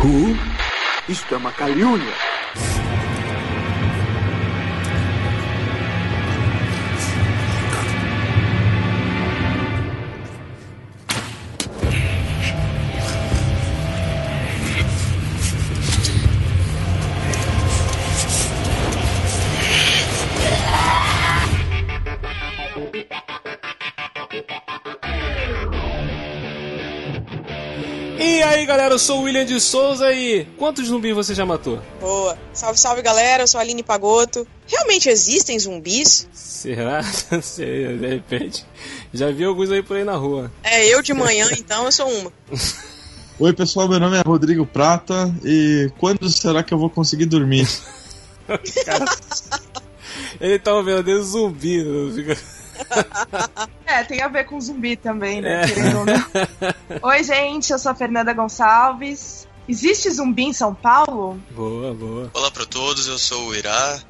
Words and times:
Who? 0.00 0.36
Isto 1.08 1.34
é 1.34 1.38
uma 1.38 1.50
calúnia. 1.50 2.14
Galera, 28.78 28.94
eu 28.94 28.98
sou 29.00 29.18
o 29.18 29.22
William 29.24 29.44
de 29.44 29.60
Souza 29.60 30.12
e 30.12 30.44
quantos 30.56 30.86
zumbis 30.86 31.12
você 31.12 31.34
já 31.34 31.44
matou? 31.44 31.82
Boa. 32.00 32.38
Salve, 32.52 32.78
salve 32.78 33.02
galera, 33.02 33.42
eu 33.42 33.48
sou 33.48 33.58
a 33.58 33.62
Aline 33.62 33.82
Pagoto. 33.82 34.46
Realmente 34.68 35.08
existem 35.08 35.58
zumbis? 35.58 36.28
Será? 36.32 37.00
Não 37.28 37.42
sei, 37.42 37.98
de 37.98 38.06
repente. 38.06 38.64
Já 39.12 39.32
vi 39.32 39.42
alguns 39.42 39.72
aí 39.72 39.82
por 39.82 39.96
aí 39.96 40.04
na 40.04 40.14
rua. 40.14 40.52
É, 40.62 40.86
eu 40.86 41.02
de 41.02 41.12
manhã, 41.12 41.48
então 41.58 41.86
eu 41.86 41.90
sou 41.92 42.08
uma. 42.08 42.32
Oi 43.40 43.52
pessoal, 43.52 43.88
meu 43.88 43.98
nome 43.98 44.16
é 44.16 44.22
Rodrigo 44.24 44.64
Prata 44.64 45.32
e 45.44 45.90
quando 45.98 46.28
será 46.30 46.62
que 46.62 46.72
eu 46.72 46.78
vou 46.78 46.88
conseguir 46.88 47.26
dormir? 47.26 47.68
Cara, 48.84 49.04
ele 50.40 50.56
tá 50.60 50.72
um 50.78 50.84
verdadeiro 50.84 51.22
zumbi. 51.24 51.82
não 51.82 52.12
fica- 52.14 52.36
É, 53.84 54.04
tem 54.04 54.22
a 54.22 54.28
ver 54.28 54.44
com 54.44 54.60
zumbi 54.60 54.94
também, 54.96 55.40
né? 55.40 55.64
É. 55.64 55.66
Querendo 55.66 55.98
ou 55.98 56.06
não. 56.06 56.24
Oi, 57.02 57.22
gente, 57.22 57.70
eu 57.70 57.78
sou 57.78 57.92
a 57.92 57.94
Fernanda 57.94 58.32
Gonçalves. 58.32 59.46
Existe 59.68 60.10
zumbi 60.10 60.44
em 60.44 60.52
São 60.54 60.74
Paulo? 60.74 61.38
Boa, 61.50 61.92
boa. 61.92 62.30
Olá 62.32 62.50
para 62.50 62.64
todos, 62.64 63.06
eu 63.06 63.18
sou 63.18 63.48
o 63.48 63.54
Irá. 63.54 64.00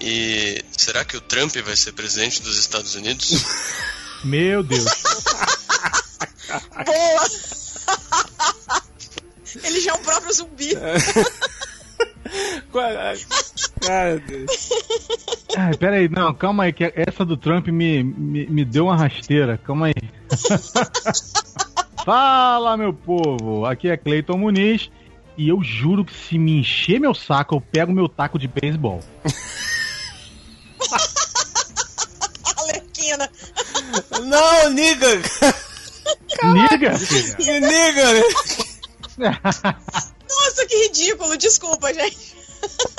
E 0.00 0.64
será 0.70 1.04
que 1.04 1.16
o 1.16 1.20
Trump 1.20 1.56
vai 1.56 1.74
ser 1.74 1.92
presidente 1.92 2.40
dos 2.40 2.56
Estados 2.56 2.94
Unidos? 2.94 3.44
Meu 4.22 4.62
Deus. 4.62 4.84
Boa! 6.86 7.26
Ele 9.64 9.80
já 9.80 9.90
é 9.90 9.94
um 9.94 10.02
próprio 10.02 10.32
zumbi. 10.32 10.70
Ai, 13.90 14.18
Deus. 14.20 14.68
Ai, 15.56 15.76
pera 15.76 15.96
aí, 15.96 16.08
não, 16.08 16.32
calma 16.34 16.64
aí, 16.64 16.72
que 16.72 16.92
essa 16.94 17.24
do 17.24 17.36
Trump 17.36 17.68
me, 17.68 18.04
me, 18.04 18.46
me 18.46 18.64
deu 18.64 18.84
uma 18.84 18.96
rasteira, 18.96 19.58
calma 19.58 19.86
aí. 19.86 19.94
Fala, 22.04 22.76
meu 22.76 22.92
povo, 22.92 23.64
aqui 23.66 23.88
é 23.88 23.96
Cleiton 23.96 24.36
Muniz 24.38 24.90
e 25.36 25.48
eu 25.48 25.62
juro 25.62 26.04
que 26.04 26.12
se 26.14 26.38
me 26.38 26.60
encher 26.60 27.00
meu 27.00 27.14
saco, 27.14 27.54
eu 27.54 27.60
pego 27.60 27.92
meu 27.92 28.08
taco 28.08 28.38
de 28.38 28.48
beisebol. 28.48 29.00
Alequina. 32.56 33.30
Não, 34.24 34.70
niga! 34.70 35.06
Liga, 36.42 36.98
filha. 36.98 37.60
Niga! 37.60 38.22
Nossa, 39.18 40.66
que 40.66 40.76
ridículo. 40.86 41.36
Desculpa, 41.36 41.92
gente. 41.92 42.37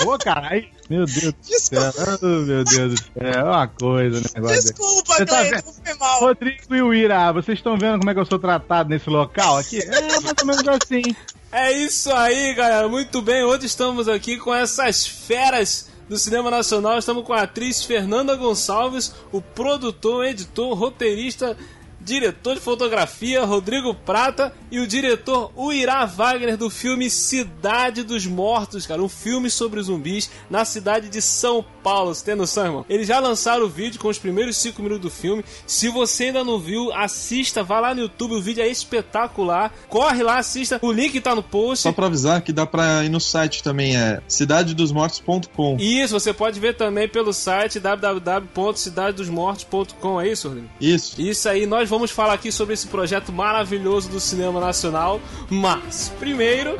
Pô, 0.03 0.17
caralho. 0.17 0.65
Meu 0.89 1.05
Deus 1.05 1.33
do 1.33 1.35
Desculpa, 1.41 1.91
céu, 1.91 2.19
oh, 2.21 2.25
meu 2.25 2.63
Deus 2.63 2.93
do 2.93 2.97
céu, 2.97 3.13
é 3.17 3.43
uma 3.43 3.67
coisa, 3.67 4.21
desse. 4.21 4.73
desculpa 4.73 5.13
Você 5.13 5.25
tá. 5.25 5.63
Foi 5.83 5.93
mal. 5.95 6.19
Rodrigo 6.21 6.75
e 6.75 6.81
o 6.81 6.93
Ira, 6.93 7.31
vocês 7.31 7.59
estão 7.59 7.77
vendo 7.77 7.99
como 7.99 8.09
é 8.09 8.13
que 8.13 8.19
eu 8.19 8.25
sou 8.25 8.39
tratado 8.39 8.89
nesse 8.89 9.09
local 9.09 9.57
aqui? 9.57 9.81
É 9.81 10.01
mais 10.01 10.23
ou 10.23 10.45
menos 10.45 10.67
assim. 10.67 11.15
É 11.51 11.71
isso 11.71 12.11
aí, 12.11 12.53
galera. 12.53 12.87
Muito 12.87 13.21
bem. 13.21 13.43
Hoje 13.43 13.65
estamos 13.65 14.07
aqui 14.07 14.37
com 14.37 14.53
essas 14.53 15.05
feras 15.05 15.89
do 16.07 16.17
cinema 16.17 16.49
nacional. 16.49 16.97
Estamos 16.97 17.23
com 17.25 17.33
a 17.33 17.43
atriz 17.43 17.83
Fernanda 17.83 18.35
Gonçalves, 18.35 19.13
o 19.31 19.41
produtor, 19.41 20.25
editor, 20.25 20.73
roteirista, 20.75 21.55
diretor 22.01 22.55
de 22.55 22.61
fotografia 22.61 23.43
Rodrigo 23.43 23.93
Prata 23.93 24.53
e 24.71 24.79
o 24.79 24.87
diretor 24.87 25.51
Uirá 25.57 26.05
Wagner 26.05 26.57
do 26.57 26.69
filme 26.69 27.09
Cidade 27.09 28.03
dos 28.03 28.25
Mortos, 28.25 28.85
cara, 28.85 29.01
um 29.01 29.09
filme 29.09 29.49
sobre 29.49 29.81
zumbis 29.81 30.29
na 30.49 30.63
cidade 30.65 31.09
de 31.09 31.21
São 31.21 31.63
Paulo. 31.63 31.78
Você 31.83 32.25
tem 32.25 32.35
noção, 32.35 32.65
irmão? 32.65 32.85
Eles 32.89 33.07
já 33.07 33.19
lançaram 33.19 33.65
o 33.65 33.69
vídeo 33.69 33.99
com 33.99 34.07
os 34.07 34.17
primeiros 34.17 34.57
5 34.57 34.81
minutos 34.81 35.03
do 35.03 35.09
filme. 35.09 35.43
Se 35.65 35.89
você 35.89 36.25
ainda 36.25 36.43
não 36.43 36.59
viu, 36.59 36.93
assista, 36.93 37.63
vá 37.63 37.79
lá 37.79 37.95
no 37.95 38.01
YouTube, 38.01 38.35
o 38.35 38.41
vídeo 38.41 38.61
é 38.63 38.67
espetacular. 38.67 39.73
Corre 39.87 40.21
lá, 40.23 40.37
assista. 40.37 40.79
O 40.81 40.91
link 40.91 41.21
tá 41.21 41.35
no 41.35 41.43
post. 41.43 41.83
Só 41.83 41.91
pra 41.91 42.07
avisar 42.07 42.41
que 42.41 42.51
dá 42.51 42.65
pra 42.65 43.03
ir 43.03 43.09
no 43.09 43.19
site 43.19 43.61
também, 43.63 43.95
é 43.97 44.21
cidadedosmortos.com. 44.27 45.77
Isso, 45.79 46.19
você 46.19 46.33
pode 46.33 46.59
ver 46.59 46.75
também 46.75 47.07
pelo 47.07 47.31
site 47.33 47.79
www.cidadedosmortos.com, 47.79 50.21
é 50.21 50.27
isso, 50.27 50.49
Rodrigo? 50.49 50.69
Isso. 50.79 51.19
Isso 51.21 51.49
aí, 51.49 51.65
nós 51.65 51.89
vamos 51.89 52.11
falar 52.11 52.33
aqui 52.33 52.51
sobre 52.51 52.73
esse 52.73 52.87
projeto 52.87 53.31
maravilhoso 53.31 54.09
do 54.09 54.19
cinema 54.19 54.59
nacional, 54.59 55.21
mas 55.49 56.11
primeiro. 56.19 56.75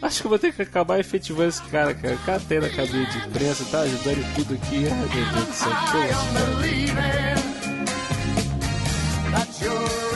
Acho 0.00 0.22
que 0.22 0.28
vou 0.28 0.38
ter 0.38 0.52
que 0.52 0.62
acabar 0.62 1.00
efetivando 1.00 1.48
esse 1.48 1.62
cara, 1.64 1.92
cara. 1.92 2.40
Tem 2.48 2.60
na 2.60 2.68
cabine 2.68 3.04
de 3.06 3.18
imprensa, 3.18 3.64
tá 3.70 3.80
ajudando 3.80 4.34
tudo 4.36 4.54
aqui. 4.54 4.86
Ai, 4.86 4.94
meu 4.94 5.08
Deus 5.08 5.46
do 5.46 5.52
céu. 9.52 10.07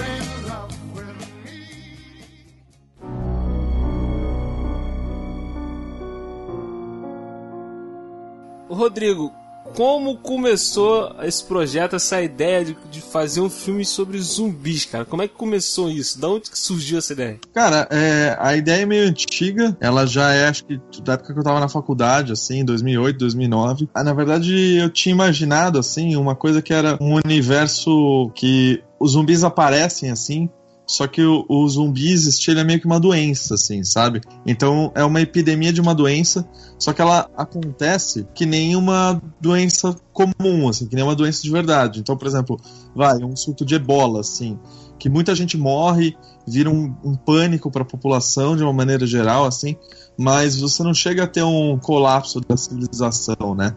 Rodrigo, 8.74 9.32
como 9.74 10.16
começou 10.16 11.14
esse 11.22 11.44
projeto, 11.44 11.96
essa 11.96 12.20
ideia 12.20 12.64
de, 12.64 12.76
de 12.90 13.00
fazer 13.00 13.40
um 13.40 13.48
filme 13.48 13.84
sobre 13.84 14.18
zumbis, 14.18 14.84
cara? 14.84 15.04
Como 15.04 15.22
é 15.22 15.28
que 15.28 15.34
começou 15.34 15.90
isso? 15.90 16.20
Da 16.20 16.28
onde 16.28 16.50
que 16.50 16.58
surgiu 16.58 16.98
essa 16.98 17.12
ideia? 17.12 17.38
Cara, 17.54 17.88
é, 17.90 18.36
a 18.38 18.56
ideia 18.56 18.82
é 18.82 18.86
meio 18.86 19.08
antiga. 19.08 19.76
Ela 19.80 20.06
já 20.06 20.32
é, 20.32 20.48
acho 20.48 20.64
que, 20.64 20.80
da 21.02 21.14
época 21.14 21.32
que 21.32 21.38
eu 21.38 21.44
tava 21.44 21.60
na 21.60 21.68
faculdade, 21.68 22.32
assim, 22.32 22.64
2008, 22.64 23.18
2009. 23.18 23.88
Ah, 23.94 24.04
na 24.04 24.12
verdade, 24.12 24.76
eu 24.76 24.90
tinha 24.90 25.14
imaginado, 25.14 25.78
assim, 25.78 26.16
uma 26.16 26.34
coisa 26.34 26.60
que 26.60 26.72
era 26.72 26.98
um 27.00 27.14
universo 27.24 28.30
que 28.34 28.82
os 29.00 29.12
zumbis 29.12 29.42
aparecem, 29.42 30.10
assim, 30.10 30.50
só 30.86 31.06
que 31.06 31.22
o, 31.22 31.44
o 31.48 31.68
zumbi 31.68 32.10
existir 32.10 32.50
ele 32.50 32.60
é 32.60 32.64
meio 32.64 32.80
que 32.80 32.86
uma 32.86 32.98
doença, 32.98 33.54
assim, 33.54 33.84
sabe? 33.84 34.20
Então 34.46 34.90
é 34.94 35.04
uma 35.04 35.20
epidemia 35.20 35.72
de 35.72 35.80
uma 35.80 35.94
doença, 35.94 36.46
só 36.78 36.92
que 36.92 37.00
ela 37.00 37.30
acontece 37.36 38.26
que 38.34 38.44
nem 38.44 38.74
uma 38.76 39.20
doença 39.40 39.96
comum, 40.12 40.68
assim, 40.68 40.86
que 40.86 40.94
nem 40.94 41.04
uma 41.04 41.14
doença 41.14 41.42
de 41.42 41.50
verdade. 41.50 42.00
Então, 42.00 42.16
por 42.16 42.26
exemplo, 42.26 42.60
vai, 42.94 43.16
um 43.22 43.36
surto 43.36 43.64
de 43.64 43.76
ebola, 43.76 44.20
assim, 44.20 44.58
que 44.98 45.08
muita 45.08 45.34
gente 45.34 45.56
morre, 45.56 46.16
vira 46.46 46.68
um, 46.68 46.94
um 47.04 47.14
pânico 47.14 47.70
para 47.70 47.82
a 47.82 47.86
população 47.86 48.56
de 48.56 48.62
uma 48.62 48.72
maneira 48.72 49.06
geral, 49.06 49.46
assim, 49.46 49.76
mas 50.18 50.60
você 50.60 50.82
não 50.82 50.92
chega 50.92 51.24
a 51.24 51.26
ter 51.26 51.42
um 51.42 51.78
colapso 51.78 52.40
da 52.40 52.56
civilização, 52.56 53.54
né? 53.54 53.74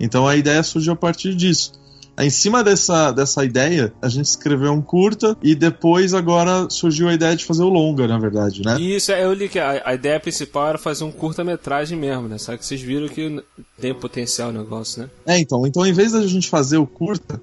Então 0.00 0.26
a 0.26 0.36
ideia 0.36 0.62
surgiu 0.62 0.92
a 0.92 0.96
partir 0.96 1.34
disso. 1.34 1.72
Em 2.18 2.30
cima 2.30 2.62
dessa, 2.62 3.10
dessa 3.10 3.44
ideia, 3.44 3.92
a 4.00 4.08
gente 4.08 4.26
escreveu 4.26 4.72
um 4.72 4.80
curta 4.80 5.36
e 5.42 5.54
depois 5.54 6.14
agora 6.14 6.68
surgiu 6.70 7.08
a 7.08 7.14
ideia 7.14 7.34
de 7.34 7.44
fazer 7.44 7.62
o 7.62 7.68
longa, 7.68 8.06
na 8.06 8.18
verdade, 8.18 8.62
né? 8.64 8.80
Isso, 8.80 9.10
eu 9.12 9.32
li 9.32 9.48
que 9.48 9.58
a, 9.58 9.82
a 9.84 9.94
ideia 9.94 10.20
principal 10.20 10.68
era 10.68 10.78
fazer 10.78 11.04
um 11.04 11.10
curta-metragem 11.10 11.98
mesmo, 11.98 12.28
né? 12.28 12.38
Só 12.38 12.56
que 12.56 12.64
vocês 12.64 12.80
viram 12.80 13.08
que 13.08 13.42
tem 13.80 13.92
potencial 13.92 14.50
o 14.50 14.52
negócio, 14.52 15.02
né? 15.02 15.10
É, 15.26 15.38
então. 15.38 15.66
Então, 15.66 15.84
em 15.84 15.92
vez 15.92 16.12
da 16.12 16.24
gente 16.26 16.48
fazer 16.48 16.78
o 16.78 16.86
curta, 16.86 17.40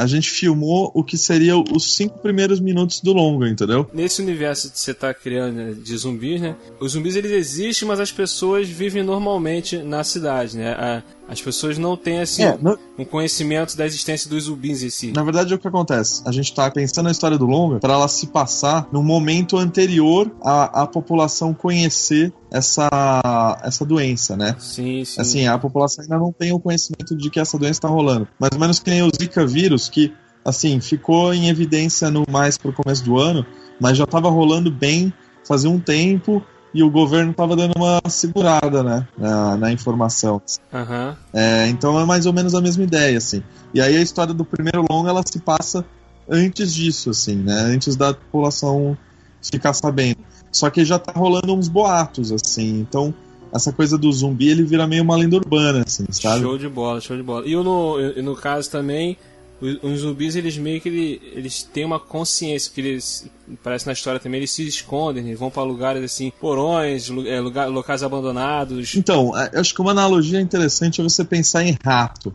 a 0.00 0.06
gente 0.06 0.30
filmou 0.30 0.90
o 0.94 1.04
que 1.04 1.18
seria 1.18 1.56
os 1.58 1.94
cinco 1.94 2.18
primeiros 2.18 2.60
minutos 2.60 3.00
do 3.00 3.12
longa, 3.12 3.48
entendeu? 3.48 3.88
Nesse 3.92 4.22
universo 4.22 4.70
que 4.70 4.78
você 4.78 4.94
tá 4.94 5.12
criando 5.12 5.54
né, 5.56 5.72
de 5.72 5.96
zumbis, 5.96 6.40
né? 6.40 6.56
Os 6.80 6.92
zumbis 6.92 7.16
eles 7.16 7.32
existem, 7.32 7.86
mas 7.86 8.00
as 8.00 8.10
pessoas 8.10 8.68
vivem 8.68 9.02
normalmente 9.02 9.78
na 9.78 10.02
cidade, 10.02 10.56
né? 10.56 10.72
A, 10.72 11.02
as 11.28 11.40
pessoas 11.40 11.78
não 11.78 11.96
têm, 11.96 12.20
assim, 12.20 12.42
É, 12.42 12.58
um 12.98 13.04
conhecimento 13.04 13.76
da 13.76 13.86
existência 13.86 14.28
dos 14.28 14.44
zumbis 14.44 14.82
em 14.82 14.90
si. 14.90 15.12
Na 15.12 15.22
verdade, 15.22 15.52
é 15.52 15.56
o 15.56 15.58
que 15.58 15.68
acontece. 15.68 16.22
A 16.26 16.32
gente 16.32 16.52
tá 16.52 16.68
pensando 16.70 17.04
na 17.04 17.12
história 17.12 17.38
do 17.38 17.46
longa 17.46 17.78
para 17.78 17.94
ela 17.94 18.08
se 18.08 18.26
passar 18.26 18.88
num 18.90 19.02
momento 19.02 19.56
anterior 19.56 20.30
à, 20.42 20.82
à 20.82 20.86
população 20.86 21.54
conhecer 21.54 22.32
essa, 22.50 23.60
essa 23.62 23.84
doença, 23.84 24.36
né? 24.36 24.56
Sim, 24.58 25.04
sim. 25.04 25.20
Assim, 25.20 25.46
a 25.46 25.58
população 25.58 26.02
ainda 26.02 26.18
não 26.18 26.32
tem 26.32 26.52
o 26.52 26.60
conhecimento 26.60 27.16
de 27.16 27.30
que 27.30 27.38
essa 27.38 27.58
doença 27.58 27.78
está 27.78 27.88
rolando. 27.88 28.26
Mais 28.38 28.52
ou 28.52 28.58
menos 28.58 28.78
que 28.78 28.90
nem 28.90 29.02
o 29.02 29.10
Zika 29.10 29.46
vírus, 29.46 29.88
que, 29.88 30.12
assim, 30.44 30.80
ficou 30.80 31.32
em 31.32 31.48
evidência 31.48 32.10
no 32.10 32.24
mais 32.30 32.58
pro 32.58 32.72
começo 32.72 33.04
do 33.04 33.18
ano, 33.18 33.46
mas 33.80 33.96
já 33.96 34.04
estava 34.04 34.28
rolando 34.28 34.70
bem 34.70 35.12
fazia 35.50 35.68
um 35.68 35.80
tempo 35.80 36.40
e 36.72 36.82
o 36.82 36.90
governo 36.90 37.32
estava 37.32 37.56
dando 37.56 37.72
uma 37.76 38.00
segurada, 38.08 38.82
né, 38.84 39.08
na, 39.18 39.56
na 39.56 39.72
informação. 39.72 40.40
Aham. 40.72 41.16
É, 41.32 41.66
então 41.66 41.98
é 41.98 42.04
mais 42.04 42.26
ou 42.26 42.32
menos 42.32 42.54
a 42.54 42.60
mesma 42.60 42.84
ideia, 42.84 43.18
assim. 43.18 43.42
E 43.74 43.80
aí 43.80 43.96
a 43.96 44.00
história 44.00 44.32
do 44.32 44.44
primeiro 44.44 44.84
longa, 44.88 45.10
ela 45.10 45.22
se 45.26 45.40
passa 45.40 45.84
antes 46.28 46.72
disso, 46.72 47.10
assim, 47.10 47.34
né, 47.34 47.52
antes 47.52 47.96
da 47.96 48.14
população 48.14 48.96
ficar 49.42 49.72
sabendo. 49.72 50.18
Só 50.52 50.68
que 50.70 50.84
já 50.84 50.98
tá 50.98 51.12
rolando 51.12 51.54
uns 51.54 51.68
boatos, 51.68 52.32
assim, 52.32 52.80
então 52.80 53.14
essa 53.52 53.72
coisa 53.72 53.98
do 53.98 54.12
zumbi, 54.12 54.48
ele 54.48 54.62
vira 54.62 54.86
meio 54.86 55.02
uma 55.02 55.16
lenda 55.16 55.36
urbana, 55.36 55.82
assim, 55.86 56.04
sabe? 56.10 56.40
Show 56.42 56.56
de 56.58 56.68
bola, 56.68 57.00
show 57.00 57.16
de 57.16 57.22
bola. 57.22 57.46
E 57.46 57.54
no, 57.56 58.00
e 58.16 58.22
no 58.22 58.36
caso 58.36 58.70
também, 58.70 59.16
os, 59.60 60.00
zumbis, 60.00 60.36
eles 60.36 60.56
meio 60.56 60.80
que 60.80 60.88
ele- 60.88 61.20
eles 61.34 61.62
têm 61.64 61.84
uma 61.84 61.98
consciência, 61.98 62.70
que 62.72 62.80
eles, 62.80 63.28
parece 63.62 63.86
na 63.86 63.92
história 63.92 64.18
também, 64.20 64.38
eles 64.38 64.50
se 64.52 64.66
escondem, 64.66 65.26
eles 65.26 65.38
vão 65.38 65.50
pra 65.50 65.62
lugares 65.64 66.02
assim, 66.02 66.32
porões, 66.40 67.10
é, 67.26 67.40
lugar, 67.40 67.68
locais 67.68 68.02
abandonados. 68.02 68.94
Então, 68.94 69.36
é, 69.36 69.50
eu 69.54 69.60
acho 69.60 69.74
que 69.74 69.80
uma 69.80 69.90
analogia 69.90 70.40
interessante 70.40 71.00
é 71.00 71.04
você 71.04 71.24
pensar 71.24 71.64
em 71.64 71.76
rato. 71.84 72.32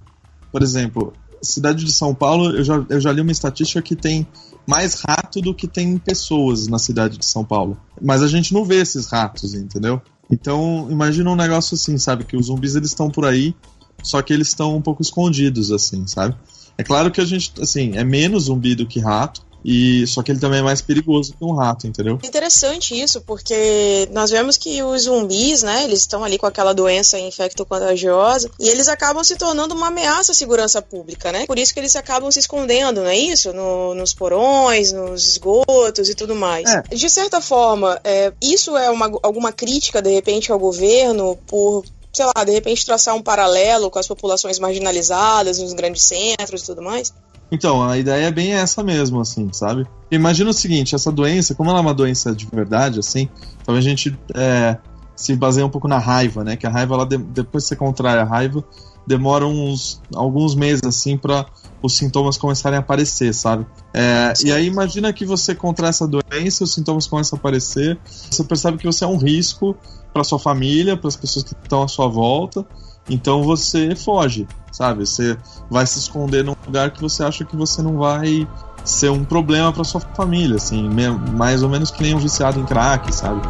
Por 0.51 0.61
exemplo, 0.61 1.13
cidade 1.41 1.83
de 1.85 1.91
São 1.91 2.13
Paulo, 2.13 2.55
eu 2.55 2.63
já, 2.63 2.85
eu 2.89 2.99
já 2.99 3.11
li 3.11 3.21
uma 3.21 3.31
estatística 3.31 3.81
que 3.81 3.95
tem 3.95 4.27
mais 4.65 5.01
rato 5.01 5.41
do 5.41 5.53
que 5.53 5.67
tem 5.67 5.97
pessoas 5.97 6.67
na 6.67 6.79
cidade 6.79 7.17
de 7.17 7.25
São 7.25 7.45
Paulo. 7.45 7.77
Mas 8.01 8.21
a 8.21 8.27
gente 8.27 8.53
não 8.53 8.65
vê 8.65 8.81
esses 8.81 9.07
ratos, 9.07 9.53
entendeu? 9.53 10.01
Então, 10.29 10.87
imagina 10.89 11.29
um 11.29 11.35
negócio 11.35 11.75
assim, 11.75 11.97
sabe? 11.97 12.23
Que 12.23 12.35
os 12.35 12.47
zumbis 12.47 12.75
eles 12.75 12.89
estão 12.89 13.09
por 13.09 13.25
aí, 13.25 13.55
só 14.03 14.21
que 14.21 14.33
eles 14.33 14.47
estão 14.47 14.75
um 14.75 14.81
pouco 14.81 15.01
escondidos, 15.01 15.71
assim, 15.71 16.05
sabe? 16.07 16.35
É 16.77 16.83
claro 16.83 17.11
que 17.11 17.21
a 17.21 17.25
gente, 17.25 17.53
assim, 17.61 17.95
é 17.95 18.03
menos 18.03 18.45
zumbi 18.45 18.75
do 18.75 18.87
que 18.87 18.99
rato, 18.99 19.41
e 19.67 20.05
só 20.05 20.21
que 20.21 20.31
ele 20.31 20.39
também 20.39 20.59
é 20.59 20.61
mais 20.61 20.79
perigoso 20.79 21.33
que 21.33 21.43
um 21.43 21.55
rato, 21.55 21.87
entendeu? 21.87 22.19
Interessante 22.23 22.99
isso, 22.99 23.19
porque 23.21 24.07
nós 24.11 24.29
vemos 24.29 24.57
que 24.57 24.83
os 24.83 25.03
zumbis, 25.03 25.63
né, 25.63 25.83
eles 25.83 26.01
estão 26.01 26.23
ali 26.23 26.37
com 26.37 26.45
aquela 26.45 26.71
doença 26.71 27.17
infecto-contagiosa 27.19 28.49
e 28.59 28.69
eles 28.69 28.87
acabam 28.87 29.23
se 29.23 29.35
tornando 29.35 29.73
uma 29.73 29.87
ameaça 29.87 30.31
à 30.31 30.35
segurança 30.35 30.81
pública, 30.81 31.31
né? 31.31 31.45
Por 31.47 31.57
isso 31.57 31.73
que 31.73 31.79
eles 31.79 31.95
acabam 31.95 32.31
se 32.31 32.39
escondendo, 32.39 33.01
não 33.01 33.07
é 33.07 33.17
isso? 33.17 33.51
No- 33.53 33.95
nos 33.95 34.13
porões, 34.13 34.91
nos 34.91 35.27
esgotos 35.27 36.09
e 36.09 36.15
tudo 36.15 36.35
mais. 36.35 36.69
É. 36.69 36.83
De 36.95 37.09
certa 37.09 37.41
forma, 37.41 37.99
é, 38.03 38.31
isso 38.41 38.77
é 38.77 38.89
uma, 38.91 39.11
alguma 39.23 39.51
crítica, 39.51 40.01
de 40.01 40.11
repente, 40.11 40.51
ao 40.51 40.59
governo 40.59 41.37
por 41.47 41.83
sei 42.13 42.25
lá, 42.33 42.45
de 42.45 42.51
repente 42.53 42.85
traçar 42.85 43.13
um 43.13 43.21
paralelo 43.21 43.91
com 43.91 43.99
as 43.99 44.07
populações 44.07 44.57
marginalizadas 44.57 45.59
nos 45.59 45.73
grandes 45.73 46.01
centros 46.03 46.61
e 46.61 46.65
tudo 46.65 46.81
mais? 46.81 47.13
Então, 47.51 47.83
a 47.83 47.97
ideia 47.97 48.25
é 48.25 48.31
bem 48.31 48.53
essa 48.53 48.83
mesmo, 48.83 49.19
assim, 49.21 49.49
sabe? 49.53 49.85
Imagina 50.11 50.49
o 50.49 50.53
seguinte, 50.53 50.95
essa 50.95 51.11
doença, 51.11 51.53
como 51.55 51.69
ela 51.69 51.79
é 51.79 51.81
uma 51.81 51.93
doença 51.93 52.33
de 52.33 52.45
verdade, 52.45 52.99
assim, 52.99 53.29
então 53.61 53.75
a 53.75 53.81
gente 53.81 54.17
é, 54.35 54.77
se 55.15 55.35
baseia 55.35 55.65
um 55.65 55.69
pouco 55.69 55.87
na 55.87 55.97
raiva, 55.99 56.43
né? 56.43 56.55
Que 56.55 56.65
a 56.67 56.69
raiva, 56.69 56.95
ela 56.95 57.05
de- 57.05 57.17
depois 57.17 57.63
que 57.63 57.69
você 57.69 57.75
contrai 57.75 58.17
a 58.17 58.23
raiva, 58.23 58.63
demora 59.07 59.45
uns 59.45 60.01
alguns 60.15 60.55
meses, 60.55 60.81
assim, 60.83 61.17
para 61.17 61.45
os 61.81 61.95
sintomas 61.95 62.37
começarem 62.37 62.77
a 62.77 62.79
aparecer, 62.79 63.33
sabe? 63.33 63.65
É, 63.93 64.33
e 64.43 64.51
aí 64.51 64.65
imagina 64.65 65.13
que 65.13 65.25
você 65.25 65.53
contrai 65.53 65.89
essa 65.91 66.07
doença, 66.07 66.63
os 66.63 66.73
sintomas 66.73 67.05
começam 67.07 67.37
a 67.37 67.39
aparecer, 67.39 67.99
você 68.05 68.43
percebe 68.43 68.77
que 68.79 68.85
você 68.85 69.03
é 69.03 69.07
um 69.07 69.17
risco 69.17 69.75
para 70.11 70.23
sua 70.23 70.39
família, 70.39 70.97
para 70.97 71.07
as 71.07 71.15
pessoas 71.15 71.45
que 71.45 71.53
estão 71.61 71.83
à 71.83 71.87
sua 71.87 72.07
volta, 72.07 72.65
então 73.09 73.43
você 73.43 73.95
foge, 73.95 74.47
sabe? 74.71 75.05
Você 75.05 75.37
vai 75.69 75.85
se 75.85 75.99
esconder 75.99 76.43
num 76.43 76.55
lugar 76.65 76.91
que 76.91 77.01
você 77.01 77.23
acha 77.23 77.45
que 77.45 77.55
você 77.55 77.81
não 77.81 77.97
vai 77.97 78.47
ser 78.83 79.09
um 79.09 79.23
problema 79.23 79.71
para 79.71 79.83
sua 79.83 80.01
família, 80.01 80.55
assim, 80.55 80.89
mais 81.33 81.63
ou 81.63 81.69
menos 81.69 81.91
que 81.91 82.03
nem 82.03 82.13
um 82.13 82.19
viciado 82.19 82.59
em 82.59 82.65
crack, 82.65 83.13
sabe? 83.13 83.41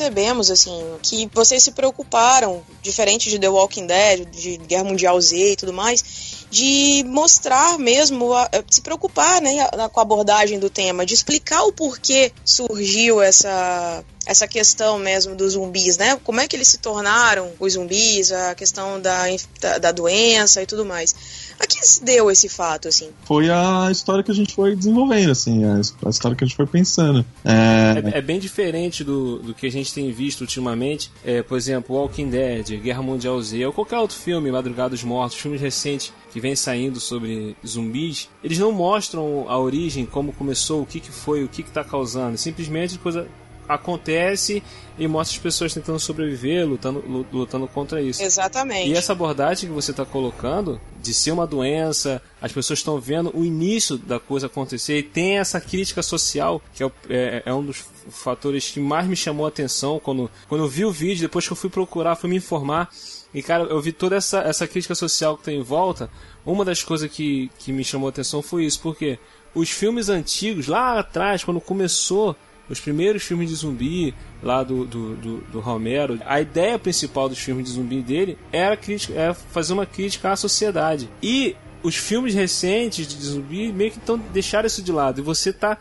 Percebemos, 0.00 0.50
assim, 0.50 0.78
que 1.02 1.28
vocês 1.32 1.62
se 1.62 1.72
preocuparam, 1.72 2.62
diferente 2.82 3.30
de 3.30 3.38
The 3.38 3.48
Walking 3.48 3.86
Dead, 3.86 4.26
de 4.28 4.58
Guerra 4.58 4.84
Mundial 4.84 5.18
Z 5.20 5.52
e 5.52 5.56
tudo 5.56 5.72
mais, 5.72 6.04
de 6.50 7.02
mostrar 7.06 7.78
mesmo, 7.78 8.32
a- 8.34 8.48
se 8.70 8.82
preocupar 8.82 9.40
né, 9.40 9.66
com 9.92 10.00
a 10.00 10.02
abordagem 10.02 10.58
do 10.58 10.68
tema, 10.68 11.06
de 11.06 11.14
explicar 11.14 11.62
o 11.62 11.72
porquê 11.72 12.30
surgiu 12.44 13.22
essa, 13.22 14.04
essa 14.26 14.46
questão 14.46 14.98
mesmo 14.98 15.34
dos 15.34 15.54
zumbis, 15.54 15.96
né? 15.96 16.20
Como 16.22 16.40
é 16.40 16.46
que 16.46 16.54
eles 16.54 16.68
se 16.68 16.78
tornaram 16.78 17.50
os 17.58 17.72
zumbis, 17.72 18.30
a 18.32 18.54
questão 18.54 19.00
da, 19.00 19.24
da, 19.60 19.78
da 19.78 19.92
doença 19.92 20.62
e 20.62 20.66
tudo 20.66 20.84
mais. 20.84 21.14
A 21.58 21.66
que 21.66 21.86
se 21.86 22.04
deu 22.04 22.30
esse 22.30 22.48
fato, 22.48 22.88
assim? 22.88 23.10
Foi 23.24 23.50
a 23.50 23.88
história 23.90 24.22
que 24.22 24.30
a 24.30 24.34
gente 24.34 24.54
foi 24.54 24.76
desenvolvendo, 24.76 25.30
assim, 25.30 25.64
a, 25.64 25.80
história 26.10 26.36
que 26.36 26.44
a 26.44 26.46
gente 26.46 26.56
foi 26.56 26.66
pensando. 26.66 27.24
É, 27.44 28.12
É, 28.14 28.18
é 28.18 28.20
bem 28.20 28.38
diferente 28.38 29.02
do, 29.02 29.38
do 29.38 29.54
que 29.54 29.66
a 29.66 29.70
gente 29.70 29.92
tem 29.92 30.10
visto 30.12 30.42
ultimamente. 30.42 31.10
É, 31.24 31.42
por 31.42 31.56
exemplo, 31.56 31.96
Walking 31.96 32.28
Dead, 32.28 32.80
Guerra 32.80 33.02
Mundial 33.02 33.40
Z, 33.40 33.64
ou 33.66 33.72
qualquer 33.72 33.98
outro 33.98 34.16
filme, 34.16 34.50
Madrugada 34.50 34.90
dos 34.90 35.02
Mortos, 35.02 35.38
filmes 35.38 35.60
recentes 35.60 36.12
que 36.32 36.40
vem 36.40 36.54
saindo 36.54 37.00
sobre 37.00 37.56
zumbis, 37.66 38.28
eles 38.44 38.58
não 38.58 38.70
mostram 38.72 39.46
a 39.48 39.58
origem, 39.58 40.04
como 40.04 40.32
começou, 40.32 40.82
o 40.82 40.86
que, 40.86 41.00
que 41.00 41.10
foi, 41.10 41.42
o 41.42 41.48
que 41.48 41.62
está 41.62 41.82
causando. 41.82 42.36
Simplesmente 42.36 42.98
coisa 42.98 43.26
acontece 43.68 44.62
e 44.98 45.06
mostra 45.06 45.36
as 45.36 45.42
pessoas 45.42 45.74
tentando 45.74 45.98
sobreviver, 45.98 46.66
lutando, 46.66 47.02
lu- 47.06 47.26
lutando 47.32 47.66
contra 47.68 48.00
isso. 48.00 48.22
Exatamente. 48.22 48.88
E 48.90 48.94
essa 48.94 49.12
abordagem 49.12 49.68
que 49.68 49.74
você 49.74 49.90
está 49.90 50.04
colocando, 50.04 50.80
de 51.02 51.12
ser 51.12 51.32
uma 51.32 51.46
doença, 51.46 52.22
as 52.40 52.52
pessoas 52.52 52.78
estão 52.78 52.98
vendo 52.98 53.30
o 53.36 53.44
início 53.44 53.98
da 53.98 54.18
coisa 54.18 54.46
acontecer, 54.46 54.98
e 54.98 55.02
tem 55.02 55.38
essa 55.38 55.60
crítica 55.60 56.02
social, 56.02 56.62
que 56.74 56.82
é, 56.82 56.90
é- 57.10 57.42
é 57.46 57.52
um 57.54 57.64
dos 57.64 57.84
fatores 58.10 58.70
que 58.70 58.80
mais 58.80 59.06
me 59.06 59.16
chamou 59.16 59.44
a 59.44 59.48
atenção 59.48 60.00
quando, 60.02 60.30
quando 60.48 60.64
eu 60.64 60.68
vi 60.68 60.84
o 60.84 60.90
vídeo, 60.90 61.22
depois 61.22 61.46
que 61.46 61.52
eu 61.52 61.56
fui 61.56 61.68
procurar, 61.68 62.16
fui 62.16 62.30
me 62.30 62.36
informar, 62.36 62.88
e 63.34 63.42
cara, 63.42 63.64
eu 63.64 63.80
vi 63.82 63.92
toda 63.92 64.16
essa, 64.16 64.38
essa 64.40 64.66
crítica 64.66 64.94
social 64.94 65.36
que 65.36 65.44
tem 65.44 65.58
em 65.58 65.62
volta. 65.62 66.08
Uma 66.44 66.64
das 66.64 66.82
coisas 66.82 67.10
que, 67.10 67.50
que 67.58 67.70
me 67.72 67.84
chamou 67.84 68.06
a 68.06 68.10
atenção 68.10 68.40
foi 68.40 68.64
isso, 68.64 68.80
porque 68.80 69.18
os 69.54 69.68
filmes 69.70 70.08
antigos, 70.08 70.68
lá 70.68 70.98
atrás, 71.00 71.44
quando 71.44 71.60
começou 71.60 72.34
os 72.68 72.80
primeiros 72.80 73.22
filmes 73.22 73.48
de 73.48 73.54
zumbi 73.54 74.14
lá 74.42 74.62
do, 74.62 74.84
do, 74.84 75.16
do, 75.16 75.36
do 75.52 75.60
Romero, 75.60 76.18
a 76.26 76.40
ideia 76.40 76.78
principal 76.78 77.28
dos 77.28 77.38
filmes 77.38 77.64
de 77.64 77.70
zumbi 77.72 78.02
dele 78.02 78.36
era, 78.52 78.76
crítica, 78.76 79.14
era 79.14 79.34
fazer 79.34 79.72
uma 79.72 79.86
crítica 79.86 80.32
à 80.32 80.36
sociedade. 80.36 81.08
E 81.22 81.56
os 81.82 81.96
filmes 81.96 82.34
recentes 82.34 83.06
de 83.06 83.24
zumbi 83.24 83.72
meio 83.72 83.90
que 83.90 83.98
estão 83.98 84.18
deixaram 84.18 84.66
isso 84.66 84.82
de 84.82 84.90
lado. 84.92 85.20
E 85.20 85.24
você 85.24 85.52
tá 85.52 85.78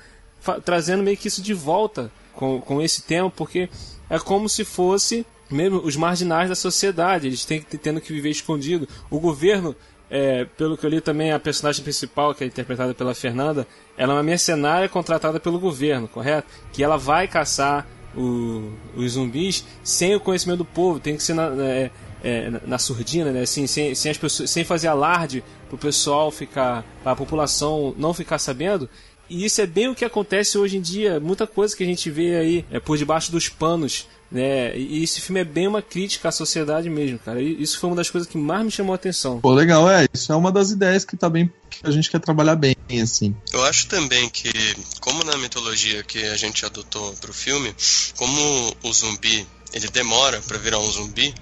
trazendo 0.64 1.04
meio 1.04 1.18
que 1.18 1.28
isso 1.28 1.42
de 1.42 1.54
volta 1.54 2.12
com, 2.34 2.62
com 2.62 2.82
esse 2.82 3.02
tema, 3.04 3.30
porque 3.32 3.70
é 4.10 4.20
como 4.20 4.48
se 4.48 4.64
fosse 4.64 5.26
mesmo 5.50 5.80
os 5.80 5.96
marginais 5.96 6.50
da 6.50 6.56
sociedade, 6.56 7.28
eles 7.28 7.46
têm 7.46 7.62
que 7.62 7.78
tendo 7.78 8.02
que 8.02 8.12
viver 8.12 8.30
escondido. 8.30 8.88
O 9.10 9.20
governo, 9.20 9.76
é, 10.16 10.46
pelo 10.58 10.78
que 10.78 10.86
eu 10.86 10.90
li 10.90 11.02
também, 11.02 11.34
a 11.34 11.40
personagem 11.40 11.84
principal, 11.84 12.34
que 12.34 12.42
é 12.42 12.48
interpretada 12.48 12.94
pela 12.94 13.14
Fernanda, 13.14 13.68
ela 13.98 14.14
é 14.14 14.16
uma 14.16 14.24
mercenária 14.24 14.88
contratada 14.88 15.42
pelo 15.42 15.60
governo, 15.60 16.08
correto? 16.08 16.48
Que 16.72 16.82
ela 16.82 16.98
vai 16.98 17.28
caçar 17.28 17.86
o, 18.16 18.72
os 18.96 19.12
zumbis 19.12 19.66
sem 19.84 20.16
o 20.16 20.20
conhecimento 20.22 20.60
do 20.60 20.66
povo, 20.66 21.02
tem 21.02 21.18
que 21.18 21.24
ser 21.24 21.34
na, 21.34 21.48
é, 21.62 21.92
é, 22.24 22.62
na 22.66 22.78
surdina, 22.78 23.30
né? 23.34 23.42
Assim, 23.42 23.68
sem, 23.68 23.94
sem, 23.94 24.10
as 24.10 24.18
pessoas, 24.18 24.50
sem 24.50 24.64
fazer 24.64 24.88
alarde 24.88 25.44
para 25.68 25.76
o 25.76 25.78
pessoal 25.78 26.32
ficar, 26.32 26.86
a 27.04 27.14
população 27.14 27.94
não 27.98 28.14
ficar 28.14 28.40
sabendo. 28.40 28.90
E 29.30 29.44
isso 29.44 29.60
é 29.60 29.66
bem 29.66 29.90
o 29.90 29.96
que 29.96 30.06
acontece 30.06 30.58
hoje 30.58 30.78
em 30.78 30.82
dia. 30.82 31.20
Muita 31.20 31.46
coisa 31.46 31.76
que 31.76 31.84
a 31.84 31.86
gente 31.86 32.10
vê 32.10 32.38
aí 32.38 32.66
é 32.72 32.80
por 32.80 32.98
debaixo 32.98 33.34
dos 33.34 33.50
panos 33.50 34.08
né? 34.32 34.78
E 34.78 35.04
esse 35.04 35.22
filme 35.22 35.42
é 35.42 35.44
bem 35.44 35.68
uma 35.68 35.82
crítica 35.82 36.30
à 36.30 36.32
sociedade 36.32 36.90
mesmo, 36.90 37.20
cara. 37.20 37.42
E 37.42 37.62
isso 37.62 37.80
foi 37.80 37.90
uma 37.90 37.96
das 37.96 38.10
coisas 38.10 38.30
que 38.30 38.38
mais 38.38 38.66
me 38.66 38.72
chamou 38.72 38.94
a 38.94 38.96
atenção. 38.96 39.40
Pô, 39.40 39.54
legal, 39.54 39.90
é. 39.90 40.08
Isso 40.14 40.32
é 40.32 40.36
uma 40.36 40.52
das 40.52 40.72
ideias 40.72 41.06
que 41.06 41.16
tá 41.16 41.30
bem. 41.30 41.52
que 41.70 41.88
a 41.88 41.92
gente 41.92 42.10
quer 42.10 42.20
trabalhar 42.20 42.56
bem, 42.56 42.76
assim. 43.02 43.36
Eu 43.54 43.64
acho 43.66 43.88
também 43.88 44.30
que, 44.30 44.52
como 45.00 45.24
na 45.24 45.38
mitologia 45.38 46.04
que 46.04 46.24
a 46.26 46.36
gente 46.36 46.66
adotou 46.66 47.14
pro 47.22 47.34
filme, 47.34 47.74
como 48.16 48.76
o 48.84 48.94
zumbi 48.94 49.46
ele 49.74 49.88
demora 49.90 50.42
para 50.48 50.58
virar 50.58 50.80
um 50.80 50.90
zumbi, 50.90 51.34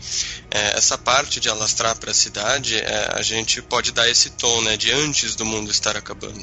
é, 0.49 0.77
essa 0.77 0.97
parte 0.97 1.39
de 1.39 1.49
alastrar 1.49 1.97
para 1.97 2.11
a 2.11 2.13
cidade, 2.13 2.77
é, 2.77 3.11
a 3.15 3.21
gente 3.21 3.61
pode 3.61 3.91
dar 3.91 4.07
esse 4.09 4.31
tom, 4.31 4.61
né, 4.61 4.77
de 4.77 4.91
antes 4.91 5.35
do 5.35 5.45
mundo 5.45 5.71
estar 5.71 5.97
acabando. 5.97 6.39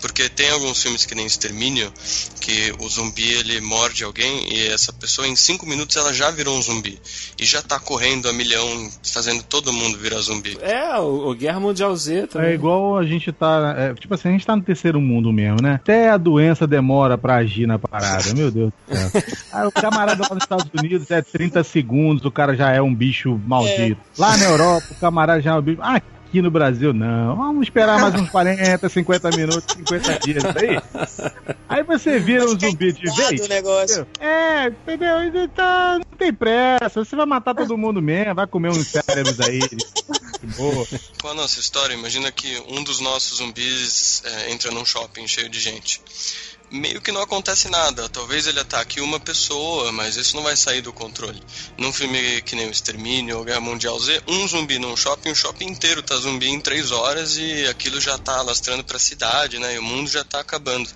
Porque 0.00 0.28
tem 0.28 0.50
alguns 0.50 0.82
filmes 0.82 1.04
que 1.04 1.14
nem 1.14 1.26
Extermínio, 1.26 1.92
que 2.40 2.72
o 2.78 2.88
zumbi 2.88 3.28
ele 3.32 3.60
morde 3.60 4.04
alguém 4.04 4.52
e 4.52 4.68
essa 4.68 4.92
pessoa 4.92 5.26
em 5.26 5.36
cinco 5.36 5.66
minutos 5.66 5.96
ela 5.96 6.12
já 6.12 6.30
virou 6.30 6.56
um 6.56 6.62
zumbi 6.62 7.00
e 7.38 7.44
já 7.44 7.60
tá 7.60 7.78
correndo 7.78 8.28
a 8.28 8.32
milhão, 8.32 8.90
fazendo 9.02 9.42
todo 9.42 9.72
mundo 9.72 9.98
virar 9.98 10.18
zumbi. 10.20 10.56
É, 10.60 10.98
o, 10.98 11.30
o 11.30 11.34
Guerra 11.34 11.60
Mundial 11.60 11.94
Z 11.96 12.28
também. 12.28 12.50
É 12.50 12.54
igual 12.54 12.98
a 12.98 13.04
gente 13.04 13.30
tá, 13.32 13.74
é, 13.76 13.94
tipo 13.94 14.14
assim, 14.14 14.28
a 14.28 14.32
gente 14.32 14.46
tá 14.46 14.56
no 14.56 14.62
terceiro 14.62 15.00
mundo 15.00 15.32
mesmo, 15.32 15.58
né? 15.62 15.74
Até 15.74 16.10
a 16.10 16.16
doença 16.16 16.66
demora 16.66 17.18
para 17.18 17.36
agir 17.36 17.66
na 17.66 17.78
parada, 17.78 18.32
meu 18.34 18.50
Deus 18.50 18.72
do 18.72 18.96
céu. 18.96 19.22
Aí 19.52 19.66
o 19.68 19.72
camarada 19.72 20.22
lá 20.22 20.34
nos 20.34 20.44
Estados 20.44 20.66
Unidos 20.72 21.09
é 21.10 21.22
30 21.22 21.64
segundos, 21.64 22.24
o 22.24 22.30
cara 22.30 22.54
já 22.54 22.70
é 22.70 22.80
um 22.80 22.94
bicho 22.94 23.40
maldito. 23.46 24.00
É. 24.00 24.20
Lá 24.20 24.36
na 24.36 24.44
Europa, 24.44 24.86
o 24.90 24.94
camarada 24.96 25.40
já 25.40 25.52
é 25.52 25.54
um 25.54 25.62
bicho. 25.62 25.80
Ah, 25.82 26.00
aqui 26.30 26.40
no 26.40 26.50
Brasil 26.50 26.92
não. 26.94 27.34
Vamos 27.34 27.66
esperar 27.66 28.00
mais 28.00 28.14
uns 28.14 28.30
40, 28.30 28.88
50 28.88 29.30
minutos, 29.36 29.74
50 29.76 30.18
dias 30.20 30.44
aí. 30.44 30.80
Aí 31.68 31.82
você 31.82 32.20
vira 32.20 32.44
um 32.44 32.58
zumbi 32.58 32.92
de 32.92 33.10
vez. 33.16 33.48
Negócio. 33.48 34.06
É, 34.20 34.68
entendeu? 34.68 35.48
Tá, 35.48 35.98
não 35.98 36.16
tem 36.16 36.32
pressa. 36.32 37.04
Você 37.04 37.16
vai 37.16 37.26
matar 37.26 37.54
todo 37.54 37.76
mundo 37.76 38.00
mesmo, 38.00 38.34
vai 38.34 38.46
comer 38.46 38.70
uns 38.70 38.86
cérebros 38.86 39.40
aí. 39.40 39.60
Boa. 40.56 40.86
Com 41.20 41.28
a 41.28 41.34
nossa 41.34 41.58
história, 41.58 41.94
imagina 41.94 42.30
que 42.30 42.62
um 42.68 42.82
dos 42.84 43.00
nossos 43.00 43.38
zumbis 43.38 44.22
é, 44.24 44.52
entra 44.52 44.70
num 44.70 44.84
shopping 44.84 45.26
cheio 45.26 45.48
de 45.48 45.58
gente 45.58 46.00
meio 46.70 47.00
que 47.00 47.12
não 47.12 47.20
acontece 47.20 47.68
nada. 47.68 48.08
Talvez 48.08 48.46
ele 48.46 48.60
ataque 48.60 49.00
uma 49.00 49.18
pessoa, 49.18 49.90
mas 49.92 50.16
isso 50.16 50.36
não 50.36 50.42
vai 50.42 50.56
sair 50.56 50.80
do 50.80 50.92
controle. 50.92 51.42
Num 51.76 51.92
filme 51.92 52.40
que 52.42 52.54
nem 52.54 52.68
o 52.68 52.70
Extermínio 52.70 53.38
ou 53.38 53.44
Guerra 53.44 53.60
Mundial 53.60 53.98
Z, 53.98 54.22
um 54.28 54.46
zumbi 54.46 54.78
num 54.78 54.96
shopping, 54.96 55.30
o 55.30 55.34
shopping 55.34 55.66
inteiro 55.66 56.02
tá 56.02 56.16
zumbi 56.16 56.48
em 56.48 56.60
três 56.60 56.92
horas 56.92 57.36
e 57.36 57.66
aquilo 57.66 58.00
já 58.00 58.16
tá 58.16 58.38
alastrando 58.38 58.84
para 58.84 58.96
a 58.96 59.00
cidade, 59.00 59.58
né? 59.58 59.74
E 59.74 59.78
o 59.78 59.82
mundo 59.82 60.08
já 60.08 60.24
tá 60.24 60.40
acabando. 60.40 60.88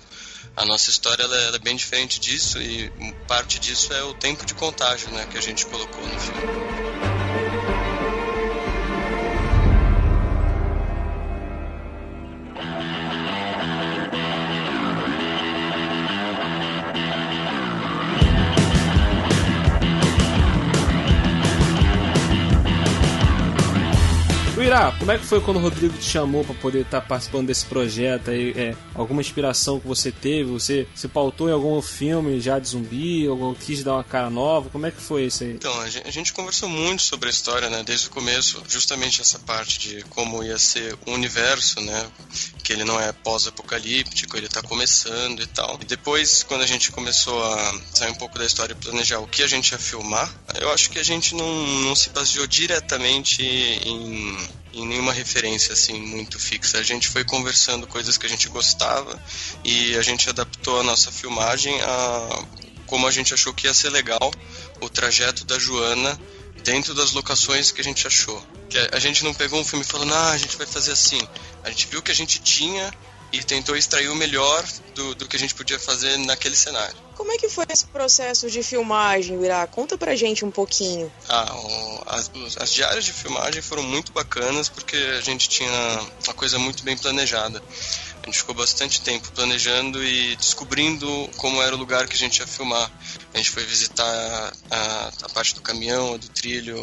A 0.55 0.65
nossa 0.65 0.89
história 0.89 1.23
ela, 1.23 1.35
ela 1.35 1.55
é 1.57 1.59
bem 1.59 1.75
diferente 1.75 2.19
disso 2.19 2.61
e 2.61 2.89
parte 3.27 3.59
disso 3.59 3.91
é 3.93 4.03
o 4.03 4.13
tempo 4.13 4.45
de 4.45 4.53
contágio, 4.53 5.09
né, 5.09 5.27
que 5.29 5.37
a 5.37 5.41
gente 5.41 5.65
colocou 5.65 6.01
no 6.07 6.19
filme. 6.19 7.14
Como 24.99 25.09
é 25.09 25.17
que 25.17 25.25
foi 25.25 25.39
quando 25.39 25.55
o 25.55 25.61
Rodrigo 25.61 25.97
te 25.97 26.03
chamou 26.03 26.43
para 26.43 26.53
poder 26.55 26.81
estar 26.81 26.99
tá 26.99 27.07
participando 27.07 27.47
desse 27.47 27.65
projeto? 27.65 28.29
Aí, 28.29 28.51
é, 28.57 28.75
alguma 28.93 29.21
inspiração 29.21 29.79
que 29.79 29.87
você 29.87 30.11
teve? 30.11 30.51
Você 30.51 30.85
se 30.93 31.07
pautou 31.07 31.47
em 31.47 31.53
algum 31.53 31.81
filme 31.81 32.41
já 32.41 32.59
de 32.59 32.67
zumbi? 32.67 33.25
Ou 33.25 33.55
quis 33.55 33.85
dar 33.85 33.93
uma 33.93 34.03
cara 34.03 34.29
nova? 34.29 34.69
Como 34.69 34.85
é 34.85 34.91
que 34.91 35.01
foi 35.01 35.27
isso 35.27 35.45
aí? 35.45 35.51
Então, 35.51 35.79
a 35.79 35.89
gente, 35.89 36.05
a 36.05 36.11
gente 36.11 36.33
conversou 36.33 36.67
muito 36.67 37.03
sobre 37.03 37.29
a 37.29 37.31
história, 37.31 37.69
né? 37.69 37.83
Desde 37.85 38.07
o 38.07 38.09
começo, 38.09 38.61
justamente 38.67 39.21
essa 39.21 39.39
parte 39.39 39.79
de 39.79 40.03
como 40.09 40.43
ia 40.43 40.57
ser 40.57 40.97
o 41.05 41.11
universo, 41.11 41.79
né? 41.79 42.07
Que 42.61 42.73
ele 42.73 42.83
não 42.83 42.99
é 42.99 43.13
pós-apocalíptico, 43.13 44.35
ele 44.35 44.49
tá 44.49 44.61
começando 44.61 45.41
e 45.41 45.47
tal. 45.47 45.79
E 45.81 45.85
depois, 45.85 46.43
quando 46.43 46.63
a 46.63 46.67
gente 46.67 46.91
começou 46.91 47.41
a 47.41 47.79
sair 47.93 48.11
um 48.11 48.15
pouco 48.15 48.37
da 48.37 48.45
história 48.45 48.73
e 48.73 48.75
planejar 48.75 49.19
o 49.19 49.27
que 49.27 49.41
a 49.41 49.47
gente 49.47 49.71
ia 49.71 49.77
filmar, 49.77 50.29
eu 50.59 50.69
acho 50.73 50.89
que 50.89 50.99
a 50.99 51.03
gente 51.03 51.33
não, 51.33 51.65
não 51.83 51.95
se 51.95 52.09
baseou 52.09 52.45
diretamente 52.45 53.41
em 53.41 54.37
em 54.75 54.85
nenhuma 54.85 55.13
referência 55.13 55.73
assim 55.73 55.99
muito 55.99 56.37
fixa. 56.37 56.77
A 56.77 56.83
gente 56.83 57.07
foi 57.07 57.23
conversando 57.23 57.87
coisas 57.87 58.17
que 58.17 58.25
a 58.25 58.29
gente 58.29 58.49
gostava 58.49 59.21
e 59.63 59.95
a 59.95 60.01
gente 60.01 60.29
adaptou 60.29 60.79
a 60.79 60.83
nossa 60.83 61.11
filmagem 61.11 61.79
a 61.81 62.45
como 62.85 63.07
a 63.07 63.11
gente 63.11 63.33
achou 63.33 63.51
que 63.53 63.65
ia 63.65 63.73
ser 63.73 63.89
legal 63.89 64.31
o 64.79 64.87
trajeto 64.87 65.43
da 65.43 65.57
Joana 65.57 66.19
dentro 66.63 66.93
das 66.93 67.13
locações 67.13 67.71
que 67.71 67.81
a 67.81 67.83
gente 67.83 68.05
achou. 68.05 68.41
Que 68.69 68.77
a 68.91 68.99
gente 68.99 69.23
não 69.23 69.33
pegou 69.33 69.59
um 69.59 69.63
filme 69.63 69.83
falou, 69.83 70.07
ah, 70.13 70.31
a 70.31 70.37
gente 70.37 70.55
vai 70.57 70.67
fazer 70.67 70.91
assim. 70.91 71.19
A 71.63 71.69
gente 71.69 71.87
viu 71.87 72.01
que 72.01 72.11
a 72.11 72.15
gente 72.15 72.39
tinha 72.39 72.93
e 73.31 73.43
tentou 73.43 73.75
extrair 73.75 74.09
o 74.09 74.15
melhor 74.15 74.63
do, 74.93 75.15
do 75.15 75.27
que 75.27 75.35
a 75.35 75.39
gente 75.39 75.53
podia 75.53 75.79
fazer 75.79 76.17
naquele 76.19 76.55
cenário. 76.55 76.95
Como 77.15 77.31
é 77.31 77.37
que 77.37 77.47
foi 77.47 77.65
esse 77.69 77.85
processo 77.85 78.49
de 78.49 78.61
filmagem, 78.61 79.39
Virá? 79.39 79.65
Conta 79.67 79.97
pra 79.97 80.15
gente 80.15 80.43
um 80.43 80.51
pouquinho. 80.51 81.11
Ah, 81.29 81.55
o, 81.55 82.03
as, 82.07 82.31
as 82.59 82.71
diárias 82.71 83.05
de 83.05 83.13
filmagem 83.13 83.61
foram 83.61 83.83
muito 83.83 84.11
bacanas 84.11 84.67
porque 84.67 84.97
a 85.17 85.21
gente 85.21 85.47
tinha 85.47 86.01
uma 86.25 86.33
coisa 86.33 86.59
muito 86.59 86.83
bem 86.83 86.97
planejada. 86.97 87.61
A 88.21 88.25
gente 88.25 88.39
ficou 88.39 88.55
bastante 88.55 89.01
tempo 89.01 89.31
planejando 89.31 90.03
e 90.03 90.35
descobrindo 90.35 91.07
como 91.37 91.61
era 91.61 91.75
o 91.75 91.77
lugar 91.77 92.07
que 92.07 92.15
a 92.15 92.17
gente 92.19 92.39
ia 92.39 92.47
filmar. 92.47 92.91
A 93.35 93.37
gente 93.37 93.51
foi 93.51 93.65
visitar 93.65 94.53
a, 94.71 95.11
a 95.23 95.29
parte 95.29 95.55
do 95.55 95.61
caminhão, 95.61 96.17
do 96.17 96.29
trilho, 96.29 96.79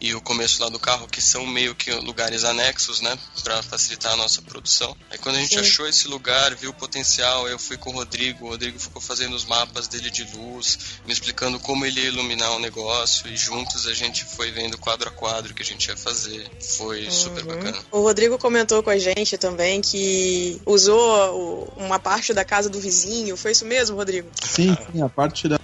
e 0.00 0.14
o 0.14 0.20
começo 0.20 0.62
lá 0.62 0.68
do 0.68 0.78
carro, 0.78 1.06
que 1.06 1.22
são 1.22 1.46
meio 1.46 1.74
que 1.74 1.90
lugares 1.92 2.44
anexos, 2.44 3.00
né, 3.00 3.16
para 3.42 3.62
facilitar 3.62 4.12
a 4.12 4.16
nossa 4.16 4.42
produção. 4.42 4.96
Aí 5.10 5.18
quando 5.18 5.36
a 5.36 5.40
gente 5.40 5.54
Sim. 5.54 5.60
achou 5.60 5.88
esse 5.88 6.08
lugar, 6.08 6.54
viu 6.54 6.70
o 6.70 6.74
potencial, 6.74 7.48
eu 7.48 7.58
fui 7.58 7.76
com 7.76 7.90
o 7.90 7.92
Rodrigo, 7.94 8.46
o 8.46 8.48
Rodrigo 8.48 8.78
ficou 8.78 9.00
fazendo 9.00 9.34
os 9.34 9.44
mapas 9.44 9.88
dele 9.88 10.10
de 10.10 10.24
luz, 10.36 10.78
me 11.06 11.12
explicando 11.12 11.58
como 11.60 11.86
ele 11.86 12.00
ia 12.00 12.08
iluminar 12.08 12.52
o 12.52 12.58
negócio 12.58 13.28
e 13.28 13.36
juntos 13.36 13.86
a 13.86 13.94
gente 13.94 14.24
foi 14.24 14.50
vendo 14.50 14.76
quadro 14.78 15.08
a 15.08 15.12
quadro 15.12 15.52
o 15.52 15.54
que 15.54 15.62
a 15.62 15.66
gente 15.66 15.86
ia 15.86 15.96
fazer. 15.96 16.50
Foi 16.76 17.04
uhum. 17.04 17.10
super 17.10 17.44
bacana. 17.44 17.78
O 17.90 18.00
Rodrigo 18.00 18.38
comentou 18.38 18.82
com 18.82 18.90
a 18.90 18.98
gente 18.98 19.38
também 19.38 19.80
que 19.80 20.60
usou 20.66 21.72
uma 21.76 21.98
parte 21.98 22.34
da 22.34 22.44
casa 22.44 22.68
do 22.68 22.80
vizinho, 22.80 23.36
foi 23.36 23.52
isso 23.52 23.64
mesmo, 23.64 23.96
Rodrigo? 23.96 24.28
Sim, 24.42 24.76
sim 24.92 25.02
a 25.02 25.08
parte 25.08 25.48
da 25.48 25.58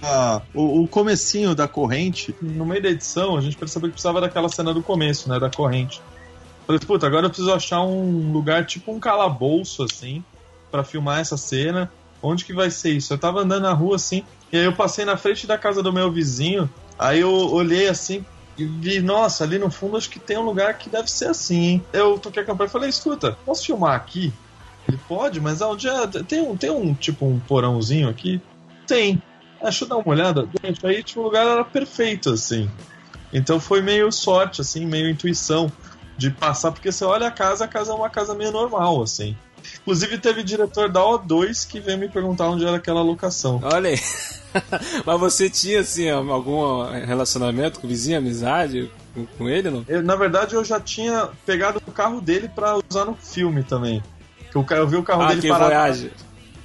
o, 0.53 0.83
o 0.83 0.87
comecinho 0.87 1.55
da 1.55 1.67
corrente, 1.67 2.35
no 2.41 2.65
meio 2.65 2.81
da 2.81 2.89
edição, 2.89 3.37
a 3.37 3.41
gente 3.41 3.57
percebeu 3.57 3.89
que 3.89 3.93
precisava 3.93 4.21
daquela 4.21 4.49
cena 4.49 4.73
do 4.73 4.81
começo, 4.81 5.29
né? 5.29 5.39
Da 5.39 5.49
corrente. 5.49 6.01
Falei, 6.65 6.79
puta, 6.79 7.07
agora 7.07 7.25
eu 7.25 7.29
preciso 7.29 7.53
achar 7.53 7.81
um 7.81 8.31
lugar 8.31 8.65
tipo 8.65 8.91
um 8.91 8.99
calabouço, 8.99 9.83
assim, 9.83 10.23
para 10.71 10.83
filmar 10.83 11.19
essa 11.19 11.37
cena. 11.37 11.91
Onde 12.21 12.45
que 12.45 12.53
vai 12.53 12.71
ser 12.71 12.91
isso? 12.91 13.13
Eu 13.13 13.17
tava 13.17 13.41
andando 13.41 13.63
na 13.63 13.73
rua 13.73 13.97
assim, 13.97 14.23
e 14.51 14.57
aí 14.57 14.63
eu 14.63 14.73
passei 14.73 15.03
na 15.03 15.17
frente 15.17 15.45
da 15.45 15.57
casa 15.57 15.83
do 15.83 15.91
meu 15.91 16.09
vizinho, 16.09 16.69
aí 16.97 17.19
eu 17.19 17.29
olhei 17.29 17.89
assim 17.89 18.25
e 18.57 18.65
vi, 18.65 19.01
nossa, 19.01 19.43
ali 19.43 19.57
no 19.57 19.69
fundo 19.69 19.97
acho 19.97 20.09
que 20.09 20.19
tem 20.19 20.37
um 20.37 20.43
lugar 20.43 20.77
que 20.77 20.89
deve 20.89 21.11
ser 21.11 21.27
assim, 21.27 21.63
hein? 21.65 21.85
Eu 21.91 22.17
toquei 22.17 22.43
a 22.43 22.45
campanha 22.45 22.67
e 22.67 22.71
falei, 22.71 22.89
escuta, 22.89 23.37
posso 23.45 23.65
filmar 23.65 23.95
aqui? 23.95 24.31
Ele 24.87 24.99
pode, 25.07 25.41
mas 25.41 25.61
onde 25.61 25.87
é? 25.87 26.07
Tem 26.07 26.41
um, 26.41 26.55
tem 26.55 26.69
um 26.69 26.93
tipo 26.93 27.25
um 27.25 27.39
porãozinho 27.39 28.07
aqui? 28.07 28.41
Tem. 28.85 29.21
Ah, 29.63 29.69
deixa 29.69 29.85
eu 29.85 29.87
dar 29.87 29.95
uma 29.95 30.09
olhada. 30.09 30.47
Gente, 30.61 30.85
aí 30.85 31.01
tipo, 31.01 31.21
o 31.21 31.23
lugar 31.23 31.47
era 31.47 31.63
perfeito, 31.63 32.31
assim. 32.31 32.69
Então 33.31 33.61
foi 33.61 33.81
meio 33.81 34.11
sorte, 34.11 34.59
assim, 34.59 34.85
meio 34.85 35.09
intuição 35.09 35.71
de 36.17 36.29
passar, 36.29 36.71
porque 36.73 36.91
você 36.91 37.05
olha 37.05 37.27
a 37.27 37.31
casa, 37.31 37.63
a 37.63 37.67
casa 37.67 37.93
é 37.93 37.95
uma 37.95 38.09
casa 38.09 38.35
meio 38.35 38.51
normal, 38.51 39.01
assim. 39.01 39.35
Inclusive 39.81 40.17
teve 40.17 40.43
diretor 40.43 40.89
da 40.89 40.99
O2 40.99 41.65
que 41.65 41.79
veio 41.79 41.97
me 41.97 42.09
perguntar 42.09 42.49
onde 42.49 42.65
era 42.65 42.75
aquela 42.75 43.01
locação. 43.01 43.61
Olha 43.63 43.89
aí. 43.89 43.99
Mas 45.05 45.19
você 45.19 45.49
tinha, 45.49 45.79
assim, 45.79 46.09
algum 46.09 46.83
relacionamento 47.05 47.79
com 47.79 47.87
o 47.87 47.89
vizinho, 47.89 48.17
amizade 48.17 48.91
com, 49.37 49.49
ele, 49.49 49.69
não? 49.69 49.85
Eu, 49.87 50.03
na 50.03 50.15
verdade, 50.15 50.55
eu 50.55 50.63
já 50.63 50.79
tinha 50.79 51.29
pegado 51.45 51.81
o 51.87 51.91
carro 51.91 52.19
dele 52.19 52.49
pra 52.53 52.77
usar 52.77 53.05
no 53.05 53.15
filme 53.15 53.63
também. 53.63 54.03
Eu, 54.53 54.65
eu 54.69 54.87
vi 54.87 54.97
o 54.97 55.03
carro 55.03 55.23
ah, 55.23 55.27
dele 55.27 55.41
que 55.41 55.47
parado. 55.47 55.71
Voyage. 55.71 56.11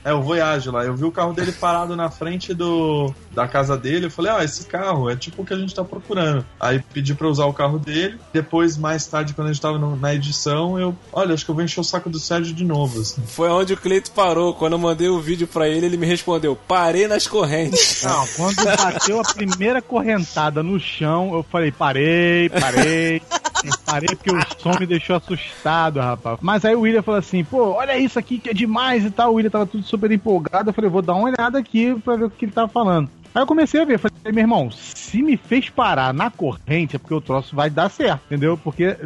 É, 0.05 0.13
o 0.13 0.23
Voyage 0.23 0.71
lá. 0.71 0.85
Eu 0.85 0.95
vi 0.95 1.05
o 1.05 1.13
carro 1.13 1.33
dele 1.33 1.53
parado 1.53 1.97
na 1.97 2.11
frente 2.11 2.55
do 2.55 3.13
da 3.33 3.47
casa 3.47 3.77
dele. 3.77 4.07
Eu 4.07 4.11
falei, 4.11 4.33
ah, 4.33 4.45
esse 4.45 4.67
carro 4.67 5.09
é 5.09 5.17
tipo 5.17 5.43
o 5.43 5.45
que 5.45 5.55
a 5.55 5.57
gente 5.57 5.75
tá 5.75 5.85
procurando. 5.85 6.45
Aí 6.59 6.83
pedi 6.93 7.15
pra 7.15 7.29
usar 7.29 7.47
o 7.47 7.53
carro 7.53 7.79
dele. 7.79 8.19
Depois, 8.33 8.77
mais 8.77 9.07
tarde, 9.07 9.35
quando 9.35 9.49
a 9.49 9.53
gente 9.53 9.63
tava 9.63 9.79
no, 9.79 9.97
na 9.97 10.15
edição, 10.15 10.79
eu, 10.79 10.97
olha, 11.13 11.35
acho 11.35 11.45
que 11.45 11.51
eu 11.51 11.55
vou 11.55 11.63
encher 11.63 11.81
o 11.81 11.85
saco 11.85 12.11
do 12.11 12.19
Sérgio 12.19 12.55
de 12.55 12.65
novo. 12.65 13.01
Assim. 13.01 13.23
Foi 13.27 13.49
onde 13.49 13.75
o 13.75 13.77
Cleito 13.77 14.11
parou. 14.11 14.55
Quando 14.55 14.73
eu 14.73 14.79
mandei 14.79 15.09
o 15.09 15.21
vídeo 15.21 15.47
pra 15.47 15.69
ele, 15.69 15.87
ele 15.87 15.97
me 15.97 16.07
respondeu: 16.07 16.57
parei 16.57 17.07
nas 17.07 17.27
correntes. 17.27 18.03
Não, 18.09 18.27
quando 18.37 18.57
bateu 18.57 19.21
a 19.21 19.25
primeira 19.25 19.81
correntada 19.81 20.63
no 20.63 20.81
chão, 20.81 21.35
eu 21.35 21.43
falei, 21.43 21.71
parei, 21.71 22.49
parei. 22.49 23.23
Parei 23.85 24.15
porque 24.15 24.31
o 24.31 24.39
som 24.59 24.79
me 24.79 24.87
deixou 24.87 25.17
assustado, 25.17 26.01
rapaz. 26.01 26.39
Mas 26.41 26.65
aí 26.65 26.75
o 26.75 26.81
William 26.81 27.03
falou 27.03 27.19
assim: 27.19 27.45
pô, 27.45 27.73
olha 27.73 27.97
isso 27.99 28.19
aqui 28.19 28.39
que 28.39 28.51
é 28.51 28.55
demais 28.55 29.05
e 29.05 29.11
tal. 29.11 29.33
O 29.33 29.35
William 29.35 29.51
tava 29.51 29.67
tudo 29.67 29.83
super 29.85 30.11
empolgado. 30.11 30.71
Eu 30.71 30.75
falei: 30.75 30.91
vou 30.91 31.03
dar 31.03 31.15
uma 31.15 31.31
olhada 31.31 31.59
aqui 31.59 31.95
pra 32.05 32.17
ver 32.17 32.25
o 32.25 32.31
que 32.31 32.45
ele 32.45 32.53
tava 32.53 32.69
falando. 32.69 33.11
Aí 33.39 33.43
eu 33.43 33.47
comecei 33.47 33.81
a 33.81 33.85
ver, 33.85 34.01
falei, 34.01 34.33
meu 34.33 34.43
irmão, 34.43 34.69
se 34.69 35.23
me 35.23 35.37
fez 35.37 35.71
parar 35.71 36.13
na 36.13 36.29
corrente 36.29 36.97
é 36.97 36.99
porque 36.99 37.15
o 37.15 37.21
troço 37.21 37.55
vai 37.55 37.71
dar 37.71 37.89
certo, 37.89 38.23
entendeu? 38.27 38.59
Porque 38.59 38.97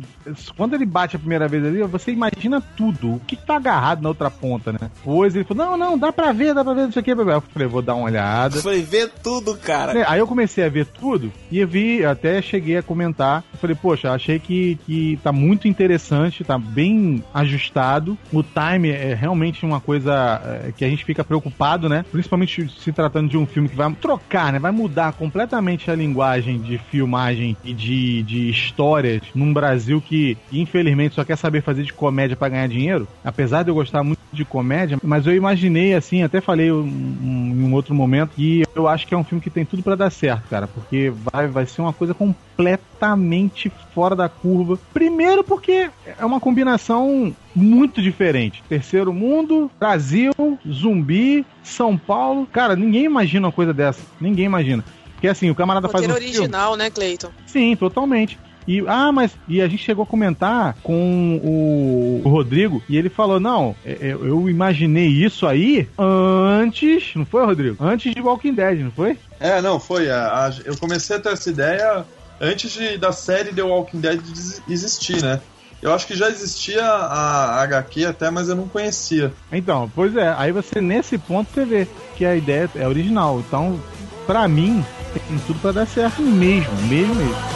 quando 0.56 0.72
ele 0.72 0.86
bate 0.86 1.16
a 1.16 1.18
primeira 1.18 1.46
vez 1.46 1.62
ali, 1.62 1.82
você 1.82 2.12
imagina 2.12 2.58
tudo, 2.74 3.16
o 3.16 3.20
que 3.20 3.36
tá 3.36 3.56
agarrado 3.56 4.00
na 4.00 4.08
outra 4.08 4.30
ponta, 4.30 4.72
né? 4.72 4.90
Pois 5.04 5.36
ele 5.36 5.44
falou, 5.44 5.66
não, 5.66 5.76
não, 5.76 5.98
dá 5.98 6.10
pra 6.10 6.32
ver, 6.32 6.54
dá 6.54 6.64
pra 6.64 6.72
ver, 6.72 6.84
não 6.84 6.92
sei 6.92 7.00
o 7.00 7.04
que, 7.04 7.10
eu 7.10 7.42
falei, 7.42 7.68
vou 7.68 7.82
dar 7.82 7.94
uma 7.94 8.06
olhada. 8.06 8.62
Falei, 8.62 8.82
vê 8.82 9.06
tudo, 9.06 9.54
cara. 9.58 10.10
Aí 10.10 10.18
eu 10.18 10.26
comecei 10.26 10.64
a 10.64 10.70
ver 10.70 10.86
tudo 10.86 11.30
e 11.50 11.58
eu 11.58 11.68
vi, 11.68 12.02
até 12.02 12.40
cheguei 12.40 12.78
a 12.78 12.82
comentar, 12.82 13.44
eu 13.52 13.58
falei, 13.58 13.76
poxa, 13.76 14.12
achei 14.12 14.38
que, 14.38 14.76
que 14.86 15.20
tá 15.22 15.30
muito 15.30 15.68
interessante, 15.68 16.42
tá 16.42 16.56
bem 16.56 17.22
ajustado, 17.34 18.16
o 18.32 18.42
time 18.42 18.92
é 18.92 19.12
realmente 19.12 19.66
uma 19.66 19.78
coisa 19.78 20.40
é, 20.42 20.72
que 20.72 20.86
a 20.86 20.88
gente 20.88 21.04
fica 21.04 21.22
preocupado, 21.22 21.86
né? 21.86 22.02
Principalmente 22.10 22.66
se 22.80 22.90
tratando 22.92 23.28
de 23.28 23.36
um 23.36 23.44
filme 23.44 23.68
que 23.68 23.76
vai 23.76 23.92
trocar, 23.92 24.21
né? 24.52 24.58
Vai 24.58 24.72
mudar 24.72 25.12
completamente 25.12 25.90
a 25.90 25.94
linguagem 25.94 26.60
de 26.60 26.78
filmagem 26.78 27.56
e 27.64 27.72
de, 27.72 28.22
de 28.22 28.50
histórias 28.50 29.20
num 29.34 29.52
Brasil 29.52 30.00
que, 30.00 30.36
infelizmente, 30.50 31.14
só 31.14 31.24
quer 31.24 31.36
saber 31.36 31.62
fazer 31.62 31.82
de 31.82 31.92
comédia 31.92 32.36
para 32.36 32.48
ganhar 32.48 32.68
dinheiro. 32.68 33.08
Apesar 33.24 33.62
de 33.62 33.70
eu 33.70 33.74
gostar 33.74 34.02
muito 34.02 34.18
de 34.32 34.44
comédia, 34.44 34.96
mas 35.02 35.26
eu 35.26 35.34
imaginei, 35.34 35.94
assim, 35.94 36.22
até 36.22 36.40
falei 36.40 36.72
um, 36.72 36.82
um, 36.82 37.54
em 37.54 37.62
um 37.62 37.74
outro 37.74 37.94
momento, 37.94 38.34
que 38.34 38.62
eu 38.74 38.88
acho 38.88 39.06
que 39.06 39.14
é 39.14 39.16
um 39.16 39.24
filme 39.24 39.42
que 39.42 39.50
tem 39.50 39.64
tudo 39.64 39.82
para 39.82 39.94
dar 39.94 40.10
certo, 40.10 40.48
cara, 40.48 40.66
porque 40.66 41.12
vai, 41.32 41.48
vai 41.48 41.66
ser 41.66 41.82
uma 41.82 41.92
coisa 41.92 42.14
completamente 42.56 43.72
fora 43.94 44.14
da 44.14 44.28
curva. 44.28 44.78
Primeiro 44.92 45.42
porque 45.42 45.90
é 46.06 46.24
uma 46.24 46.40
combinação 46.40 47.34
muito 47.54 48.00
diferente. 48.00 48.62
Terceiro 48.68 49.12
mundo, 49.12 49.70
Brasil, 49.78 50.32
zumbi, 50.68 51.44
São 51.62 51.96
Paulo. 51.98 52.46
Cara, 52.46 52.76
ninguém 52.76 53.04
imagina 53.04 53.46
uma 53.46 53.52
coisa 53.52 53.72
dessa. 53.72 54.02
Ninguém 54.20 54.46
imagina. 54.46 54.84
Porque 55.14 55.28
assim, 55.28 55.50
o 55.50 55.54
camarada 55.54 55.88
faz 55.88 56.06
um 56.06 56.12
original, 56.12 56.70
filme... 56.70 56.84
né, 56.84 56.90
Cleiton? 56.90 57.30
Sim, 57.46 57.76
totalmente. 57.76 58.38
E, 58.66 58.82
ah, 58.86 59.10
mas. 59.10 59.32
E 59.48 59.60
a 59.60 59.66
gente 59.66 59.82
chegou 59.82 60.04
a 60.04 60.06
comentar 60.06 60.76
com 60.82 61.40
o, 61.42 62.22
o 62.24 62.28
Rodrigo 62.28 62.82
e 62.88 62.96
ele 62.96 63.08
falou: 63.08 63.40
não, 63.40 63.74
eu, 63.84 63.92
é, 63.92 64.08
é, 64.08 64.12
eu, 64.12 64.48
imaginei 64.48 65.08
isso 65.08 65.46
aí 65.46 65.88
antes. 65.98 67.12
Não 67.16 67.26
foi, 67.26 67.44
Rodrigo? 67.44 67.84
Antes 67.84 68.14
de 68.14 68.20
Walking 68.20 68.54
Dead, 68.54 68.80
não 68.80 68.92
foi? 68.92 69.18
É, 69.40 69.60
não, 69.60 69.80
foi. 69.80 70.08
A, 70.08 70.46
a, 70.46 70.52
eu 70.64 70.76
comecei 70.76 71.16
a 71.16 71.20
ter 71.20 71.32
essa 71.32 71.50
ideia 71.50 72.04
antes 72.42 72.72
de, 72.72 72.98
da 72.98 73.12
série 73.12 73.52
The 73.52 73.62
Walking 73.62 74.00
Dead 74.00 74.20
existir, 74.68 75.22
né? 75.22 75.40
Eu 75.80 75.94
acho 75.94 76.06
que 76.06 76.14
já 76.14 76.28
existia 76.28 76.84
a 76.84 77.62
HQ 77.62 78.04
até, 78.04 78.30
mas 78.30 78.48
eu 78.48 78.56
não 78.56 78.68
conhecia. 78.68 79.32
Então, 79.50 79.90
pois 79.94 80.16
é, 80.16 80.34
aí 80.36 80.52
você 80.52 80.80
nesse 80.80 81.18
ponto 81.18 81.52
você 81.52 81.64
vê 81.64 81.88
que 82.16 82.24
a 82.24 82.36
ideia 82.36 82.70
é 82.76 82.86
original. 82.86 83.40
Então, 83.40 83.80
pra 84.26 84.46
mim, 84.46 84.84
tem 85.12 85.38
tudo 85.46 85.58
para 85.60 85.72
dar 85.72 85.86
certo 85.86 86.22
mesmo, 86.22 86.72
mesmo 86.88 87.14
mesmo. 87.14 87.52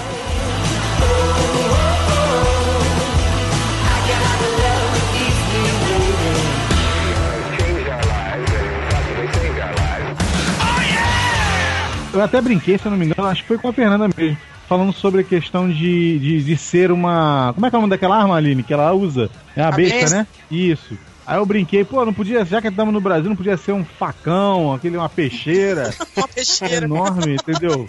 Eu 12.12 12.22
até 12.22 12.40
brinquei, 12.40 12.78
se 12.78 12.86
eu 12.86 12.90
não 12.90 12.98
me 12.98 13.04
engano, 13.04 13.28
acho 13.28 13.42
que 13.42 13.48
foi 13.48 13.58
com 13.58 13.68
a 13.68 13.72
Fernanda 13.72 14.08
mesmo 14.16 14.38
falando 14.68 14.92
sobre 14.92 15.20
a 15.22 15.24
questão 15.24 15.68
de, 15.68 16.18
de, 16.18 16.42
de, 16.42 16.56
ser 16.56 16.90
uma. 16.90 17.52
Como 17.54 17.66
é 17.66 17.70
que 17.70 17.76
é 17.76 17.78
o 17.78 17.82
nome 17.82 17.90
daquela 17.90 18.16
arma, 18.16 18.36
Aline, 18.36 18.62
que 18.62 18.72
ela 18.72 18.92
usa? 18.92 19.30
É 19.56 19.62
a, 19.62 19.68
a 19.68 19.72
besta, 19.72 19.94
besta, 19.96 20.16
né? 20.16 20.26
Isso. 20.50 20.96
Aí 21.26 21.38
eu 21.38 21.46
brinquei, 21.46 21.84
pô, 21.84 22.04
não 22.04 22.14
podia, 22.14 22.44
já 22.44 22.62
que 22.62 22.68
estamos 22.68 22.94
no 22.94 23.00
Brasil, 23.00 23.28
não 23.28 23.36
podia 23.36 23.56
ser 23.56 23.72
um 23.72 23.84
facão, 23.84 24.72
aquele, 24.72 24.96
uma 24.96 25.08
peixeira. 25.08 25.92
uma 26.16 26.28
peixeira. 26.28 26.86
Enorme, 26.86 27.34
entendeu? 27.34 27.86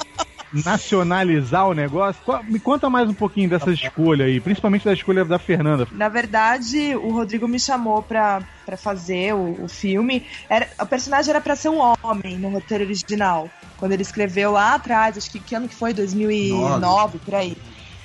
nacionalizar 0.54 1.68
o 1.68 1.74
negócio. 1.74 2.22
Me 2.46 2.60
conta 2.60 2.90
mais 2.90 3.10
um 3.10 3.14
pouquinho 3.14 3.50
dessa 3.50 3.72
escolha 3.72 4.26
aí, 4.26 4.40
principalmente 4.40 4.86
da 4.86 4.94
escolha 4.94 5.26
da 5.26 5.38
Fernanda. 5.40 5.88
Na 5.92 6.10
verdade, 6.10 6.96
o 6.96 7.12
Rodrigo 7.12 7.48
me 7.48 7.60
chamou 7.60 8.02
pra, 8.02 8.42
pra 8.66 8.78
fazer 8.78 9.34
o, 9.34 9.64
o 9.64 9.68
filme. 9.68 10.26
Era, 10.50 10.68
o 10.80 10.86
personagem 10.86 11.30
era 11.30 11.42
pra 11.42 11.56
ser 11.56 11.70
um 11.70 11.80
homem 11.80 12.38
no 12.38 12.50
roteiro 12.50 12.84
original. 12.84 13.50
Quando 13.78 13.92
ele 13.92 14.02
escreveu 14.02 14.52
lá 14.52 14.74
atrás, 14.74 15.18
acho 15.18 15.30
que 15.30 15.40
que 15.40 15.56
ano 15.56 15.70
que 15.70 15.76
foi? 15.76 15.94
2009, 15.94 16.80
Nove. 16.82 17.20
por 17.20 17.36
aí. 17.36 17.56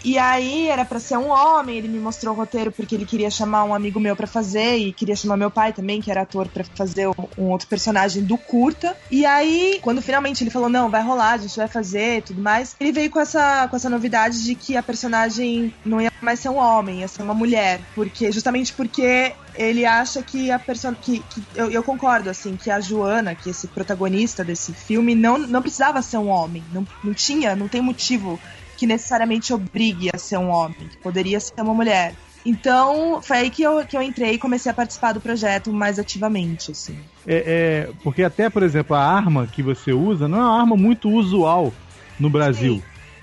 E 0.04 0.18
aí 0.18 0.68
era 0.68 0.84
para 0.84 0.98
ser 0.98 1.16
um 1.16 1.30
homem, 1.30 1.78
ele 1.78 1.88
me 1.88 2.00
mostrou 2.00 2.34
o 2.34 2.36
roteiro 2.36 2.72
porque 2.72 2.94
ele 2.94 3.06
queria 3.06 3.30
chamar 3.30 3.64
um 3.64 3.74
amigo 3.74 4.00
meu 4.00 4.16
para 4.16 4.26
fazer 4.26 4.76
e 4.76 4.92
queria 4.92 5.14
chamar 5.14 5.36
meu 5.36 5.50
pai 5.50 5.72
também, 5.72 6.00
que 6.00 6.10
era 6.10 6.22
ator, 6.22 6.48
para 6.48 6.64
fazer 6.76 7.08
um 7.38 7.50
outro 7.50 7.68
personagem 7.68 8.24
do 8.24 8.36
curta. 8.36 8.96
E 9.10 9.24
aí, 9.24 9.78
quando 9.80 10.02
finalmente 10.02 10.42
ele 10.42 10.50
falou: 10.50 10.68
"Não, 10.68 10.90
vai 10.90 11.02
rolar, 11.02 11.32
a 11.32 11.38
gente 11.38 11.56
vai 11.56 11.68
fazer", 11.68 12.22
tudo 12.22 12.42
mais, 12.42 12.74
ele 12.80 12.92
veio 12.92 13.10
com 13.10 13.20
essa 13.20 13.68
com 13.68 13.76
essa 13.76 13.88
novidade 13.88 14.42
de 14.44 14.54
que 14.54 14.76
a 14.76 14.82
personagem 14.82 15.72
não 15.84 16.00
ia 16.00 16.10
mais 16.20 16.40
ser 16.40 16.48
um 16.48 16.56
homem, 16.56 17.00
ia 17.00 17.08
ser 17.08 17.22
uma 17.22 17.34
mulher, 17.34 17.80
porque 17.94 18.30
justamente 18.30 18.72
porque 18.72 19.32
ele 19.54 19.84
acha 19.84 20.22
que 20.22 20.50
a 20.50 20.58
pessoa 20.58 20.94
que, 20.94 21.18
que 21.18 21.42
eu, 21.54 21.70
eu, 21.70 21.82
concordo 21.82 22.30
assim 22.30 22.56
que 22.56 22.70
a 22.70 22.80
Joana 22.80 23.34
que 23.34 23.50
esse 23.50 23.66
protagonista 23.68 24.42
desse 24.44 24.72
filme 24.72 25.14
não, 25.14 25.36
não 25.38 25.60
precisava 25.60 26.00
ser 26.00 26.16
um 26.18 26.28
homem 26.28 26.64
não, 26.72 26.86
não 27.04 27.12
tinha 27.12 27.54
não 27.54 27.68
tem 27.68 27.82
motivo 27.82 28.40
que 28.83 28.87
necessariamente 28.88 29.55
obrigue 29.55 30.11
a 30.12 30.18
ser 30.18 30.38
um 30.38 30.49
homem, 30.49 30.88
que 30.90 30.97
poderia 30.97 31.38
ser 31.38 31.61
uma 31.61 31.73
mulher. 31.73 32.16
Então, 32.45 33.23
foi 33.23 33.37
aí 33.37 33.49
que 33.49 33.62
eu, 33.62 33.87
que 33.87 33.97
eu 33.97 34.03
entrei 34.03 34.33
e 34.33 34.38
comecei 34.38 34.73
a 34.73 34.75
participar 34.75 35.12
do 35.12 35.21
projeto 35.21 35.73
mais 35.73 36.01
ativamente, 36.01 36.73
assim. 36.73 36.99
É, 37.25 37.87
é, 37.87 37.92
porque 38.03 38.25
até, 38.25 38.51
por 38.51 38.64
exemplo, 38.64 38.97
a 38.97 39.01
arma 39.01 39.47
que 39.47 39.62
você 39.62 39.92
usa 39.92 40.27
não 40.27 40.38
é 40.38 40.40
uma 40.40 40.61
arma 40.61 40.77
muito 40.77 41.09
usual 41.09 41.73
no 42.18 42.29
Brasil. 42.29 42.75
Sim. 42.75 42.83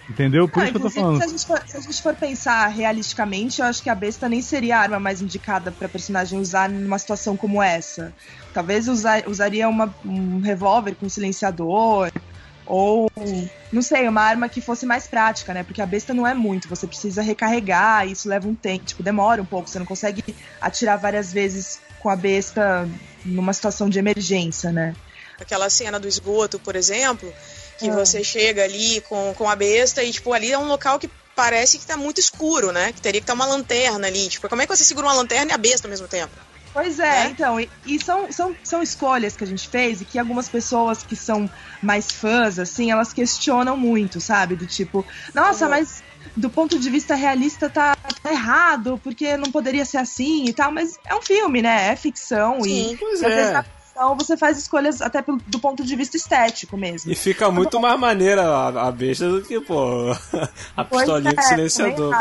Entendeu? 0.09 0.47
Por 0.47 0.59
não, 0.59 0.63
isso 0.63 0.71
que 0.71 0.77
eu 0.77 0.81
tô 0.81 0.89
falando. 0.89 1.17
Se 1.17 1.23
a, 1.25 1.27
gente 1.27 1.45
for, 1.45 1.61
se 1.67 1.77
a 1.77 1.81
gente 1.81 2.01
for 2.01 2.15
pensar 2.15 2.67
realisticamente, 2.67 3.59
eu 3.59 3.67
acho 3.67 3.83
que 3.83 3.89
a 3.89 3.95
besta 3.95 4.29
nem 4.29 4.41
seria 4.41 4.77
a 4.77 4.79
arma 4.79 4.97
mais 4.97 5.21
indicada 5.21 5.73
para 5.73 5.89
personagem 5.89 6.39
usar 6.39 6.69
numa 6.69 6.97
situação 6.97 7.35
como 7.35 7.61
essa. 7.61 8.13
Talvez 8.53 8.87
usar, 8.87 9.27
usaria 9.27 9.67
uma, 9.67 9.93
um 10.05 10.39
revólver 10.39 10.95
com 10.95 11.09
silenciador, 11.09 12.09
ou, 12.69 13.11
não 13.71 13.81
sei, 13.81 14.07
uma 14.07 14.21
arma 14.21 14.47
que 14.47 14.61
fosse 14.61 14.85
mais 14.85 15.07
prática, 15.07 15.53
né? 15.55 15.63
Porque 15.63 15.81
a 15.81 15.85
besta 15.87 16.13
não 16.13 16.25
é 16.25 16.35
muito, 16.35 16.69
você 16.69 16.85
precisa 16.85 17.23
recarregar, 17.23 18.07
isso 18.07 18.29
leva 18.29 18.47
um 18.47 18.53
tempo, 18.53 18.85
tipo, 18.85 19.01
demora 19.01 19.41
um 19.41 19.45
pouco, 19.45 19.67
você 19.67 19.79
não 19.79 19.87
consegue 19.87 20.23
atirar 20.61 20.97
várias 20.97 21.33
vezes 21.33 21.81
com 21.99 22.09
a 22.09 22.15
besta 22.15 22.87
numa 23.25 23.51
situação 23.53 23.89
de 23.89 23.97
emergência, 23.97 24.71
né? 24.71 24.95
Aquela 25.41 25.69
cena 25.69 25.99
do 25.99 26.07
esgoto, 26.07 26.59
por 26.59 26.75
exemplo, 26.75 27.33
que 27.79 27.89
é. 27.89 27.91
você 27.91 28.23
chega 28.23 28.63
ali 28.63 29.01
com, 29.01 29.33
com 29.33 29.49
a 29.49 29.55
besta 29.55 30.03
e, 30.03 30.11
tipo, 30.11 30.31
ali 30.31 30.51
é 30.51 30.57
um 30.57 30.67
local 30.67 30.99
que 30.99 31.09
parece 31.35 31.79
que 31.79 31.85
tá 31.85 31.97
muito 31.97 32.19
escuro, 32.19 32.71
né? 32.71 32.93
Que 32.93 33.01
teria 33.01 33.19
que 33.19 33.23
estar 33.23 33.33
uma 33.33 33.45
lanterna 33.45 34.07
ali. 34.07 34.27
Tipo, 34.27 34.47
como 34.47 34.61
é 34.61 34.67
que 34.67 34.75
você 34.75 34.83
segura 34.83 35.07
uma 35.07 35.13
lanterna 35.13 35.51
e 35.51 35.55
a 35.55 35.57
besta 35.57 35.87
ao 35.87 35.89
mesmo 35.89 36.07
tempo? 36.07 36.33
Pois 36.81 36.99
é, 36.99 37.25
né? 37.25 37.29
então, 37.31 37.59
e, 37.59 37.69
e, 37.85 37.99
são, 37.99 38.31
são, 38.31 38.55
são 38.63 38.81
escolhas 38.81 39.35
que 39.35 39.43
a 39.43 39.47
gente 39.47 39.67
fez 39.67 40.01
e 40.01 40.05
que 40.05 40.17
algumas 40.17 40.47
pessoas 40.47 41.03
que 41.03 41.15
são 41.15 41.49
mais 41.81 42.11
fãs, 42.11 42.57
assim, 42.57 42.91
elas 42.91 43.11
questionam 43.11 43.75
muito, 43.75 44.21
sabe? 44.21 44.55
Do 44.55 44.65
tipo, 44.65 45.05
nossa, 45.33 45.65
uhum. 45.65 45.71
mas 45.71 46.03
do 46.35 46.49
ponto 46.49 46.79
de 46.79 46.89
vista 46.89 47.15
realista 47.15 47.69
tá, 47.69 47.95
tá, 47.95 48.31
errado, 48.31 48.99
porque 49.03 49.35
não 49.37 49.51
poderia 49.51 49.85
ser 49.85 49.97
assim 49.97 50.47
e 50.47 50.53
tal, 50.53 50.71
mas 50.71 50.97
é 51.05 51.15
um 51.15 51.21
filme, 51.21 51.61
né? 51.61 51.89
É 51.89 51.95
ficção 51.95 52.61
Sim, 52.61 52.93
e 52.93 52.97
pois 52.97 53.21
é. 53.23 53.63
Então 53.99 54.15
você 54.15 54.37
faz 54.37 54.57
escolhas 54.57 55.01
até 55.01 55.21
do 55.47 55.59
ponto 55.59 55.83
de 55.83 55.93
vista 55.93 56.15
estético 56.15 56.77
mesmo. 56.77 57.11
E 57.11 57.15
fica 57.15 57.51
muito 57.51 57.81
mais 57.81 57.99
maneira 57.99 58.43
a, 58.47 58.87
a 58.87 58.91
besta 58.93 59.27
do 59.27 59.41
que, 59.41 59.59
pô, 59.59 60.11
a 60.77 60.85
pistolinha 60.85 61.35
com 61.35 61.41
é, 61.41 61.43
silenciador. 61.43 62.15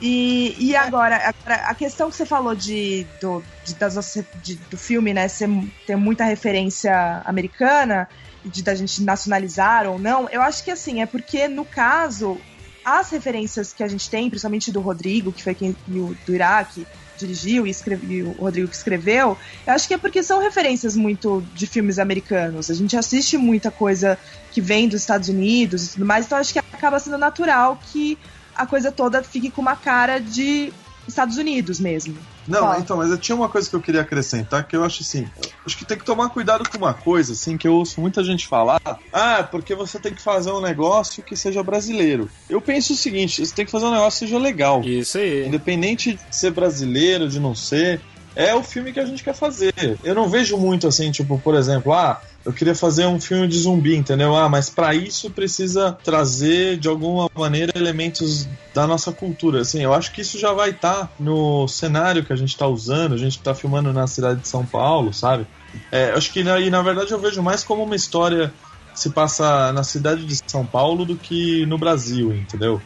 E, 0.00 0.56
e 0.58 0.74
agora, 0.74 1.16
agora, 1.16 1.56
a 1.66 1.74
questão 1.74 2.08
que 2.08 2.16
você 2.16 2.24
falou 2.24 2.54
de, 2.54 3.06
do, 3.20 3.44
de- 3.66 3.74
das, 3.74 4.16
de- 4.42 4.54
do 4.54 4.78
filme, 4.78 5.12
né, 5.12 5.28
ser, 5.28 5.50
ter 5.86 5.94
muita 5.94 6.24
referência 6.24 7.20
americana, 7.26 8.08
de 8.42 8.62
da 8.62 8.74
gente 8.74 9.02
nacionalizar 9.02 9.86
ou 9.86 9.98
não, 9.98 10.26
eu 10.30 10.40
acho 10.40 10.64
que 10.64 10.70
assim, 10.70 11.02
é 11.02 11.06
porque 11.06 11.46
no 11.48 11.66
caso, 11.66 12.40
as 12.82 13.10
referências 13.10 13.74
que 13.74 13.82
a 13.82 13.88
gente 13.88 14.08
tem, 14.08 14.30
principalmente 14.30 14.72
do 14.72 14.80
Rodrigo, 14.80 15.32
que 15.32 15.42
foi 15.44 15.54
quem 15.54 15.76
do 15.86 16.34
Iraque 16.34 16.86
dirigiu 17.20 17.66
e, 17.66 17.70
escreve, 17.70 18.14
e 18.14 18.22
o 18.22 18.32
Rodrigo 18.32 18.68
que 18.68 18.74
escreveu, 18.74 19.36
eu 19.66 19.72
acho 19.72 19.86
que 19.86 19.94
é 19.94 19.98
porque 19.98 20.22
são 20.22 20.40
referências 20.40 20.96
muito 20.96 21.42
de 21.54 21.66
filmes 21.66 21.98
americanos. 21.98 22.70
A 22.70 22.74
gente 22.74 22.96
assiste 22.96 23.36
muita 23.36 23.70
coisa 23.70 24.18
que 24.50 24.60
vem 24.60 24.88
dos 24.88 25.00
Estados 25.00 25.28
Unidos 25.28 25.86
e 25.86 25.92
tudo 25.92 26.06
mais, 26.06 26.26
então 26.26 26.38
acho 26.38 26.52
que 26.52 26.58
acaba 26.58 26.98
sendo 26.98 27.18
natural 27.18 27.80
que 27.92 28.18
a 28.54 28.66
coisa 28.66 28.90
toda 28.90 29.22
fique 29.22 29.50
com 29.50 29.60
uma 29.62 29.76
cara 29.76 30.18
de 30.18 30.72
Estados 31.06 31.36
Unidos 31.36 31.80
mesmo. 31.80 32.16
Não, 32.46 32.60
Fala. 32.60 32.78
então, 32.78 32.96
mas 32.96 33.10
eu 33.10 33.18
tinha 33.18 33.36
uma 33.36 33.48
coisa 33.48 33.68
que 33.68 33.76
eu 33.76 33.80
queria 33.80 34.00
acrescentar, 34.00 34.66
que 34.66 34.76
eu 34.76 34.84
acho 34.84 35.02
assim, 35.02 35.28
eu 35.42 35.50
acho 35.66 35.76
que 35.76 35.84
tem 35.84 35.98
que 35.98 36.04
tomar 36.04 36.28
cuidado 36.30 36.68
com 36.68 36.78
uma 36.78 36.94
coisa, 36.94 37.32
assim, 37.32 37.56
que 37.56 37.68
eu 37.68 37.74
ouço 37.74 38.00
muita 38.00 38.24
gente 38.24 38.46
falar, 38.46 38.80
ah, 39.12 39.42
porque 39.42 39.74
você 39.74 39.98
tem 39.98 40.14
que 40.14 40.22
fazer 40.22 40.50
um 40.50 40.60
negócio 40.60 41.22
que 41.22 41.36
seja 41.36 41.62
brasileiro. 41.62 42.30
Eu 42.48 42.60
penso 42.60 42.92
o 42.92 42.96
seguinte, 42.96 43.44
você 43.44 43.54
tem 43.54 43.64
que 43.64 43.70
fazer 43.70 43.86
um 43.86 43.92
negócio 43.92 44.20
que 44.20 44.26
seja 44.26 44.38
legal. 44.38 44.82
Isso 44.82 45.18
aí. 45.18 45.46
Independente 45.46 46.14
de 46.14 46.36
ser 46.36 46.50
brasileiro, 46.50 47.28
de 47.28 47.38
não 47.38 47.54
ser, 47.54 48.00
é 48.40 48.54
o 48.54 48.62
filme 48.62 48.92
que 48.92 49.00
a 49.00 49.04
gente 49.04 49.22
quer 49.22 49.34
fazer. 49.34 49.72
Eu 50.02 50.14
não 50.14 50.28
vejo 50.28 50.56
muito 50.56 50.88
assim, 50.88 51.10
tipo, 51.10 51.38
por 51.38 51.54
exemplo, 51.54 51.92
ah, 51.92 52.20
eu 52.44 52.52
queria 52.52 52.74
fazer 52.74 53.06
um 53.06 53.20
filme 53.20 53.46
de 53.46 53.58
zumbi, 53.58 53.94
entendeu? 53.94 54.34
Ah, 54.34 54.48
mas 54.48 54.70
pra 54.70 54.94
isso 54.94 55.30
precisa 55.30 55.92
trazer 55.92 56.78
de 56.78 56.88
alguma 56.88 57.28
maneira 57.34 57.72
elementos 57.76 58.48
da 58.72 58.86
nossa 58.86 59.12
cultura. 59.12 59.60
Assim, 59.60 59.82
eu 59.82 59.92
acho 59.92 60.10
que 60.12 60.22
isso 60.22 60.38
já 60.38 60.52
vai 60.52 60.70
estar 60.70 61.12
no 61.20 61.68
cenário 61.68 62.24
que 62.24 62.32
a 62.32 62.36
gente 62.36 62.56
tá 62.56 62.66
usando. 62.66 63.14
A 63.14 63.18
gente 63.18 63.38
tá 63.40 63.54
filmando 63.54 63.92
na 63.92 64.06
cidade 64.06 64.40
de 64.40 64.48
São 64.48 64.64
Paulo, 64.64 65.12
sabe? 65.12 65.46
É, 65.92 66.10
acho 66.12 66.32
que 66.32 66.42
na, 66.42 66.58
e, 66.58 66.70
na 66.70 66.80
verdade 66.82 67.12
eu 67.12 67.18
vejo 67.18 67.42
mais 67.42 67.62
como 67.62 67.82
uma 67.82 67.94
história 67.94 68.52
se 68.94 69.10
passa 69.10 69.72
na 69.72 69.84
cidade 69.84 70.24
de 70.24 70.40
São 70.46 70.64
Paulo 70.64 71.04
do 71.04 71.16
que 71.16 71.64
no 71.66 71.78
Brasil, 71.78 72.34
entendeu? 72.34 72.80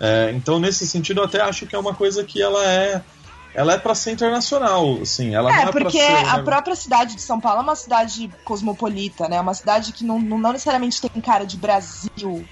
É, 0.00 0.32
então, 0.34 0.60
nesse 0.60 0.86
sentido, 0.86 1.20
eu 1.20 1.24
até 1.24 1.40
acho 1.40 1.66
que 1.66 1.74
é 1.74 1.78
uma 1.78 1.94
coisa 1.94 2.22
que 2.22 2.40
ela 2.40 2.64
é. 2.64 3.02
Ela 3.54 3.74
é 3.74 3.78
pra 3.78 3.94
ser 3.94 4.12
internacional, 4.12 4.98
assim. 5.02 5.34
Ela 5.34 5.50
não 5.50 5.56
É, 5.58 5.62
é 5.62 5.70
pra 5.70 5.80
porque 5.82 5.98
ser, 5.98 6.12
a 6.26 6.36
né? 6.38 6.42
própria 6.42 6.76
cidade 6.76 7.14
de 7.16 7.22
São 7.22 7.40
Paulo 7.40 7.60
é 7.60 7.62
uma 7.62 7.74
cidade 7.76 8.30
cosmopolita, 8.44 9.28
né? 9.28 9.36
É 9.36 9.40
Uma 9.40 9.54
cidade 9.54 9.92
que 9.92 10.04
não, 10.04 10.18
não 10.20 10.52
necessariamente 10.52 11.00
tem 11.00 11.20
cara 11.20 11.44
de 11.44 11.56
Brasil. 11.56 12.46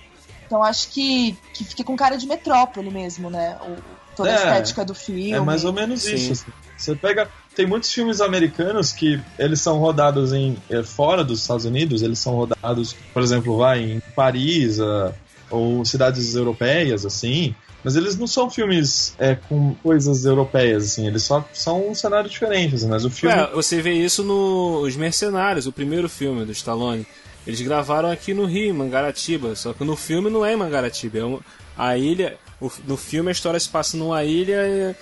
Então 0.46 0.62
acho 0.62 0.88
que, 0.88 1.36
que 1.52 1.64
fica 1.64 1.84
com 1.84 1.96
cara 1.96 2.16
de 2.16 2.26
metrópole 2.26 2.90
mesmo, 2.90 3.28
né? 3.30 3.56
O, 3.62 3.76
toda 4.16 4.30
a 4.30 4.32
É, 4.32 4.36
estética 4.36 4.84
do 4.84 4.94
filme. 4.94 5.32
É 5.32 5.40
mais 5.40 5.64
ou 5.64 5.72
menos 5.72 6.02
Sim. 6.02 6.14
isso. 6.14 6.32
assim. 6.32 6.52
Você 6.76 6.94
pega. 6.94 7.28
Tem 7.54 7.66
muitos 7.66 7.90
filmes 7.90 8.20
americanos 8.20 8.92
que 8.92 9.18
eles 9.38 9.60
são 9.62 9.78
rodados 9.78 10.32
em 10.32 10.56
é, 10.68 10.82
fora 10.82 11.24
dos 11.24 11.40
Estados 11.40 11.64
Unidos, 11.64 12.02
eles 12.02 12.18
são 12.18 12.34
rodados, 12.34 12.94
por 13.14 13.22
exemplo, 13.22 13.56
vai 13.56 13.80
em 13.82 14.02
Paris 14.14 14.78
ah, 14.78 15.12
ou 15.50 15.84
cidades 15.84 16.34
europeias, 16.34 17.04
assim. 17.06 17.54
Mas 17.84 17.94
eles 17.94 18.16
não 18.18 18.26
são 18.26 18.50
filmes 18.50 19.14
é, 19.18 19.36
com 19.36 19.74
coisas 19.82 20.24
europeias, 20.24 20.84
assim. 20.84 21.06
Eles 21.06 21.22
só 21.22 21.44
são 21.52 21.88
um 21.88 21.94
cenário 21.94 22.28
diferente, 22.28 22.74
assim. 22.74 22.88
Mas 22.88 23.04
o 23.04 23.10
filme. 23.10 23.34
É, 23.36 23.46
você 23.52 23.80
vê 23.80 23.92
isso 23.92 24.24
no 24.24 24.80
Os 24.80 24.96
Mercenários, 24.96 25.66
o 25.66 25.72
primeiro 25.72 26.08
filme 26.08 26.44
do 26.44 26.52
Stallone. 26.52 27.06
Eles 27.46 27.60
gravaram 27.60 28.10
aqui 28.10 28.34
no 28.34 28.44
Rio, 28.44 28.70
em 28.70 28.72
Mangaratiba, 28.72 29.54
só 29.54 29.72
que 29.72 29.84
no 29.84 29.94
filme 29.94 30.28
não 30.28 30.44
é 30.44 30.52
em 30.54 30.56
Mangaratiba, 30.56 31.18
é 31.18 31.38
a 31.78 31.96
ilha. 31.96 32.36
o- 32.60 32.70
no 32.88 32.96
filme 32.96 33.28
a 33.28 33.32
história 33.32 33.60
se 33.60 33.68
passa 33.68 33.96
numa 33.96 34.24
ilha 34.24 34.54
eh, 34.66 34.94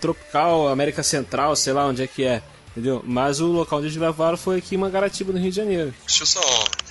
tropical, 0.00 0.66
América 0.68 1.02
Central, 1.02 1.54
sei 1.54 1.72
lá 1.72 1.86
onde 1.86 2.02
é 2.02 2.06
que 2.08 2.24
é, 2.24 2.42
entendeu? 2.72 3.02
Mas 3.06 3.40
o 3.40 3.46
local 3.46 3.78
onde 3.78 3.88
eles 3.88 3.96
gravaram 3.96 4.36
foi 4.36 4.58
aqui 4.58 4.74
em 4.74 4.78
Mangaratiba, 4.78 5.32
no 5.32 5.38
Rio 5.38 5.50
de 5.50 5.56
Janeiro. 5.56 5.94
Deixa 6.06 6.22
eu 6.22 6.26
só 6.26 6.40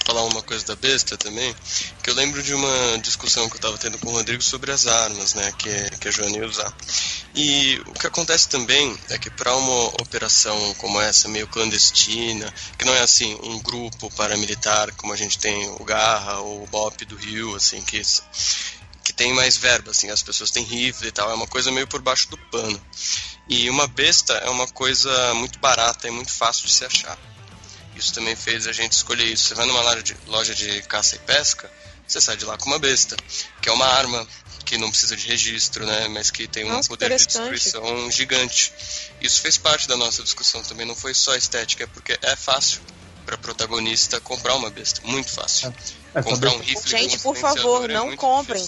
falar 0.06 0.24
uma 0.24 0.42
coisa 0.42 0.66
da 0.66 0.76
besta 0.76 1.18
também, 1.18 1.54
que 2.02 2.10
eu 2.10 2.16
lembro 2.16 2.42
de 2.42 2.54
uma 2.54 2.98
discussão 3.00 3.48
que 3.48 3.56
eu 3.56 3.58
estava 3.58 3.78
tendo 3.78 3.98
com 3.98 4.10
o 4.10 4.12
Rodrigo 4.12 4.42
sobre 4.42 4.72
as 4.72 4.88
armas, 4.88 5.34
né, 5.36 5.52
que, 5.58 5.98
que 5.98 6.08
a 6.08 6.12
Joana 6.12 6.38
ia 6.38 6.48
usar. 6.48 6.74
E 7.36 7.82
o 7.88 7.94
que 7.94 8.08
acontece 8.08 8.50
também 8.50 8.98
é 9.10 9.18
que 9.18 9.30
para 9.30 9.56
uma 9.56 9.88
operação 10.02 10.74
como 10.76 11.00
essa, 11.00 11.28
meio 11.28 11.48
clandestina, 11.48 12.54
que 12.78 12.86
não 12.86 12.94
é 12.94 13.02
assim 13.02 13.38
um 13.44 13.60
grupo 13.60 14.12
paramilitar 14.16 14.94
como 14.96 15.14
a 15.14 15.16
gente 15.16 15.38
tem 15.38 15.70
o 15.80 15.84
Garra 15.84 16.40
ou 16.40 16.64
o 16.64 16.68
BOP 16.68 17.06
do 17.06 17.16
Rio, 17.16 17.56
assim, 17.56 17.82
que 17.82 18.02
que 19.04 19.12
tem 19.12 19.34
mais 19.34 19.58
verba, 19.58 19.92
assim, 19.92 20.10
as 20.10 20.22
pessoas 20.22 20.52
têm 20.52 20.64
rifle 20.64 21.08
e 21.08 21.12
tal, 21.12 21.30
é 21.32 21.34
uma 21.34 21.48
coisa 21.48 21.72
meio 21.72 21.88
por 21.88 22.02
baixo 22.02 22.30
do 22.30 22.38
pano. 22.38 22.80
E 23.48 23.70
uma 23.70 23.88
besta 23.88 24.34
é 24.34 24.50
uma 24.50 24.68
coisa 24.68 25.34
muito 25.34 25.60
barata 25.60 26.08
e 26.08 26.12
muito 26.12 26.32
fácil 26.32 26.66
de 26.66 26.74
se 26.74 26.86
achar. 26.86 27.18
Isso 27.96 28.14
também 28.14 28.36
fez 28.36 28.68
a 28.68 28.72
gente 28.72 28.94
escolher 28.94 29.26
isso. 29.26 29.48
Você 29.48 29.56
vai 29.56 29.66
numa 29.66 29.82
loja 29.82 30.04
de, 30.04 30.18
loja 30.28 30.56
de 30.56 30.82
caça 30.84 31.16
e 31.16 31.20
pesca, 31.20 31.70
você 32.08 32.20
sai 32.20 32.38
de 32.38 32.46
lá 32.46 32.58
com 32.58 32.66
uma 32.68 32.80
besta, 32.80 33.16
que 33.62 33.70
é 33.70 33.72
uma 33.72 33.86
arma 33.86 34.28
que 34.66 34.78
não 34.78 34.90
precisa 34.90 35.16
de 35.16 35.28
registro, 35.28 35.86
né, 35.86 36.08
mas 36.08 36.32
que 36.32 36.48
tem 36.48 36.66
um 36.66 36.70
Nossa, 36.70 36.88
poder 36.88 37.10
de 37.10 37.26
destruição 37.26 38.10
gigante. 38.12 38.74
Isso 39.20 39.42
fez 39.42 39.58
parte 39.58 39.88
da 39.88 39.98
nossa 39.98 40.24
discussão 40.24 40.64
também, 40.64 40.86
não 40.86 40.96
foi 40.96 41.14
só 41.14 41.36
estética, 41.36 41.84
é 41.84 41.88
porque 41.88 42.18
é 42.22 42.36
fácil 42.36 42.82
para 43.32 43.38
protagonista 43.38 44.20
comprar 44.20 44.56
uma 44.56 44.70
besta, 44.70 45.00
muito 45.06 45.32
fácil. 45.32 45.74
É, 46.14 46.22
comprar 46.22 46.50
saber- 46.50 46.62
um 46.62 46.66
rifle 46.66 46.90
Gente, 46.90 47.16
um 47.16 47.20
por 47.22 47.38
favor, 47.38 47.90
é 47.90 47.94
não 47.94 48.08
muito 48.08 48.20
comprem. 48.20 48.62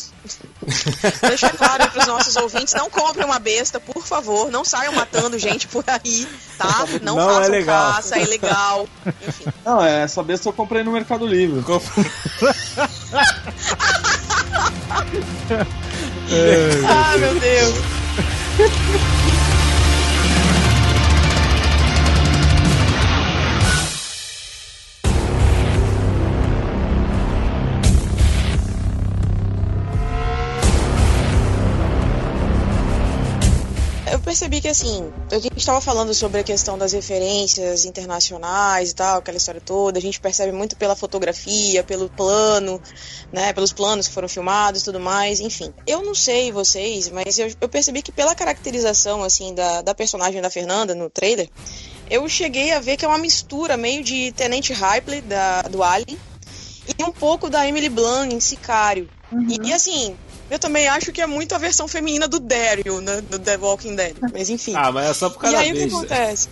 Deixa 1.27 1.49
claro 1.49 1.89
para 1.91 1.99
os 2.01 2.07
nossos 2.07 2.33
ouvintes, 2.37 2.73
não 2.73 2.89
comprem 2.89 3.25
uma 3.25 3.39
besta, 3.39 3.81
por 3.81 4.05
favor. 4.05 4.49
Não 4.49 4.63
saiam 4.63 4.93
matando 4.93 5.37
gente 5.37 5.67
por 5.67 5.83
aí, 5.85 6.25
tá? 6.57 6.85
Não, 7.01 7.17
Não 7.17 7.29
é 7.29 7.33
façam 7.35 7.51
legal. 7.51 7.93
caça, 7.95 8.15
é 8.17 8.21
ilegal. 8.23 8.87
Enfim. 9.27 9.45
Não, 9.65 9.83
é, 9.83 10.03
essa 10.03 10.23
besta 10.23 10.47
eu 10.47 10.53
comprei 10.53 10.81
no 10.83 10.91
Mercado 10.93 11.27
Livre. 11.27 11.61
Ah, 16.87 17.17
meu 17.17 17.39
Deus. 17.39 17.73
percebi 34.33 34.61
que 34.61 34.67
assim, 34.67 35.13
a 35.31 35.37
gente 35.37 35.59
estava 35.59 35.79
falando 35.79 36.11
sobre 36.11 36.39
a 36.39 36.43
questão 36.43 36.75
das 36.75 36.91
referências 36.91 37.85
internacionais 37.85 38.89
e 38.89 38.95
tal, 38.95 39.19
aquela 39.19 39.37
história 39.37 39.61
toda, 39.61 39.99
a 39.99 40.01
gente 40.01 40.19
percebe 40.19 40.51
muito 40.51 40.75
pela 40.75 40.95
fotografia, 40.95 41.83
pelo 41.83 42.09
plano, 42.09 42.81
né, 43.31 43.53
pelos 43.53 43.71
planos 43.71 44.07
que 44.07 44.13
foram 44.13 44.27
filmados 44.27 44.81
e 44.81 44.85
tudo 44.85 44.99
mais, 44.99 45.39
enfim. 45.39 45.71
Eu 45.85 46.01
não 46.01 46.15
sei 46.15 46.51
vocês, 46.51 47.09
mas 47.09 47.37
eu, 47.37 47.53
eu 47.61 47.69
percebi 47.69 48.01
que 48.01 48.11
pela 48.11 48.33
caracterização, 48.33 49.23
assim, 49.23 49.53
da, 49.53 49.83
da 49.83 49.93
personagem 49.93 50.41
da 50.41 50.49
Fernanda 50.49 50.95
no 50.95 51.11
trailer, 51.11 51.47
eu 52.09 52.27
cheguei 52.27 52.71
a 52.71 52.79
ver 52.79 52.97
que 52.97 53.05
é 53.05 53.07
uma 53.07 53.19
mistura 53.19 53.77
meio 53.77 54.03
de 54.03 54.31
Tenente 54.31 54.73
Ripley, 54.73 55.21
da, 55.21 55.61
do 55.61 55.83
Alien, 55.83 56.17
e 56.97 57.03
um 57.03 57.11
pouco 57.11 57.51
da 57.51 57.67
Emily 57.67 57.87
Blunt 57.87 58.33
em 58.33 58.39
Sicário. 58.39 59.07
E, 59.47 59.67
e, 59.67 59.73
assim, 59.73 60.17
eu 60.49 60.59
também 60.59 60.87
acho 60.87 61.11
que 61.11 61.21
é 61.21 61.27
muito 61.27 61.55
a 61.55 61.57
versão 61.57 61.87
feminina 61.87 62.27
do 62.27 62.39
Daryl, 62.39 63.01
né, 63.01 63.21
do 63.21 63.39
The 63.39 63.57
Walking 63.57 63.95
Dead, 63.95 64.15
mas 64.31 64.49
enfim. 64.49 64.73
Ah, 64.75 64.91
mas 64.91 65.09
é 65.09 65.13
só 65.13 65.29
por 65.29 65.37
E 65.39 65.41
causa 65.41 65.57
aí 65.59 65.69
o 65.69 65.73
que 65.73 65.79
deles. 65.79 65.93
acontece? 65.93 66.49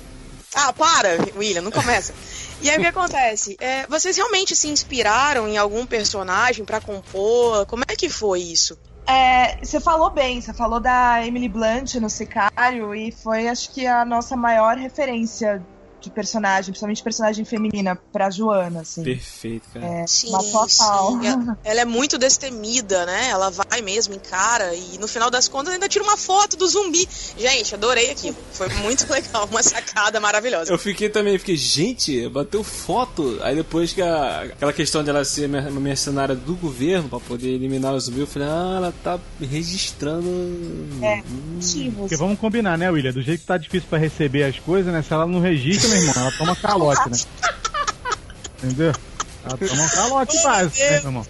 Ah, 0.53 0.73
para, 0.73 1.17
William, 1.37 1.61
não 1.61 1.71
começa. 1.71 2.13
E 2.61 2.69
aí 2.69 2.77
o 2.77 2.81
que 2.81 2.87
acontece? 2.87 3.55
É, 3.59 3.87
vocês 3.87 4.17
realmente 4.17 4.55
se 4.55 4.67
inspiraram 4.67 5.47
em 5.47 5.57
algum 5.57 5.85
personagem 5.85 6.65
pra 6.65 6.81
compor? 6.81 7.65
Como 7.67 7.83
é 7.87 7.95
que 7.95 8.09
foi 8.09 8.41
isso? 8.41 8.77
É, 9.07 9.57
você 9.63 9.79
falou 9.79 10.09
bem, 10.09 10.41
você 10.41 10.53
falou 10.53 10.79
da 10.79 11.25
Emily 11.25 11.49
Blunt 11.49 11.95
no 11.95 12.09
Sicário 12.09 12.93
e 12.93 13.11
foi, 13.11 13.47
acho 13.47 13.71
que, 13.73 13.87
a 13.87 14.05
nossa 14.05 14.35
maior 14.37 14.77
referência 14.77 15.65
de 16.01 16.09
personagem, 16.09 16.71
principalmente 16.71 17.03
personagem 17.03 17.45
feminina, 17.45 17.95
pra 18.11 18.29
Joana, 18.29 18.81
assim. 18.81 19.03
Perfeito, 19.03 19.63
cara. 19.73 19.85
É, 19.85 20.07
Sim, 20.07 20.29
uma 20.29 20.43
total. 20.43 20.67
sim. 21.21 21.27
Ela, 21.27 21.57
ela 21.63 21.81
é 21.81 21.85
muito 21.85 22.17
destemida, 22.17 23.05
né? 23.05 23.29
Ela 23.29 23.49
vai 23.49 23.81
mesmo, 23.81 24.13
encara 24.13 24.73
e 24.73 24.97
no 24.99 25.07
final 25.07 25.29
das 25.29 25.47
contas 25.47 25.73
ainda 25.73 25.87
tira 25.87 26.03
uma 26.03 26.17
foto 26.17 26.57
do 26.57 26.67
zumbi. 26.67 27.07
Gente, 27.37 27.75
adorei 27.75 28.11
aquilo. 28.11 28.35
Foi 28.53 28.67
muito 28.69 29.05
legal, 29.11 29.47
uma 29.49 29.63
sacada 29.63 30.19
maravilhosa. 30.19 30.71
Eu 30.71 30.77
fiquei 30.77 31.09
também, 31.09 31.37
fiquei, 31.37 31.55
gente, 31.57 32.27
bateu 32.29 32.63
foto. 32.63 33.39
Aí 33.41 33.55
depois 33.55 33.93
que 33.93 34.01
a, 34.01 34.41
aquela 34.41 34.73
questão 34.73 35.03
de 35.03 35.09
ela 35.09 35.23
ser 35.23 35.45
uma 35.47 35.61
mercenária 35.79 36.35
do 36.35 36.55
governo 36.55 37.09
pra 37.09 37.19
poder 37.19 37.49
eliminar 37.49 37.93
os 37.93 38.05
zumbis, 38.05 38.21
eu 38.21 38.27
falei, 38.27 38.47
ah, 38.47 38.73
ela 38.77 38.93
tá 39.03 39.19
registrando. 39.39 40.27
É, 41.01 41.21
Hum. 41.31 41.91
Porque 41.97 42.15
vamos 42.15 42.39
combinar, 42.39 42.77
né, 42.77 42.89
William? 42.89 43.11
Do 43.13 43.21
jeito 43.21 43.41
que 43.41 43.45
tá 43.45 43.57
difícil 43.57 43.87
pra 43.89 43.99
receber 43.99 44.43
as 44.43 44.57
coisas, 44.59 44.91
né? 44.91 45.01
Se 45.01 45.13
ela 45.13 45.25
não 45.27 45.39
registra, 45.39 45.89
meu 45.91 46.09
irmão, 46.09 46.13
ela 46.17 46.31
toma 46.37 46.55
calote, 46.55 47.09
né? 47.09 47.17
Entendeu? 48.63 48.91
Ela 49.43 49.57
toma 49.57 49.83
um 49.83 49.89
calote 49.89 50.43
básico, 50.43 50.79
né, 50.79 50.89
meu 50.99 51.05
irmão? 51.09 51.25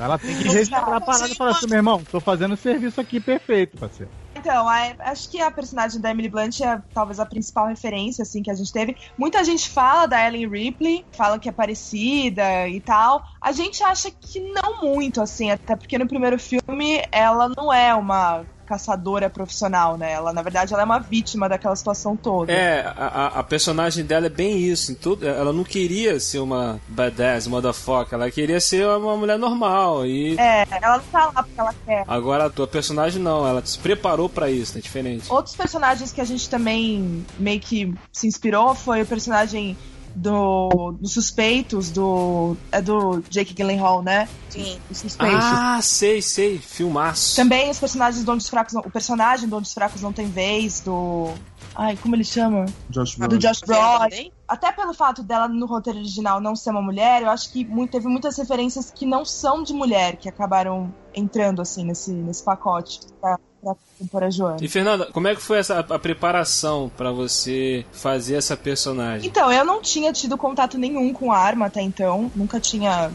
Ela 0.00 0.18
tem 0.18 0.36
que 0.36 0.42
registrar 0.48 0.80
a 0.96 1.00
parada 1.00 1.28
e 1.32 1.34
falar 1.36 1.52
assim, 1.52 1.66
meu 1.68 1.76
irmão, 1.76 2.02
tô 2.10 2.20
fazendo 2.20 2.54
o 2.54 2.56
serviço 2.56 3.00
aqui 3.00 3.20
perfeito, 3.20 3.78
parceiro. 3.78 4.10
Então, 4.34 4.68
a- 4.68 4.94
acho 5.00 5.30
que 5.30 5.40
a 5.40 5.50
personagem 5.50 6.00
da 6.00 6.10
Emily 6.10 6.28
Blunt 6.28 6.60
é 6.60 6.80
talvez 6.94 7.20
a 7.20 7.26
principal 7.26 7.68
referência 7.68 8.22
assim 8.22 8.42
que 8.42 8.50
a 8.50 8.54
gente 8.54 8.72
teve. 8.72 8.96
Muita 9.18 9.44
gente 9.44 9.68
fala 9.68 10.06
da 10.06 10.26
Ellen 10.26 10.48
Ripley, 10.48 11.04
fala 11.16 11.38
que 11.38 11.48
é 11.48 11.52
parecida 11.52 12.66
e 12.68 12.80
tal. 12.80 13.22
A 13.40 13.52
gente 13.52 13.82
acha 13.82 14.10
que 14.10 14.40
não 14.40 14.82
muito, 14.82 15.20
assim, 15.20 15.50
até 15.50 15.76
porque 15.76 15.98
no 15.98 16.08
primeiro 16.08 16.38
filme 16.38 17.02
ela 17.12 17.48
não 17.56 17.72
é 17.72 17.94
uma 17.94 18.44
caçadora 18.70 19.28
profissional, 19.28 19.96
né? 19.98 20.12
Ela, 20.12 20.32
na 20.32 20.42
verdade, 20.42 20.72
ela 20.72 20.82
é 20.82 20.84
uma 20.84 21.00
vítima 21.00 21.48
daquela 21.48 21.74
situação 21.74 22.16
toda. 22.16 22.52
É, 22.52 22.86
a, 22.96 23.40
a- 23.40 23.42
personagem 23.42 24.04
dela 24.04 24.26
é 24.26 24.28
bem 24.30 24.58
isso. 24.58 24.92
Em 24.92 24.94
tudo, 24.94 25.26
ela 25.26 25.52
não 25.52 25.64
queria 25.64 26.20
ser 26.20 26.38
uma 26.38 26.80
badass, 26.86 27.48
motherfucker. 27.48 28.14
Ela 28.14 28.30
queria 28.30 28.60
ser 28.60 28.86
uma 28.86 29.16
mulher 29.16 29.36
normal. 29.38 30.06
E 30.06 30.38
É, 30.38 30.64
ela 30.80 30.98
não 30.98 31.04
tá 31.10 31.26
lá 31.34 31.42
porque 31.42 31.60
ela 31.60 31.74
quer. 31.84 32.04
agora 32.06 32.44
a 32.46 32.50
tua 32.50 32.68
personagem 32.68 33.20
não. 33.20 33.44
Ela 33.46 33.60
se 33.66 33.76
preparou 33.78 34.28
pra 34.28 34.48
isso, 34.48 34.78
é 34.78 34.80
diferente. 34.80 35.24
Outros 35.32 35.56
personagens 35.56 36.12
que 36.12 36.20
a 36.20 36.24
gente 36.24 36.48
também 36.48 37.26
meio 37.38 37.58
que 37.58 37.92
se 38.12 38.28
inspirou 38.28 38.74
foi 38.74 39.02
o 39.02 39.06
personagem 39.06 39.76
do, 40.20 40.92
dos 41.00 41.12
suspeitos 41.12 41.90
do 41.90 42.56
é 42.70 42.82
do 42.82 43.22
Jake 43.30 43.54
Gyllenhaal, 43.54 44.02
né? 44.02 44.28
Sim. 44.50 44.78
Os 44.90 44.98
suspeitos. 44.98 45.38
Ah, 45.42 45.80
sei, 45.82 46.20
sei. 46.20 46.58
Filmaço. 46.58 47.36
Também 47.36 47.70
os 47.70 47.78
personagens 47.78 48.22
do 48.24 48.32
Onde 48.32 48.42
os 48.42 48.48
Fracos 48.50 48.74
não, 48.74 48.82
o 48.82 48.90
personagem 48.90 49.48
do 49.48 49.56
Onde 49.56 49.68
os 49.68 49.74
Fracos 49.74 50.02
não 50.02 50.12
tem 50.12 50.28
vez 50.28 50.80
do 50.80 51.32
Ai, 51.74 51.96
como 51.96 52.14
ele 52.16 52.24
chama? 52.24 52.66
Josh 52.90 53.14
Do 53.14 53.20
Brolin. 53.28 53.38
Josh 53.38 53.60
Você 53.60 53.72
lembra 53.72 53.98
Brolin. 54.08 54.32
Até 54.46 54.72
pelo 54.72 54.92
fato 54.92 55.22
dela 55.22 55.48
no 55.48 55.66
roteiro 55.66 55.98
original 56.00 56.40
não 56.40 56.54
ser 56.56 56.70
uma 56.70 56.82
mulher, 56.82 57.22
eu 57.22 57.30
acho 57.30 57.50
que 57.52 57.64
muito- 57.64 57.92
teve 57.92 58.08
muitas 58.08 58.36
referências 58.36 58.90
que 58.90 59.06
não 59.06 59.24
são 59.24 59.62
de 59.62 59.72
mulher 59.72 60.16
que 60.16 60.28
acabaram 60.28 60.92
entrando 61.14 61.62
assim 61.62 61.84
nesse, 61.84 62.10
nesse 62.12 62.42
pacote 62.42 63.00
pra, 63.20 63.38
pra 63.60 63.74
compor 63.98 64.24
a 64.24 64.30
Joana. 64.30 64.58
E 64.60 64.68
Fernanda, 64.68 65.06
como 65.12 65.28
é 65.28 65.34
que 65.34 65.42
foi 65.42 65.58
essa 65.58 65.80
a 65.80 65.98
preparação 65.98 66.90
pra 66.96 67.12
você 67.12 67.84
fazer 67.92 68.36
essa 68.36 68.56
personagem? 68.56 69.28
Então, 69.28 69.52
eu 69.52 69.64
não 69.64 69.80
tinha 69.80 70.12
tido 70.12 70.36
contato 70.36 70.78
nenhum 70.78 71.12
com 71.12 71.30
arma 71.32 71.66
até 71.66 71.80
então. 71.80 72.30
Nunca 72.34 72.58
tinha 72.58 73.10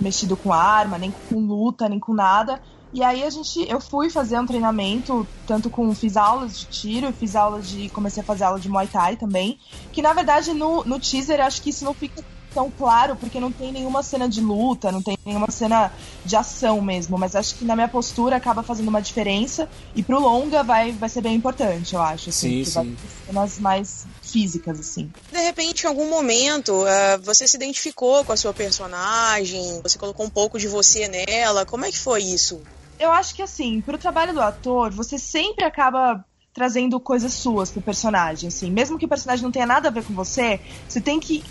mexido 0.00 0.36
com 0.36 0.52
arma, 0.52 0.98
nem 0.98 1.12
com 1.28 1.40
luta, 1.40 1.88
nem 1.88 1.98
com 1.98 2.12
nada. 2.12 2.60
E 2.92 3.02
aí 3.02 3.24
a 3.24 3.30
gente, 3.30 3.68
eu 3.68 3.80
fui 3.80 4.08
fazer 4.08 4.38
um 4.38 4.46
treinamento, 4.46 5.26
tanto 5.46 5.68
com 5.68 5.92
fiz 5.94 6.16
aulas 6.16 6.60
de 6.60 6.66
tiro, 6.66 7.12
fiz 7.12 7.34
aulas 7.34 7.68
de, 7.68 7.88
comecei 7.90 8.22
a 8.22 8.26
fazer 8.26 8.44
aula 8.44 8.60
de 8.60 8.68
Muay 8.68 8.86
Thai 8.86 9.16
também, 9.16 9.58
que 9.92 10.00
na 10.00 10.12
verdade 10.12 10.54
no, 10.54 10.84
no 10.84 10.98
teaser 10.98 11.40
acho 11.40 11.60
que 11.60 11.70
isso 11.70 11.84
não 11.84 11.92
fica 11.92 12.24
tão 12.56 12.70
claro, 12.70 13.16
porque 13.16 13.38
não 13.38 13.52
tem 13.52 13.70
nenhuma 13.70 14.02
cena 14.02 14.26
de 14.26 14.40
luta, 14.40 14.90
não 14.90 15.02
tem 15.02 15.14
nenhuma 15.26 15.50
cena 15.50 15.92
de 16.24 16.34
ação 16.34 16.80
mesmo, 16.80 17.18
mas 17.18 17.36
acho 17.36 17.54
que 17.56 17.66
na 17.66 17.76
minha 17.76 17.86
postura 17.86 18.36
acaba 18.36 18.62
fazendo 18.62 18.88
uma 18.88 19.02
diferença 19.02 19.68
e 19.94 20.02
pro 20.02 20.18
longa 20.18 20.62
vai, 20.62 20.90
vai 20.92 21.10
ser 21.10 21.20
bem 21.20 21.34
importante, 21.34 21.94
eu 21.94 22.00
acho, 22.00 22.30
assim, 22.30 22.48
Sim, 22.48 22.64
que 22.64 22.70
vai 22.70 22.84
sim. 22.84 22.96
ter 22.96 23.26
cenas 23.26 23.58
mais 23.58 24.06
físicas 24.22 24.80
assim. 24.80 25.12
De 25.30 25.38
repente, 25.38 25.84
em 25.84 25.86
algum 25.86 26.08
momento, 26.08 26.86
eh, 26.86 27.18
você 27.18 27.46
se 27.46 27.56
identificou 27.56 28.24
com 28.24 28.32
a 28.32 28.36
sua 28.38 28.54
personagem, 28.54 29.82
você 29.82 29.98
colocou 29.98 30.24
um 30.24 30.30
pouco 30.30 30.58
de 30.58 30.66
você 30.66 31.08
nela. 31.08 31.66
Como 31.66 31.84
é 31.84 31.92
que 31.92 31.98
foi 31.98 32.22
isso? 32.22 32.62
Eu 32.98 33.12
acho 33.12 33.34
que 33.34 33.42
assim, 33.42 33.82
pro 33.82 33.98
trabalho 33.98 34.32
do 34.32 34.40
ator, 34.40 34.90
você 34.92 35.18
sempre 35.18 35.66
acaba 35.66 36.24
trazendo 36.56 36.98
coisas 36.98 37.34
suas 37.34 37.70
pro 37.70 37.82
personagem, 37.82 38.48
assim. 38.48 38.70
Mesmo 38.70 38.98
que 38.98 39.04
o 39.04 39.08
personagem 39.08 39.44
não 39.44 39.52
tenha 39.52 39.66
nada 39.66 39.88
a 39.88 39.92
ver 39.92 40.02
com 40.02 40.14
você, 40.14 40.58
você 40.88 41.02
tem 41.02 41.20
que. 41.20 41.44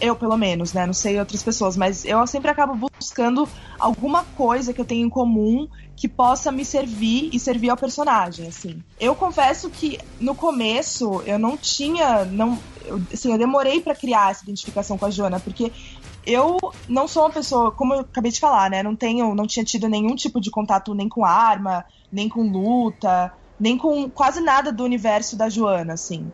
Eu, 0.00 0.16
pelo 0.16 0.36
menos, 0.36 0.72
né? 0.72 0.84
Não 0.84 0.92
sei 0.92 1.16
outras 1.20 1.44
pessoas, 1.44 1.76
mas 1.76 2.04
eu 2.04 2.26
sempre 2.26 2.50
acabo 2.50 2.90
buscando 2.98 3.48
alguma 3.78 4.24
coisa 4.24 4.72
que 4.72 4.80
eu 4.80 4.84
tenho 4.84 5.06
em 5.06 5.08
comum 5.08 5.68
que 5.94 6.08
possa 6.08 6.50
me 6.50 6.64
servir 6.64 7.30
e 7.32 7.38
servir 7.38 7.70
ao 7.70 7.76
personagem, 7.76 8.48
assim. 8.48 8.82
Eu 8.98 9.14
confesso 9.14 9.70
que 9.70 9.96
no 10.18 10.34
começo 10.34 11.22
eu 11.24 11.38
não 11.38 11.56
tinha. 11.56 12.24
Não, 12.24 12.58
eu, 12.84 13.00
assim, 13.12 13.30
eu 13.30 13.38
demorei 13.38 13.80
pra 13.80 13.94
criar 13.94 14.32
essa 14.32 14.42
identificação 14.42 14.98
com 14.98 15.06
a 15.06 15.10
Joana, 15.10 15.38
porque 15.38 15.70
eu 16.26 16.58
não 16.88 17.06
sou 17.06 17.22
uma 17.22 17.30
pessoa, 17.30 17.70
como 17.70 17.94
eu 17.94 18.00
acabei 18.00 18.32
de 18.32 18.40
falar, 18.40 18.68
né? 18.68 18.82
Não 18.82 18.96
tenho, 18.96 19.36
não 19.36 19.46
tinha 19.46 19.64
tido 19.64 19.88
nenhum 19.88 20.16
tipo 20.16 20.40
de 20.40 20.50
contato 20.50 20.92
nem 20.94 21.08
com 21.08 21.24
arma, 21.24 21.84
nem 22.10 22.28
com 22.28 22.42
luta, 22.42 23.32
nem 23.62 23.78
com 23.78 24.10
quase 24.10 24.40
nada 24.40 24.72
do 24.72 24.82
universo 24.82 25.36
da 25.36 25.48
Joana, 25.48 25.92
assim. 25.92 26.26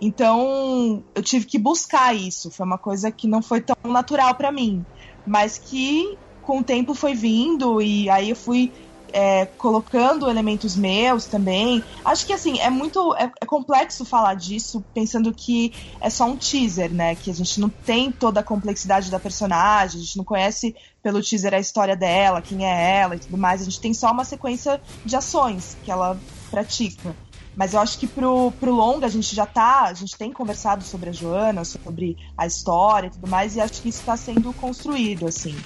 Então, 0.00 1.04
eu 1.14 1.22
tive 1.22 1.44
que 1.44 1.58
buscar 1.58 2.16
isso. 2.16 2.50
Foi 2.50 2.64
uma 2.64 2.78
coisa 2.78 3.10
que 3.10 3.28
não 3.28 3.42
foi 3.42 3.60
tão 3.60 3.76
natural 3.92 4.34
pra 4.34 4.50
mim, 4.50 4.82
mas 5.26 5.58
que 5.58 6.16
com 6.40 6.60
o 6.60 6.64
tempo 6.64 6.94
foi 6.94 7.12
vindo 7.12 7.82
e 7.82 8.08
aí 8.08 8.30
eu 8.30 8.36
fui 8.36 8.72
é, 9.12 9.46
colocando 9.46 10.28
elementos 10.28 10.76
meus 10.76 11.24
também. 11.24 11.82
Acho 12.04 12.26
que 12.26 12.32
assim, 12.32 12.58
é 12.58 12.70
muito. 12.70 13.14
É, 13.16 13.30
é 13.40 13.46
complexo 13.46 14.04
falar 14.04 14.34
disso, 14.34 14.84
pensando 14.94 15.32
que 15.32 15.72
é 16.00 16.10
só 16.10 16.24
um 16.24 16.36
teaser, 16.36 16.92
né? 16.92 17.14
Que 17.14 17.30
a 17.30 17.34
gente 17.34 17.60
não 17.60 17.68
tem 17.68 18.10
toda 18.10 18.40
a 18.40 18.42
complexidade 18.42 19.10
da 19.10 19.18
personagem, 19.18 20.00
a 20.00 20.04
gente 20.04 20.16
não 20.16 20.24
conhece 20.24 20.74
pelo 21.02 21.22
teaser 21.22 21.54
a 21.54 21.58
história 21.58 21.96
dela, 21.96 22.42
quem 22.42 22.66
é 22.66 23.00
ela 23.00 23.16
e 23.16 23.18
tudo 23.18 23.36
mais. 23.36 23.60
A 23.60 23.64
gente 23.64 23.80
tem 23.80 23.94
só 23.94 24.10
uma 24.10 24.24
sequência 24.24 24.80
de 25.04 25.16
ações 25.16 25.76
que 25.84 25.90
ela 25.90 26.18
pratica. 26.50 27.14
Mas 27.56 27.74
eu 27.74 27.80
acho 27.80 27.98
que 27.98 28.06
pro, 28.06 28.52
pro 28.52 28.74
longa 28.74 29.06
a 29.06 29.10
gente 29.10 29.34
já 29.34 29.44
tá, 29.44 29.82
a 29.82 29.94
gente 29.94 30.16
tem 30.16 30.32
conversado 30.32 30.84
sobre 30.84 31.10
a 31.10 31.12
Joana, 31.12 31.64
sobre 31.64 32.16
a 32.36 32.46
história 32.46 33.08
e 33.08 33.10
tudo 33.10 33.28
mais, 33.28 33.56
e 33.56 33.60
acho 33.60 33.82
que 33.82 33.88
isso 33.88 34.00
está 34.00 34.16
sendo 34.16 34.52
construído, 34.54 35.26
assim. 35.26 35.56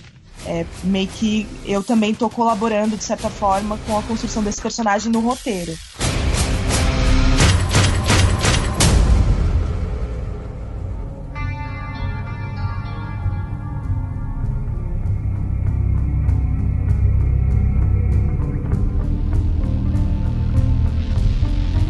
É, 0.47 0.67
meio 0.83 1.09
que 1.09 1.47
eu 1.65 1.83
também 1.83 2.15
tô 2.15 2.29
colaborando, 2.29 2.97
de 2.97 3.05
certa 3.05 3.31
forma, 3.31 3.79
com 3.87 3.99
a 3.99 4.03
construção 4.03 4.43
desse 4.43 4.61
personagem 4.61 5.11
no 5.11 5.21
roteiro. 5.21 5.75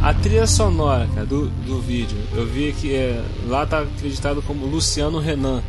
A 0.04 0.12
trilha 0.12 0.46
sonora, 0.46 1.08
cara, 1.14 1.24
do, 1.24 1.48
do 1.48 1.80
vídeo, 1.80 2.18
eu 2.34 2.44
vi 2.44 2.74
que 2.74 2.94
é, 2.94 3.24
lá 3.46 3.64
tá 3.64 3.80
acreditado 3.80 4.42
como 4.42 4.66
Luciano 4.66 5.18
Renan. 5.18 5.62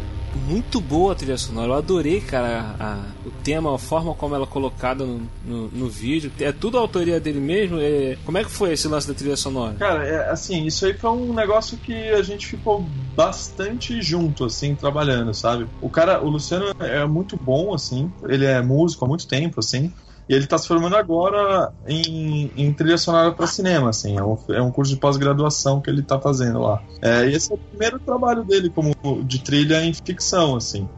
Muito 0.47 0.79
boa 0.81 1.13
a 1.13 1.15
trilha 1.15 1.37
sonora, 1.37 1.69
eu 1.69 1.75
adorei, 1.75 2.21
cara, 2.21 2.75
a- 2.79 3.05
o 3.25 3.31
tema, 3.43 3.73
a 3.73 3.77
forma 3.77 4.13
como 4.13 4.35
ela 4.35 4.43
é 4.43 4.47
colocada 4.47 5.05
no, 5.05 5.21
no, 5.45 5.67
no 5.69 5.89
vídeo. 5.89 6.31
É 6.39 6.51
tudo 6.51 6.77
a 6.77 6.81
autoria 6.81 7.19
dele 7.19 7.39
mesmo? 7.39 7.79
É- 7.79 8.17
como 8.25 8.37
é 8.37 8.43
que 8.43 8.51
foi 8.51 8.73
esse 8.73 8.87
lance 8.87 9.07
da 9.07 9.13
trilha 9.13 9.35
sonora? 9.37 9.75
Cara, 9.75 10.05
é, 10.05 10.29
assim, 10.29 10.65
isso 10.65 10.85
aí 10.85 10.93
foi 10.93 11.09
um 11.09 11.33
negócio 11.33 11.77
que 11.77 11.93
a 12.09 12.21
gente 12.21 12.45
ficou 12.47 12.81
bastante 13.15 14.01
junto, 14.01 14.45
assim, 14.45 14.75
trabalhando, 14.75 15.33
sabe? 15.33 15.67
O 15.81 15.89
cara, 15.89 16.21
o 16.23 16.29
Luciano 16.29 16.65
é 16.79 17.05
muito 17.07 17.37
bom, 17.37 17.73
assim, 17.73 18.11
ele 18.27 18.45
é 18.45 18.61
músico 18.61 19.05
há 19.05 19.07
muito 19.07 19.27
tempo, 19.27 19.59
assim, 19.61 19.91
e 20.27 20.33
ele 20.33 20.47
tá 20.47 20.57
se 20.57 20.67
formando 20.67 20.95
agora 20.95 21.71
em, 21.87 22.51
em 22.57 22.73
trilha 22.73 22.97
sonora 22.97 23.31
para 23.31 23.45
cinema, 23.47 23.89
assim, 23.89 24.17
é 24.17 24.23
um, 24.23 24.37
é 24.49 24.61
um 24.61 24.71
curso 24.71 24.93
de 24.93 24.99
pós-graduação 24.99 25.79
que 25.81 25.89
ele 25.89 26.01
tá 26.01 26.19
fazendo 26.19 26.59
lá. 26.59 26.81
É, 27.01 27.27
e 27.27 27.35
esse 27.35 27.51
é 27.51 27.55
o 27.55 27.57
primeiro 27.57 27.99
trabalho 27.99 28.43
dele 28.43 28.69
como 28.69 28.93
de 29.23 29.39
trilha 29.39 29.83
em 29.83 29.93
ficção, 29.93 30.55
assim. 30.55 30.89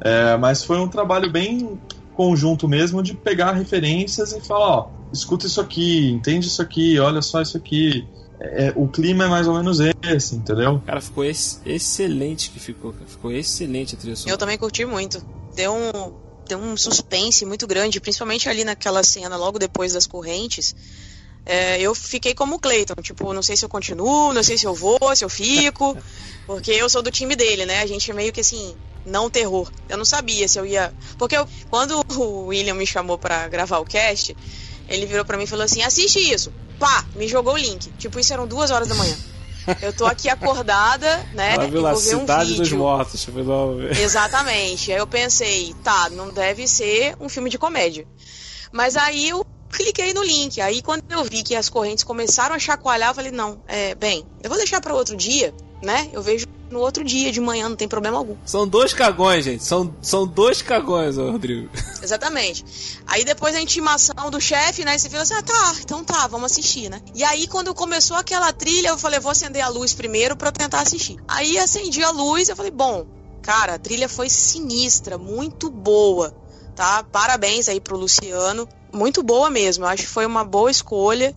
É, 0.00 0.36
mas 0.36 0.62
foi 0.64 0.78
um 0.78 0.88
trabalho 0.88 1.30
bem 1.30 1.80
conjunto 2.14 2.68
mesmo 2.68 3.02
de 3.02 3.14
pegar 3.14 3.52
referências 3.52 4.32
e 4.32 4.40
falar, 4.40 4.68
ó, 4.68 4.88
escuta 5.12 5.46
isso 5.46 5.60
aqui, 5.60 6.10
entende 6.10 6.46
isso 6.46 6.60
aqui, 6.60 6.98
olha 6.98 7.22
só 7.22 7.40
isso 7.40 7.56
aqui. 7.56 8.06
É, 8.40 8.72
o 8.76 8.86
clima 8.88 9.24
é 9.24 9.28
mais 9.28 9.46
ou 9.46 9.54
menos 9.54 9.78
esse, 10.02 10.34
entendeu? 10.34 10.82
Cara, 10.84 11.00
ficou 11.00 11.24
ex- 11.24 11.62
excelente 11.64 12.50
que 12.50 12.60
ficou, 12.60 12.92
cara. 12.92 13.06
ficou 13.06 13.32
excelente 13.32 13.94
a 13.94 13.98
trilha 13.98 14.16
sonora. 14.16 14.34
Eu 14.34 14.38
também 14.38 14.58
curti 14.58 14.84
muito. 14.84 15.24
Deu 15.56 15.72
um, 15.72 16.12
deu 16.48 16.58
um 16.58 16.76
suspense 16.76 17.44
muito 17.44 17.66
grande, 17.66 18.00
principalmente 18.00 18.48
ali 18.48 18.64
naquela 18.64 19.02
cena 19.02 19.36
logo 19.36 19.58
depois 19.58 19.92
das 19.92 20.06
correntes. 20.06 20.74
É, 21.46 21.78
eu 21.80 21.94
fiquei 21.94 22.34
como 22.34 22.56
o 22.56 22.58
Clayton, 22.58 22.94
tipo, 23.02 23.32
não 23.32 23.42
sei 23.42 23.56
se 23.56 23.64
eu 23.64 23.68
continuo, 23.68 24.32
não 24.32 24.42
sei 24.42 24.56
se 24.56 24.66
eu 24.66 24.74
vou, 24.74 24.98
se 25.14 25.24
eu 25.24 25.28
fico, 25.28 25.96
porque 26.46 26.70
eu 26.70 26.88
sou 26.88 27.02
do 27.02 27.10
time 27.10 27.36
dele, 27.36 27.66
né? 27.66 27.80
A 27.82 27.86
gente 27.86 28.10
é 28.10 28.14
meio 28.14 28.32
que 28.32 28.40
assim, 28.40 28.76
não 29.04 29.28
terror. 29.28 29.70
Eu 29.88 29.98
não 29.98 30.04
sabia 30.06 30.48
se 30.48 30.58
eu 30.58 30.64
ia. 30.64 30.92
Porque 31.18 31.36
eu- 31.36 31.46
quando 31.68 32.00
o 32.16 32.46
William 32.46 32.74
me 32.74 32.86
chamou 32.86 33.18
pra 33.18 33.46
gravar 33.48 33.78
o 33.78 33.84
cast, 33.84 34.34
ele 34.88 35.04
virou 35.06 35.24
pra 35.24 35.36
mim 35.36 35.44
e 35.44 35.46
falou 35.46 35.64
assim: 35.64 35.82
assiste 35.82 36.18
isso. 36.18 36.50
Pá, 36.78 37.04
me 37.14 37.28
jogou 37.28 37.54
o 37.54 37.58
link. 37.58 37.92
Tipo, 37.98 38.18
isso 38.18 38.32
eram 38.32 38.46
duas 38.46 38.70
horas 38.70 38.88
da 38.88 38.94
manhã. 38.94 39.16
Eu 39.80 39.92
tô 39.92 40.06
aqui 40.06 40.28
acordada, 40.28 41.16
né? 41.32 41.54
Ela 41.54 41.66
viu 41.66 41.82
vou 41.82 41.96
ver 41.96 42.16
um 42.16 42.20
Cidade 42.20 42.54
dos. 42.54 42.72
Mortos. 42.72 43.26
Exatamente. 43.98 44.92
Aí 44.92 44.98
eu 44.98 45.06
pensei, 45.06 45.74
tá, 45.82 46.10
não 46.10 46.30
deve 46.30 46.66
ser 46.66 47.16
um 47.20 47.28
filme 47.28 47.50
de 47.50 47.58
comédia. 47.58 48.06
Mas 48.72 48.96
aí 48.96 49.28
eu 49.28 49.44
cliquei 49.70 50.12
no 50.12 50.22
link. 50.22 50.60
Aí 50.60 50.82
quando 50.82 51.04
eu 51.10 51.24
vi 51.24 51.42
que 51.42 51.54
as 51.54 51.68
correntes 51.68 52.04
começaram 52.04 52.54
a 52.54 52.58
chacoalhar, 52.58 53.10
eu 53.10 53.14
falei, 53.14 53.30
não, 53.30 53.62
é, 53.66 53.94
bem, 53.94 54.24
eu 54.42 54.48
vou 54.48 54.58
deixar 54.58 54.80
para 54.80 54.94
outro 54.94 55.16
dia, 55.16 55.54
né? 55.82 56.08
Eu 56.12 56.22
vejo 56.22 56.46
no 56.70 56.80
outro 56.80 57.04
dia, 57.04 57.30
de 57.30 57.40
manhã, 57.40 57.68
não 57.68 57.76
tem 57.76 57.86
problema 57.86 58.18
algum. 58.18 58.36
São 58.44 58.66
dois 58.66 58.92
cagões, 58.92 59.44
gente. 59.44 59.64
São, 59.64 59.94
são 60.02 60.26
dois 60.26 60.60
cagões, 60.60 61.16
Rodrigo. 61.16 61.70
Exatamente. 62.02 62.64
Aí 63.06 63.24
depois 63.24 63.54
da 63.54 63.60
intimação 63.60 64.30
do 64.30 64.40
chefe, 64.40 64.84
né? 64.84 64.98
Você 64.98 65.08
fica 65.08 65.22
assim, 65.22 65.34
ah, 65.34 65.42
tá, 65.42 65.74
então 65.80 66.02
tá, 66.02 66.26
vamos 66.26 66.50
assistir, 66.50 66.90
né? 66.90 67.00
E 67.14 67.22
aí, 67.22 67.46
quando 67.46 67.72
começou 67.74 68.16
aquela 68.16 68.52
trilha, 68.52 68.88
eu 68.88 68.98
falei, 68.98 69.20
vou 69.20 69.30
acender 69.30 69.62
a 69.62 69.68
luz 69.68 69.92
primeiro 69.92 70.36
pra 70.36 70.48
eu 70.48 70.52
tentar 70.52 70.80
assistir. 70.80 71.16
Aí 71.28 71.58
acendi 71.58 72.02
a 72.02 72.10
luz, 72.10 72.48
eu 72.48 72.56
falei, 72.56 72.72
bom, 72.72 73.06
cara, 73.40 73.74
a 73.74 73.78
trilha 73.78 74.08
foi 74.08 74.28
sinistra, 74.28 75.16
muito 75.16 75.70
boa, 75.70 76.34
tá? 76.74 77.04
Parabéns 77.04 77.68
aí 77.68 77.80
pro 77.80 77.96
Luciano. 77.96 78.68
Muito 78.92 79.22
boa 79.22 79.50
mesmo. 79.50 79.84
Eu 79.84 79.88
acho 79.88 80.04
que 80.04 80.08
foi 80.08 80.24
uma 80.24 80.44
boa 80.44 80.70
escolha. 80.70 81.34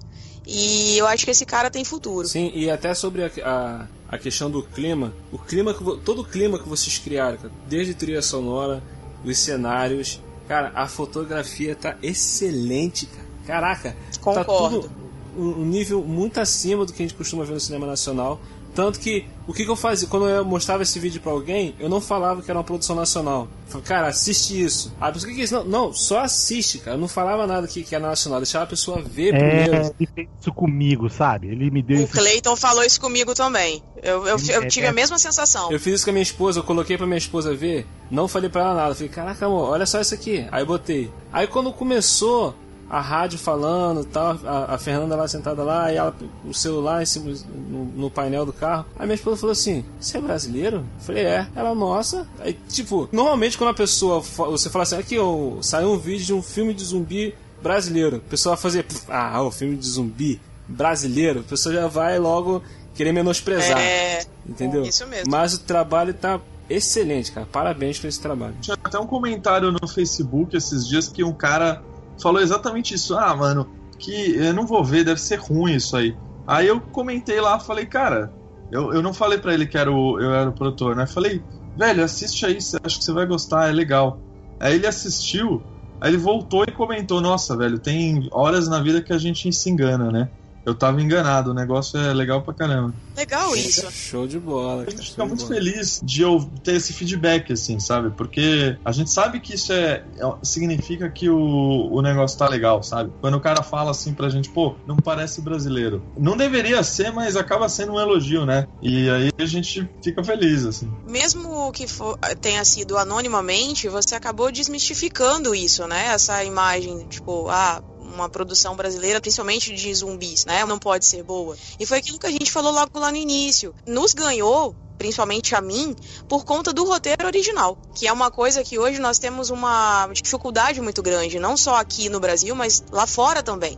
E 0.48 0.98
eu 0.98 1.06
acho 1.06 1.26
que 1.26 1.32
esse 1.32 1.46
cara 1.46 1.70
tem 1.70 1.84
futuro. 1.84 2.26
Sim, 2.26 2.52
e 2.56 2.70
até 2.70 2.94
sobre 2.94 3.26
a, 3.26 3.32
a, 3.44 3.88
a 4.08 4.18
questão 4.18 4.50
do 4.50 4.64
clima, 4.64 5.14
o 5.32 5.38
clima 5.38 5.74
que, 5.74 5.84
todo 5.84 6.22
o 6.22 6.26
clima 6.26 6.58
que 6.58 6.70
vocês 6.70 6.98
criaram, 6.98 7.38
cara, 7.38 7.52
desde 7.68 7.94
trilha 7.94 8.22
sonora, 8.22 8.82
os 9.26 9.38
cenários, 9.38 10.22
cara, 10.48 10.72
a 10.74 10.88
fotografia 10.88 11.76
tá 11.76 11.98
excelente, 12.02 13.08
cara. 13.08 13.28
Caraca, 13.46 13.98
Concordo. 14.22 14.46
tá 14.46 14.70
tudo 14.70 15.08
um 15.38 15.64
nível 15.66 16.04
muito 16.04 16.40
acima 16.40 16.84
do 16.84 16.92
que 16.92 17.04
a 17.04 17.06
gente 17.06 17.16
costuma 17.16 17.44
ver 17.44 17.54
no 17.54 17.60
cinema 17.60 17.86
nacional. 17.86 18.40
Tanto 18.78 19.00
que 19.00 19.26
o 19.48 19.54
que, 19.54 19.66
que 19.66 19.72
eu 19.72 19.76
fazia? 19.76 20.08
Quando 20.08 20.30
eu 20.30 20.46
mostrava 20.46 20.84
esse 20.84 21.00
vídeo 21.00 21.20
para 21.20 21.32
alguém, 21.32 21.74
eu 21.80 21.90
não 21.90 22.00
falava 22.00 22.44
que 22.44 22.52
era 22.52 22.60
uma 22.60 22.64
produção 22.64 22.96
nacional. 22.96 23.48
Eu 23.66 23.72
falava, 23.72 23.88
cara, 23.88 24.08
assiste 24.10 24.62
isso. 24.62 24.94
Ah, 25.02 25.10
mas 25.12 25.24
o 25.24 25.26
que, 25.26 25.34
que 25.34 25.42
é 25.42 25.44
isso? 25.46 25.56
Não, 25.56 25.64
não, 25.64 25.94
só 25.94 26.20
assiste, 26.20 26.78
cara. 26.78 26.96
Eu 26.96 27.02
não 27.02 27.08
falava 27.08 27.48
nada 27.48 27.68
que, 27.68 27.82
que 27.82 27.96
era 27.96 28.08
nacional, 28.08 28.40
deixava 28.40 28.66
a 28.66 28.68
pessoa 28.68 29.02
ver 29.02 29.34
É, 29.34 29.40
primeiro. 29.40 29.96
ele 30.00 30.10
fez 30.14 30.28
isso 30.40 30.54
comigo, 30.54 31.10
sabe? 31.10 31.48
Ele 31.48 31.72
me 31.72 31.82
deu 31.82 31.98
O 31.98 32.04
isso. 32.04 32.14
Clayton 32.14 32.56
falou 32.56 32.84
isso 32.84 33.02
comigo 33.02 33.34
também. 33.34 33.82
Eu, 34.04 34.28
eu, 34.28 34.38
eu 34.48 34.68
tive 34.68 34.86
a 34.86 34.94
mesma 34.94 35.18
sensação. 35.18 35.72
Eu 35.72 35.80
fiz 35.80 35.96
isso 35.96 36.04
com 36.06 36.12
a 36.12 36.14
minha 36.14 36.22
esposa, 36.22 36.60
eu 36.60 36.64
coloquei 36.64 37.00
pra 37.00 37.08
minha 37.08 37.18
esposa 37.18 37.56
ver, 37.56 37.88
não 38.12 38.28
falei 38.28 38.48
pra 38.48 38.62
ela 38.62 38.76
nada. 38.76 38.94
Falei, 38.94 39.10
caraca, 39.10 39.48
amor, 39.48 39.72
olha 39.72 39.88
só 39.88 40.00
isso 40.00 40.14
aqui. 40.14 40.46
Aí 40.52 40.62
eu 40.62 40.68
botei. 40.68 41.10
Aí 41.34 41.48
quando 41.48 41.74
começou 41.74 42.54
a 42.90 43.02
rádio 43.02 43.38
falando 43.38 44.02
e 44.02 44.06
tal, 44.06 44.40
a, 44.46 44.76
a 44.76 44.78
Fernanda 44.78 45.16
lá 45.16 45.28
sentada 45.28 45.64
lá, 45.64 45.92
e 45.92 45.98
ela, 45.98 46.16
o 46.46 46.54
celular 46.54 47.02
em 47.02 47.06
cima, 47.06 47.34
no, 47.70 47.86
no 47.86 48.12
painel 48.12 48.46
do 48.46 48.54
carro. 48.54 48.86
Aí 48.98 49.06
minha 49.06 49.16
esposa 49.16 49.38
falou 49.38 49.52
assim: 49.52 49.84
Você 50.00 50.18
é 50.18 50.22
brasileiro? 50.22 50.78
Eu 50.78 51.02
falei, 51.02 51.26
é. 51.26 51.48
Ela, 51.56 51.76
nossa. 51.76 52.28
Aí, 52.40 52.54
tipo, 52.70 53.10
normalmente 53.12 53.58
quando 53.58 53.72
a 53.72 53.74
pessoa, 53.74 54.22
você 54.22 54.70
fala 54.70 54.84
assim, 54.84 54.98
aqui, 54.98 55.20
ó, 55.20 55.62
saiu 55.62 55.92
um 55.92 55.98
vídeo 55.98 56.26
de 56.26 56.34
um 56.34 56.42
filme 56.42 56.74
de 56.74 56.84
zumbi 56.84 57.36
brasileiro. 57.62 58.18
A 58.18 58.30
pessoa 58.30 58.56
vai 58.56 58.62
fazer, 58.62 58.84
"Pff, 58.84 59.06
ah, 59.10 59.42
o 59.42 59.52
filme 59.52 59.76
de 59.76 59.88
zumbi 59.88 60.40
brasileiro. 60.68 61.42
A 61.42 61.44
pessoa 61.44 61.74
já 61.74 61.88
vai 61.88 62.20
logo 62.20 62.62
querer 62.94 63.12
menosprezar. 63.12 63.80
É, 63.80 64.26
Entendeu? 64.48 64.84
Isso 64.84 65.06
mesmo. 65.08 65.30
Mas 65.30 65.54
o 65.54 65.60
trabalho 65.60 66.14
tá 66.14 66.40
excelente, 66.70 67.32
cara. 67.32 67.48
Parabéns 67.52 68.00
por 68.00 68.08
esse 68.08 68.20
trabalho. 68.20 68.56
Tinha 68.62 68.78
até 68.84 69.00
um 69.00 69.08
comentário 69.08 69.72
no 69.72 69.88
Facebook 69.88 70.56
esses 70.56 70.88
dias 70.88 71.08
que 71.08 71.24
um 71.24 71.34
cara 71.34 71.82
falou 72.22 72.42
exatamente 72.42 72.94
isso. 72.94 73.18
Ah, 73.18 73.36
mano, 73.36 73.68
que 74.00 74.36
eu 74.36 74.54
não 74.54 74.66
vou 74.66 74.84
ver, 74.84 75.04
deve 75.04 75.20
ser 75.20 75.40
ruim 75.40 75.76
isso 75.76 75.96
aí. 75.96 76.16
Aí 76.46 76.68
eu 76.68 76.80
comentei 76.80 77.42
lá, 77.42 77.60
falei, 77.60 77.86
cara, 77.86 78.32
eu, 78.72 78.94
eu 78.94 79.02
não 79.02 79.14
falei 79.14 79.38
pra 79.38 79.54
ele 79.54 79.68
que 79.68 79.78
era 79.78 79.92
o, 79.92 80.20
eu 80.20 80.34
era 80.34 80.50
o 80.50 80.54
produtor, 80.54 80.96
né? 80.96 81.06
Falei, 81.06 81.44
velho, 81.76 82.04
assiste 82.04 82.46
aí, 82.46 82.58
acho 82.58 83.00
que 83.00 83.04
você 83.04 83.14
vai 83.14 83.26
gostar, 83.26 83.70
é 83.70 83.72
legal. 83.72 84.22
Aí 84.60 84.76
ele 84.76 84.88
assistiu, 84.88 85.62
aí 86.02 86.10
ele 86.12 86.18
voltou 86.18 86.64
e 86.68 86.72
comentou, 86.72 87.22
nossa, 87.22 87.56
velho, 87.56 87.80
tem 87.80 88.28
horas 88.32 88.68
na 88.68 88.82
vida 88.82 89.02
que 89.02 89.14
a 89.14 89.18
gente 89.18 89.52
se 89.52 89.70
engana, 89.70 90.12
né? 90.12 90.30
Eu 90.68 90.76
tava 90.76 91.02
enganado, 91.02 91.52
o 91.52 91.54
negócio 91.54 91.98
é 91.98 92.14
legal 92.14 92.42
pra 92.42 92.54
caramba. 92.54 92.94
Legal 93.16 93.56
isso. 93.56 93.90
Show 93.90 94.28
de 94.28 94.38
bola, 94.38 94.82
A 94.82 94.86
cara. 94.86 94.92
gente 94.92 95.04
show 95.06 95.12
fica 95.14 95.26
muito 95.26 95.46
bola. 95.46 95.56
feliz 95.56 96.02
de 96.04 96.22
eu 96.24 96.52
ter 96.62 96.74
esse 96.76 96.92
feedback, 96.92 97.54
assim, 97.54 97.80
sabe? 97.80 98.10
Porque 98.18 98.78
a 98.84 98.92
gente 98.92 99.10
sabe 99.10 99.40
que 99.40 99.56
isso 99.56 99.72
é, 99.72 100.04
é- 100.18 100.36
significa 100.44 101.10
que 101.10 101.30
o, 101.30 101.90
o 101.90 102.02
negócio 102.02 102.38
tá 102.38 102.50
legal, 102.50 102.84
sabe? 102.84 103.14
Quando 103.22 103.36
o 103.36 103.40
cara 103.40 103.64
fala 103.64 103.92
assim 103.92 104.14
pra 104.14 104.28
gente, 104.28 104.50
pô, 104.50 104.76
não 104.86 104.98
parece 104.98 105.40
brasileiro. 105.40 106.04
Não 106.18 106.36
deveria 106.36 106.84
ser, 106.84 107.14
mas 107.14 107.38
acaba 107.38 107.70
sendo 107.70 107.94
um 107.94 108.00
elogio, 108.02 108.46
né? 108.46 108.68
E 108.82 109.10
aí 109.10 109.30
a 109.40 109.46
gente 109.46 109.90
fica 110.04 110.22
feliz, 110.22 110.66
assim. 110.66 110.92
Mesmo 111.08 111.72
que 111.72 111.88
for- 111.88 112.18
tenha 112.42 112.66
sido 112.66 112.98
anonimamente, 112.98 113.88
você 113.88 114.16
acabou 114.16 114.52
desmistificando 114.52 115.56
isso, 115.56 115.88
né? 115.88 116.08
Essa 116.08 116.44
imagem, 116.44 117.08
tipo, 117.08 117.48
ah, 117.50 117.82
uma 118.14 118.30
produção 118.30 118.76
brasileira, 118.76 119.22
principalmente 119.22 119.74
de 119.74 119.94
zumbis, 119.94 120.46
né? 120.46 120.66
Não 120.66 120.80
pode 120.80 121.06
ser 121.06 121.24
boa. 121.24 121.58
E 121.80 121.86
foi 121.86 121.98
aquilo 122.00 122.20
que 122.20 122.28
a 122.28 122.32
gente 122.32 122.52
falou 122.52 122.72
logo 122.72 122.98
lá 123.00 123.12
no 123.12 123.18
início. 123.18 123.74
Nos 123.86 124.14
ganhou 124.14 124.76
principalmente 124.98 125.54
a 125.54 125.62
mim, 125.62 125.96
por 126.28 126.44
conta 126.44 126.74
do 126.74 126.84
roteiro 126.84 127.26
original, 127.28 127.78
que 127.94 128.08
é 128.08 128.12
uma 128.12 128.32
coisa 128.32 128.64
que 128.64 128.80
hoje 128.80 129.00
nós 129.00 129.20
temos 129.20 129.50
uma 129.50 130.10
dificuldade 130.12 130.82
muito 130.82 131.04
grande, 131.04 131.40
não 131.40 131.56
só 131.56 131.76
aqui 131.76 132.10
no 132.10 132.20
Brasil, 132.20 132.56
mas 132.56 132.84
lá 132.92 133.06
fora 133.06 133.44
também. 133.44 133.78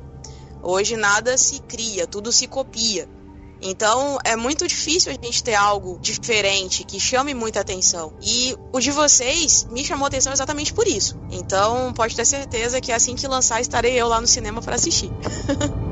Hoje 0.62 0.96
nada 0.96 1.38
se 1.38 1.60
cria, 1.62 2.08
tudo 2.08 2.32
se 2.32 2.48
copia. 2.48 3.08
Então 3.62 4.18
é 4.24 4.36
muito 4.36 4.68
difícil 4.68 5.12
a 5.12 5.26
gente 5.26 5.44
ter 5.44 5.56
algo 5.56 6.00
diferente 6.02 6.84
que 6.84 7.00
chame 7.00 7.34
muita 7.34 7.60
atenção. 7.60 8.14
E 8.22 8.56
o 8.74 8.80
de 8.80 8.92
vocês 8.92 9.68
me 9.70 9.84
chamou 9.84 10.08
atenção 10.08 10.32
exatamente 10.32 10.74
por 10.74 10.88
isso. 10.88 11.20
Então 11.30 11.94
pode 11.94 12.16
ter 12.16 12.26
certeza 12.26 12.80
que 12.80 12.92
assim 12.92 13.16
que 13.16 13.28
lançar 13.28 13.62
estarei 13.62 13.94
eu 13.94 14.08
lá 14.08 14.22
no 14.22 14.28
cinema 14.28 14.62
para 14.62 14.76
assistir. 14.76 15.12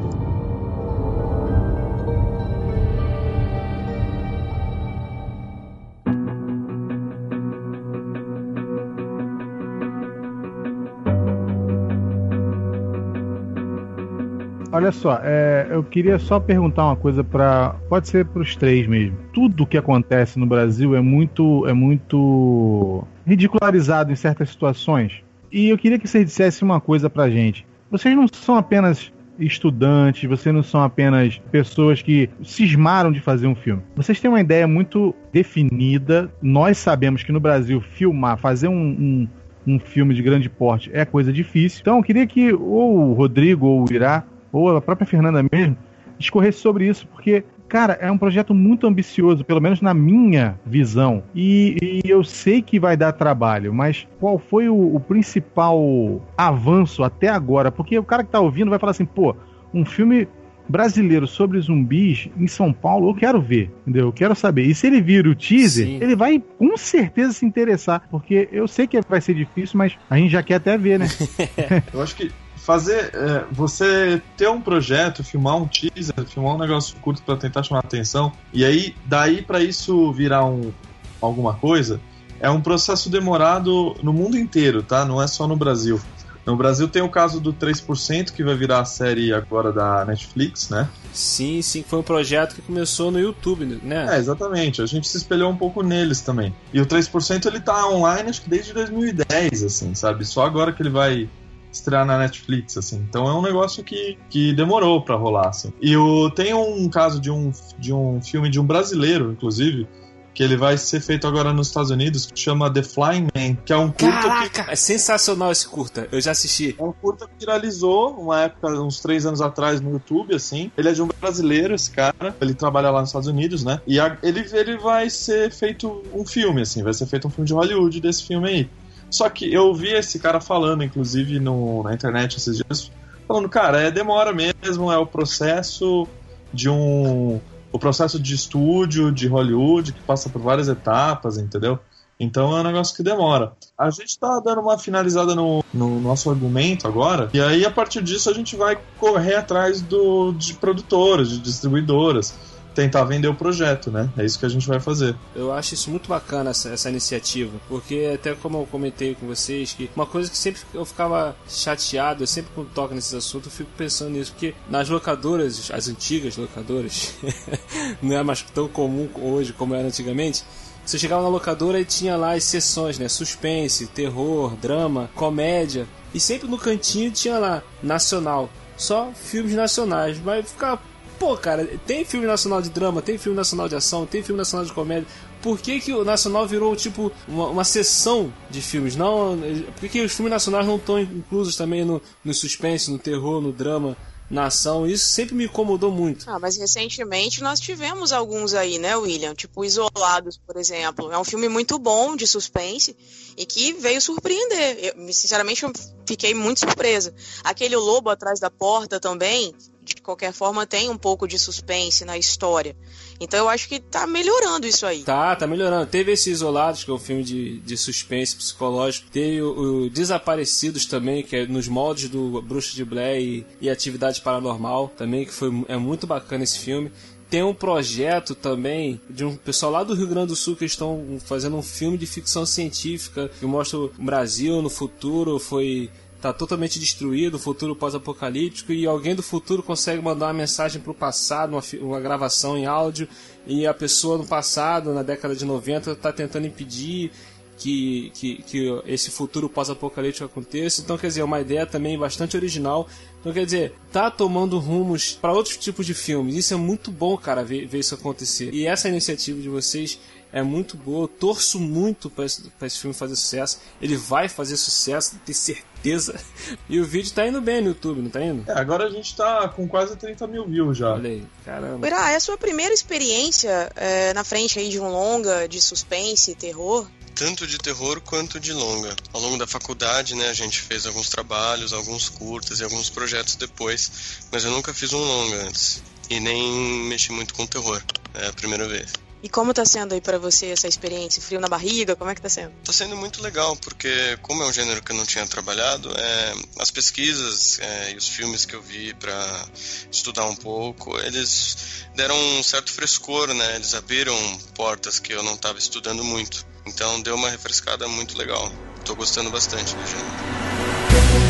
Olha 14.77 14.91
só, 14.91 15.19
é, 15.23 15.65
eu 15.71 15.83
queria 15.83 16.19
só 16.19 16.39
perguntar 16.39 16.85
uma 16.85 16.95
coisa 16.95 17.23
para, 17.23 17.73
pode 17.89 18.07
ser 18.07 18.23
para 18.25 18.43
os 18.43 18.55
três 18.55 18.85
mesmo. 18.85 19.17
Tudo 19.33 19.65
que 19.65 19.75
acontece 19.75 20.37
no 20.37 20.45
Brasil 20.45 20.95
é 20.95 21.01
muito, 21.01 21.65
é 21.65 21.73
muito 21.73 23.03
ridicularizado 23.25 24.11
em 24.11 24.15
certas 24.15 24.51
situações. 24.51 25.23
E 25.51 25.67
eu 25.69 25.79
queria 25.79 25.97
que 25.97 26.07
vocês 26.07 26.23
dissessem 26.23 26.63
uma 26.63 26.79
coisa 26.79 27.09
pra 27.09 27.27
gente. 27.27 27.65
Vocês 27.89 28.15
não 28.15 28.27
são 28.27 28.55
apenas 28.55 29.11
estudantes, 29.39 30.29
vocês 30.29 30.53
não 30.53 30.61
são 30.61 30.83
apenas 30.83 31.41
pessoas 31.51 32.03
que 32.03 32.29
cismaram 32.43 33.11
de 33.11 33.19
fazer 33.19 33.47
um 33.47 33.55
filme. 33.55 33.81
Vocês 33.95 34.19
têm 34.19 34.29
uma 34.29 34.41
ideia 34.41 34.67
muito 34.67 35.11
definida. 35.33 36.31
Nós 36.39 36.77
sabemos 36.77 37.23
que 37.23 37.31
no 37.31 37.39
Brasil 37.39 37.81
filmar, 37.81 38.37
fazer 38.37 38.67
um, 38.67 38.75
um 38.75 39.27
um 39.65 39.79
filme 39.79 40.13
de 40.13 40.23
grande 40.23 40.49
porte 40.49 40.89
é 40.93 41.03
coisa 41.03 41.33
difícil. 41.33 41.79
Então 41.81 41.97
eu 41.97 42.03
queria 42.03 42.25
que 42.25 42.53
ou 42.53 43.09
o 43.09 43.13
Rodrigo 43.13 43.67
ou 43.67 43.83
o 43.83 43.93
Irá 43.93 44.23
ou 44.58 44.78
a 44.78 44.82
própria 44.82 45.08
Fernanda 45.08 45.43
mesmo 45.52 45.78
discorresse 46.17 46.60
sobre 46.60 46.88
isso, 46.88 47.08
porque 47.08 47.43
cara, 47.67 47.98
é 48.00 48.12
um 48.12 48.17
projeto 48.17 48.54
muito 48.54 48.88
ambicioso, 48.88 49.43
pelo 49.43 49.62
menos 49.62 49.82
na 49.82 49.93
minha 49.93 50.60
visão. 50.65 51.24
E, 51.36 52.02
e 52.06 52.10
eu 52.10 52.24
sei 52.24 52.62
que 52.62 52.80
vai 52.80 52.96
dar 52.96 53.12
trabalho, 53.12 53.74
mas 53.74 54.08
qual 54.20 54.39
foi 54.39 54.70
o, 54.70 54.96
o 54.96 55.00
principal 55.00 56.22
avanço 56.38 57.04
até 57.04 57.28
agora? 57.28 57.72
Porque 57.72 57.98
o 58.00 58.04
cara 58.04 58.24
que 58.24 58.32
tá 58.32 58.39
ouvindo 58.39 58.70
vai 58.70 58.80
falar 58.80 58.91
assim, 58.91 59.06
pô, 59.06 59.36
um 59.74 59.86
filme 59.86 60.28
brasileiro 60.70 61.26
sobre 61.26 61.60
zumbis 61.62 62.30
em 62.38 62.48
São 62.48 62.74
Paulo, 62.74 63.10
eu 63.10 63.15
quero 63.15 63.39
ver, 63.39 63.72
entendeu? 63.82 64.08
Eu 64.08 64.13
quero 64.13 64.36
saber. 64.36 64.63
E 64.63 64.76
se 64.76 64.88
ele 64.88 65.02
vir 65.02 65.26
o 65.26 65.36
teaser, 65.36 65.86
Sim. 65.86 66.00
ele 66.02 66.15
vai 66.15 66.43
com 66.58 66.76
certeza 66.76 67.32
se 67.32 67.46
interessar, 67.46 68.04
porque 68.12 68.50
eu 68.52 68.67
sei 68.67 68.86
que 68.86 69.00
vai 69.08 69.22
ser 69.22 69.34
difícil, 69.34 69.78
mas 69.78 69.98
a 70.10 70.17
gente 70.17 70.32
já 70.32 70.43
quer 70.43 70.56
até 70.56 70.78
ver, 70.78 71.00
né? 71.00 71.08
Eu 71.93 72.02
acho 72.02 72.15
que 72.15 72.32
fazer. 72.67 73.12
é, 73.13 73.45
você 73.49 74.21
ter 74.36 74.49
um 74.49 74.60
projeto, 74.60 75.23
filmar 75.23 75.56
um 75.56 75.65
teaser, 75.65 76.25
filmar 76.27 76.56
um 76.56 76.58
negócio 76.58 76.97
curto 76.97 77.23
pra 77.23 77.38
tentar 77.38 77.63
chamar 77.63 77.80
atenção, 77.80 78.34
e 78.51 78.65
aí, 78.65 78.93
daí 79.06 79.41
pra 79.41 79.62
isso 79.62 80.12
virar 80.12 80.43
um, 80.43 80.73
alguma 81.21 81.53
coisa, 81.53 82.01
é 82.41 82.49
um 82.49 82.60
processo 82.60 83.10
demorado 83.10 83.95
no 84.03 84.12
mundo 84.12 84.38
inteiro, 84.38 84.84
tá? 84.84 85.06
Não 85.06 85.21
é 85.21 85.27
só 85.27 85.47
no 85.47 85.56
Brasil. 85.56 85.99
No 86.45 86.56
Brasil 86.56 86.88
tem 86.88 87.01
o 87.01 87.10
caso 87.10 87.41
do 87.41 87.53
3%, 87.53 88.32
que 88.32 88.43
vai 88.43 88.56
virar 88.56 88.80
a 88.80 88.86
série 88.86 89.34
agora 89.34 89.71
da 89.71 90.06
Netflix, 90.06 90.69
né? 90.69 90.88
Sim, 91.13 91.62
sim, 91.62 91.84
foi 91.84 91.99
um 91.99 92.03
projeto 92.03 92.56
que 92.56 92.62
começou 92.62 93.12
no 93.12 93.19
YouTube, 93.19 93.65
né? 93.84 94.15
É, 94.15 94.17
exatamente. 94.17 94.82
A 94.82 94.86
gente 94.86 95.08
se 95.10 95.17
espelhou 95.17 95.51
um 95.51 95.58
pouco 95.58 95.84
neles 95.84 96.21
também. 96.21 96.56
E 96.71 96.80
o 96.80 96.86
3% 96.86 97.45
ele 97.47 97.60
tá 97.60 97.89
online 97.89 98.30
acho 98.30 98.41
que 98.41 98.49
desde 98.49 98.71
2010, 98.71 99.63
assim, 99.63 99.93
sabe? 99.93 100.23
Só 100.23 100.45
agora 100.45 100.71
que 100.71 100.82
ele 100.82 100.89
vai 100.89 101.30
estrear 101.77 102.05
na 102.05 102.17
Netflix, 102.17 102.77
assim. 102.77 102.97
Então 103.09 103.27
é 103.27 103.33
um 103.33 103.41
negócio 103.41 103.83
que, 103.83 104.17
que 104.29 104.53
demorou 104.53 105.01
pra 105.03 105.15
rolar, 105.15 105.49
assim. 105.49 105.73
E 105.81 105.95
o, 105.97 106.29
tem 106.29 106.53
um 106.53 106.87
caso 106.89 107.19
de 107.19 107.31
um, 107.31 107.51
de 107.79 107.93
um 107.93 108.21
filme 108.21 108.49
de 108.49 108.59
um 108.59 108.63
brasileiro, 108.65 109.31
inclusive, 109.31 109.87
que 110.33 110.43
ele 110.43 110.55
vai 110.55 110.78
ser 110.78 111.01
feito 111.01 111.25
agora 111.25 111.51
nos 111.51 111.65
Estados 111.69 111.89
Unidos, 111.89 112.28
que 112.28 112.39
chama 112.39 112.71
The 112.71 112.84
Flying 112.84 113.23
Man, 113.36 113.55
que 113.65 113.73
é 113.73 113.78
um 113.78 113.88
curta 113.89 114.21
Caraca, 114.21 114.65
é 114.69 114.75
sensacional 114.75 115.51
esse 115.51 115.67
curta. 115.67 116.07
Eu 116.11 116.21
já 116.21 116.30
assisti. 116.30 116.75
É 116.78 116.84
um 116.84 116.91
curta 116.91 117.25
que 117.25 117.43
viralizou 117.43 118.11
uma 118.19 118.41
época, 118.43 118.67
uns 118.80 118.99
três 118.99 119.25
anos 119.25 119.41
atrás, 119.41 119.82
no 119.82 119.89
YouTube, 119.93 120.36
assim. 120.36 120.71
Ele 120.78 120.89
é 120.89 120.91
de 120.93 121.01
um 121.01 121.07
brasileiro, 121.19 121.73
esse 121.73 121.89
cara. 121.89 122.36
Ele 122.39 122.53
trabalha 122.53 122.91
lá 122.91 122.99
nos 122.99 123.09
Estados 123.09 123.28
Unidos, 123.28 123.63
né? 123.63 123.82
E 123.88 123.99
a- 123.99 124.15
ele, 124.21 124.45
ele 124.53 124.78
vai 124.78 125.09
ser 125.09 125.51
feito 125.51 126.03
um 126.13 126.23
filme, 126.23 126.61
assim. 126.61 126.84
Vai 126.84 126.93
ser 126.93 127.07
feito 127.07 127.28
um 127.28 127.32
filme 127.32 127.47
de 127.47 127.53
Hollywood 127.55 127.99
desse 127.99 128.23
filme 128.28 128.47
aí. 128.47 128.69
Só 129.10 129.30
que 129.30 129.51
eu 129.51 129.74
vi 129.74 129.93
esse 129.93 130.20
cara 130.20 130.41
falando, 130.41 130.84
inclusive, 130.84 131.39
no, 131.39 131.84
na 131.84 131.93
internet 131.93 132.38
esses 132.38 132.58
dias, 132.58 132.91
falando, 133.28 133.49
cara, 133.49 133.82
é 133.82 133.91
demora 133.91 134.34
mesmo, 134.34 134.91
é 134.91 134.97
o 134.97 135.05
processo 135.05 136.08
de 136.53 136.70
um. 136.70 137.39
O 137.70 137.78
processo 137.78 138.18
de 138.20 138.34
estúdio 138.34 139.12
de 139.12 139.28
Hollywood 139.28 139.91
que 139.91 140.01
passa 140.01 140.30
por 140.30 140.41
várias 140.41 140.70
etapas, 140.70 141.38
entendeu? 141.38 141.78
Então 142.20 142.58
é 142.58 142.62
um 142.62 142.64
negócio 142.64 142.95
que 142.95 143.03
demora. 143.03 143.53
A 143.78 143.89
gente 143.91 144.18
tá 144.18 144.39
dando 144.39 144.62
uma 144.62 144.78
finalizada 144.78 145.36
no, 145.36 145.64
no 145.74 145.99
nosso 145.99 146.30
argumento 146.30 146.88
agora, 146.88 147.30
e 147.34 147.39
aí 147.39 147.66
a 147.66 147.70
partir 147.70 148.01
disso 148.01 148.30
a 148.30 148.34
gente 148.34 148.55
vai 148.55 148.80
correr 148.97 149.36
atrás 149.36 149.82
do, 149.82 150.32
de 150.32 150.53
produtoras, 150.55 151.30
de 151.30 151.39
distribuidoras, 151.39 152.34
tentar 152.78 153.03
vender 153.05 153.28
o 153.28 153.34
projeto, 153.34 153.89
né? 153.89 154.07
É 154.15 154.23
isso 154.23 154.38
que 154.38 154.45
a 154.45 154.49
gente 154.49 154.67
vai 154.67 154.80
fazer. 154.80 155.15
Eu 155.36 155.51
acho 155.51 155.73
isso 155.73 155.89
muito 155.89 156.07
bacana, 156.07 156.51
essa, 156.51 156.69
essa 156.69 156.91
iniciativa. 156.91 157.57
Porque, 157.67 158.11
até 158.13 158.36
como 158.36 158.59
eu 158.59 158.67
comentei 158.67 159.15
com 159.15 159.25
vocês, 159.25 159.73
que 159.73 159.89
uma 159.95 160.05
coisa 160.05 160.30
que 160.30 160.38
sempre 160.38 160.61
eu 160.75 160.86
ficava 160.86 161.36
chateado, 161.49 162.21
eu 162.21 162.28
sempre 162.28 162.51
quando 162.53 162.69
toco 162.69 162.93
nesses 162.93 163.15
assuntos, 163.15 163.47
eu 163.47 163.51
fico 163.51 163.71
pensando 163.75 164.11
nisso. 164.11 164.32
Porque 164.32 164.53
nas 164.69 164.89
locadoras, 164.89 165.71
as 165.71 165.88
antigas 165.88 166.38
locadoras, 166.38 167.15
não 167.99 168.15
é 168.15 168.21
mais 168.21 168.43
tão 168.43 168.67
comum 168.67 169.09
hoje 169.15 169.53
como 169.53 169.73
era 169.73 169.88
antigamente. 169.88 170.43
Você 170.86 170.99
chegava 170.99 171.23
na 171.23 171.30
locadora 171.30 171.82
e 171.82 171.86
tinha 171.86 172.15
lá 172.15 172.34
as 172.34 172.43
sessões, 172.43 172.99
né? 172.99 173.09
Suspense, 173.09 173.88
terror, 173.88 174.55
drama, 174.55 175.09
comédia. 175.15 175.88
E 176.13 176.19
sempre 176.19 176.47
no 176.47 176.59
cantinho 176.59 177.09
tinha 177.09 177.39
lá, 177.39 177.63
nacional. 177.82 178.51
Só 178.78 179.11
filmes 179.15 179.55
nacionais. 179.55 180.19
Mas 180.23 180.51
ficava 180.51 180.80
Pô, 181.20 181.36
cara, 181.36 181.65
tem 181.86 182.05
filme 182.05 182.28
nacional 182.28 182.61
de 182.61 182.70
drama, 182.70 183.01
tem 183.01 183.18
filme 183.18 183.36
nacional 183.36 183.68
de 183.68 183.76
ação, 183.76 184.05
tem 184.05 184.22
filme 184.22 184.38
nacional 184.38 184.65
de 184.65 184.74
comédia. 184.74 185.07
Por 185.41 185.59
que, 185.59 185.80
que 185.80 185.93
o 185.93 186.03
nacional 186.03 186.47
virou 186.47 186.76
tipo 186.76 187.11
uma, 187.28 187.47
uma 187.47 187.63
sessão 187.63 188.34
de 188.49 188.61
filmes? 188.61 188.95
Não, 188.95 189.38
por 189.74 189.82
que, 189.82 189.89
que 189.89 190.01
os 190.01 190.13
filmes 190.13 190.32
nacionais 190.32 190.68
não 190.68 190.76
estão 190.76 190.99
inclusos 190.99 191.55
também 191.55 191.84
no, 191.84 192.01
no 192.24 192.34
suspense, 192.34 192.91
no 192.91 192.99
terror, 192.99 193.41
no 193.41 193.51
drama, 193.51 193.97
na 194.30 194.45
ação? 194.45 194.86
Isso 194.86 195.07
sempre 195.07 195.34
me 195.36 195.45
incomodou 195.45 195.91
muito. 195.91 196.30
Ah, 196.30 196.38
mas 196.39 196.57
recentemente 196.57 197.41
nós 197.41 197.59
tivemos 197.59 198.11
alguns 198.11 198.53
aí, 198.53 198.78
né, 198.78 198.95
William? 198.95 199.34
Tipo 199.34 199.65
Isolados, 199.65 200.38
por 200.38 200.57
exemplo. 200.57 201.11
É 201.11 201.18
um 201.18 201.24
filme 201.24 201.49
muito 201.49 201.80
bom 201.80 202.15
de 202.15 202.28
suspense 202.28 202.95
e 203.36 203.45
que 203.45 203.74
veio 203.74 204.01
surpreender. 204.01 204.93
Eu, 204.95 205.13
sinceramente, 205.13 205.63
eu 205.63 205.72
fiquei 206.05 206.34
muito 206.34 206.59
surpresa. 206.59 207.13
Aquele 207.43 207.76
Lobo 207.76 208.09
Atrás 208.09 208.39
da 208.39 208.49
Porta 208.49 208.99
também, 208.99 209.53
de 209.95 210.01
qualquer 210.01 210.31
forma, 210.31 210.65
tem 210.65 210.89
um 210.89 210.97
pouco 210.97 211.27
de 211.27 211.38
suspense 211.38 212.05
na 212.05 212.17
história. 212.17 212.75
Então 213.19 213.39
eu 213.39 213.49
acho 213.49 213.67
que 213.67 213.79
tá 213.79 214.05
melhorando 214.05 214.67
isso 214.67 214.85
aí. 214.85 215.03
Tá, 215.03 215.35
tá 215.35 215.47
melhorando. 215.47 215.85
Teve 215.88 216.11
esse 216.11 216.29
Isolados, 216.29 216.83
que 216.83 216.91
é 216.91 216.93
um 216.93 216.99
filme 216.99 217.23
de, 217.23 217.59
de 217.59 217.77
suspense 217.77 218.35
psicológico. 218.35 219.09
Teve 219.11 219.41
o, 219.41 219.85
o 219.85 219.89
Desaparecidos 219.89 220.85
também, 220.85 221.23
que 221.23 221.35
é 221.35 221.47
nos 221.47 221.67
moldes 221.67 222.09
do 222.09 222.41
Bruxa 222.41 222.75
de 222.75 222.85
Blair 222.85 223.21
e, 223.21 223.45
e 223.61 223.69
Atividade 223.69 224.21
Paranormal 224.21 224.89
também, 224.97 225.25
que 225.25 225.33
foi, 225.33 225.49
é 225.67 225.77
muito 225.77 226.05
bacana 226.05 226.43
esse 226.43 226.59
filme. 226.59 226.91
Tem 227.29 227.43
um 227.43 227.53
projeto 227.53 228.33
também 228.33 229.01
de 229.09 229.25
um 229.25 229.35
pessoal 229.35 229.71
lá 229.71 229.83
do 229.83 229.93
Rio 229.93 230.07
Grande 230.07 230.27
do 230.27 230.35
Sul 230.35 230.55
que 230.55 230.63
estão 230.63 231.17
fazendo 231.25 231.57
um 231.57 231.61
filme 231.61 231.97
de 231.97 232.05
ficção 232.05 232.45
científica 232.45 233.29
que 233.38 233.45
mostra 233.45 233.77
o 233.79 233.89
Brasil 233.99 234.61
no 234.61 234.69
futuro 234.69 235.38
foi 235.38 235.89
tá 236.22 236.34
totalmente 236.34 236.80
destruído, 236.80 237.38
futuro 237.38 237.76
pós-apocalíptico 237.76 238.72
e 238.72 238.86
alguém 238.86 239.15
do 239.15 239.22
futuro 239.22 239.61
consegue 239.61 240.01
mandar 240.01 240.28
uma 240.28 240.34
mensagem 240.34 240.82
para 240.82 240.91
o 240.91 240.95
passado, 240.95 241.51
uma, 241.51 241.63
uma, 241.82 241.99
gravação 241.99 242.57
em 242.57 242.65
áudio 242.65 243.07
e 243.45 243.68
a 243.68 243.74
pessoa 243.74 244.18
no 244.18 244.26
passado, 244.26 244.93
na 244.93 245.03
década 245.03 245.36
de 245.36 245.45
90, 245.45 245.91
está 245.91 246.11
tentando 246.11 246.47
impedir 246.47 247.11
que, 247.57 248.11
que, 248.13 248.36
que 248.43 248.82
esse 248.86 249.09
futuro 249.09 249.49
pós-apocalíptico 249.49 250.26
aconteça. 250.26 250.82
Então, 250.82 250.97
quer 250.97 251.07
dizer, 251.07 251.22
é 251.22 251.24
uma 251.24 251.41
ideia 251.41 251.65
também 251.65 251.97
bastante 251.97 252.38
original. 252.38 252.88
Então, 253.20 253.34
quer 253.34 253.45
dizer, 253.45 253.74
tá 253.91 254.11
tomando 254.11 254.59
rumos 254.59 255.13
para 255.13 255.34
outros 255.34 255.57
tipos 255.57 255.86
de 255.86 255.93
filmes. 255.93 256.36
Isso 256.36 256.53
é 256.53 256.57
muito 256.57 256.91
bom, 256.91 257.18
cara, 257.18 257.43
ver, 257.43 257.65
ver 257.65 257.80
isso 257.80 257.95
acontecer. 257.95 258.53
E 258.53 258.68
essa 258.68 258.88
iniciativa 258.88 259.41
de 259.41 259.49
vocês 259.49 259.99
é 260.32 260.41
muito 260.41 260.78
boa. 260.78 261.03
Eu 261.03 261.07
torço 261.07 261.59
muito 261.59 262.09
para 262.09 262.25
esse, 262.25 262.51
esse, 262.61 262.80
filme 262.80 262.93
fazer 262.93 263.15
sucesso. 263.15 263.59
Ele 263.82 263.95
vai 263.95 264.28
fazer 264.30 264.57
sucesso, 264.57 265.19
tenho 265.25 265.38
certeza. 265.38 266.19
E 266.69 266.82
o 266.82 266.86
vídeo 266.86 267.13
tá 267.13 267.25
indo 267.25 267.39
bem 267.39 267.61
no 267.61 267.69
YouTube, 267.69 268.01
não 268.01 268.09
tá 268.09 268.21
indo? 268.21 268.43
É, 268.49 268.59
agora 268.59 268.86
a 268.86 268.89
gente 268.89 269.15
tá 269.15 269.47
com 269.47 269.67
quase 269.67 269.95
30 269.95 270.28
mil 270.28 270.45
views 270.45 270.78
já. 270.78 270.93
Olha 270.93 271.09
aí, 271.09 271.25
caramba. 271.45 271.88
Irá, 271.88 272.11
é 272.11 272.15
a 272.15 272.19
sua 272.19 272.38
primeira 272.38 272.73
experiência 272.73 273.71
é, 273.75 274.13
na 274.13 274.23
frente 274.23 274.59
aí 274.59 274.69
de 274.69 274.80
um 274.80 274.89
longa 274.89 275.47
de 275.47 275.61
suspense, 275.61 276.36
terror? 276.36 276.88
tanto 277.17 277.47
de 277.47 277.57
terror 277.57 277.99
quanto 278.01 278.39
de 278.39 278.53
longa. 278.53 278.95
Ao 279.11 279.19
longo 279.19 279.38
da 279.38 279.47
faculdade, 279.47 280.13
né, 280.13 280.30
a 280.30 280.34
gente 280.34 280.61
fez 280.61 280.86
alguns 280.86 281.09
trabalhos, 281.09 281.73
alguns 281.73 282.09
curtas 282.09 282.59
e 282.59 282.63
alguns 282.63 282.91
projetos 282.91 283.36
depois, 283.36 284.28
mas 284.32 284.43
eu 284.43 284.51
nunca 284.51 284.71
fiz 284.71 284.93
um 284.93 284.99
longa 284.99 285.47
antes 285.47 285.82
e 286.09 286.19
nem 286.19 286.86
mexi 286.88 287.11
muito 287.11 287.34
com 287.34 287.45
terror. 287.47 287.82
É 288.13 288.28
a 288.28 288.34
primeira 288.34 288.67
vez. 288.67 289.07
E 289.22 289.30
como 289.30 289.53
tá 289.53 289.65
sendo 289.65 289.93
aí 289.93 290.01
para 290.01 290.20
você 290.20 290.47
essa 290.47 290.68
experiência? 290.68 291.22
Frio 291.22 291.39
na 291.39 291.47
barriga? 291.47 291.95
Como 291.95 292.09
é 292.09 292.15
que 292.15 292.22
tá 292.22 292.30
sendo? 292.30 292.53
Tá 292.63 292.72
sendo 292.72 292.95
muito 292.95 293.22
legal, 293.22 293.55
porque 293.57 294.18
como 294.22 294.43
é 294.43 294.47
um 294.47 294.53
gênero 294.53 294.82
que 294.82 294.91
eu 294.91 294.95
não 294.95 295.05
tinha 295.05 295.26
trabalhado, 295.26 295.91
é, 295.97 296.34
as 296.59 296.70
pesquisas 296.70 297.59
é, 297.59 297.91
e 297.93 297.97
os 297.97 298.07
filmes 298.07 298.45
que 298.45 298.55
eu 298.55 298.61
vi 298.61 298.93
para 298.93 299.45
estudar 299.91 300.26
um 300.26 300.36
pouco, 300.36 300.97
eles 300.99 301.57
deram 301.95 302.15
um 302.15 302.43
certo 302.43 302.72
frescor, 302.72 303.34
né? 303.34 303.55
Eles 303.55 303.74
abriram 303.74 304.15
portas 304.53 304.99
que 304.99 305.13
eu 305.13 305.24
não 305.24 305.34
estava 305.34 305.57
estudando 305.57 306.03
muito. 306.03 306.45
Então 306.65 307.01
deu 307.01 307.15
uma 307.15 307.30
refrescada 307.30 307.88
muito 307.88 308.18
legal. 308.18 308.51
Tô 308.86 308.95
gostando 308.95 309.30
bastante 309.30 309.76
do 309.76 309.86
gênero. 309.88 311.26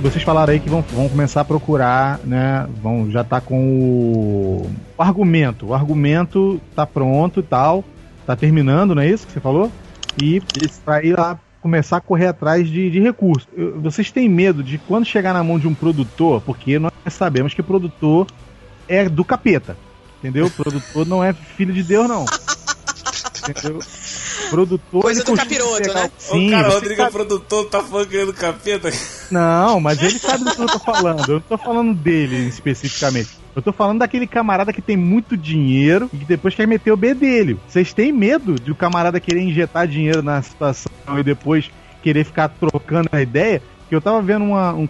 Vocês 0.00 0.22
falaram 0.22 0.52
aí 0.52 0.60
que 0.60 0.68
vão, 0.68 0.82
vão 0.82 1.08
começar 1.08 1.40
a 1.40 1.44
procurar, 1.44 2.18
né? 2.24 2.66
Vão 2.82 3.10
já 3.10 3.24
tá 3.24 3.40
com 3.40 3.58
o, 3.58 4.70
o 4.96 5.02
argumento. 5.02 5.66
O 5.66 5.74
argumento 5.74 6.60
tá 6.74 6.86
pronto 6.86 7.40
e 7.40 7.42
tal. 7.42 7.84
Tá 8.26 8.36
terminando, 8.36 8.94
não 8.94 9.02
é 9.02 9.08
isso 9.08 9.26
que 9.26 9.32
você 9.32 9.40
falou? 9.40 9.70
E 10.20 10.42
para 10.84 11.04
ir 11.04 11.16
lá 11.16 11.38
começar 11.60 11.96
a 11.96 12.00
correr 12.00 12.26
atrás 12.26 12.68
de, 12.68 12.90
de 12.90 13.00
recursos. 13.00 13.48
Vocês 13.76 14.10
têm 14.10 14.28
medo 14.28 14.62
de 14.62 14.78
quando 14.78 15.04
chegar 15.04 15.32
na 15.32 15.42
mão 15.42 15.58
de 15.58 15.66
um 15.66 15.74
produtor, 15.74 16.40
porque 16.42 16.78
nós 16.78 16.92
sabemos 17.10 17.54
que 17.54 17.62
produtor 17.62 18.26
é 18.88 19.08
do 19.08 19.24
capeta. 19.24 19.76
Entendeu? 20.18 20.50
produtor 20.50 21.06
não 21.06 21.22
é 21.22 21.32
filho 21.32 21.72
de 21.72 21.82
Deus, 21.82 22.08
não. 22.08 22.24
Entendeu? 23.48 23.80
Produtor. 24.50 25.02
Coisa 25.02 25.24
do 25.24 25.34
capiroto, 25.34 25.92
né? 25.92 26.10
Sim, 26.18 26.48
o 26.48 26.50
cara, 26.50 26.68
Rodrigo 26.68 26.96
sabe... 26.96 27.08
é 27.08 27.12
produtor, 27.12 27.64
tá 27.66 27.82
falando 27.82 28.08
que 28.08 28.16
é 28.16 28.26
do 28.26 28.32
capeta. 28.32 28.90
Não, 29.30 29.80
mas 29.80 30.02
ele 30.02 30.18
sabe 30.18 30.44
do 30.44 30.54
que 30.54 30.62
eu 30.62 30.66
tô 30.66 30.78
falando. 30.78 31.28
Eu 31.28 31.34
não 31.34 31.40
tô 31.40 31.58
falando 31.58 31.94
dele 31.94 32.48
especificamente. 32.48 33.30
Eu 33.54 33.62
tô 33.62 33.72
falando 33.72 34.00
daquele 34.00 34.26
camarada 34.26 34.72
que 34.72 34.82
tem 34.82 34.96
muito 34.96 35.36
dinheiro 35.36 36.10
e 36.12 36.18
que 36.18 36.24
depois 36.24 36.54
quer 36.54 36.66
meter 36.66 36.92
o 36.92 36.96
B 36.96 37.14
dele. 37.14 37.58
Vocês 37.66 37.92
têm 37.94 38.12
medo 38.12 38.54
de 38.54 38.70
o 38.70 38.74
camarada 38.74 39.18
querer 39.18 39.40
injetar 39.40 39.88
dinheiro 39.88 40.22
na 40.22 40.42
situação 40.42 40.92
e 41.18 41.22
depois 41.22 41.70
querer 42.02 42.24
ficar 42.24 42.48
trocando 42.48 43.08
a 43.12 43.22
ideia? 43.22 43.62
Que 43.88 43.94
eu 43.94 44.00
tava 44.00 44.20
vendo 44.20 44.44
uma, 44.44 44.72
um 44.74 44.86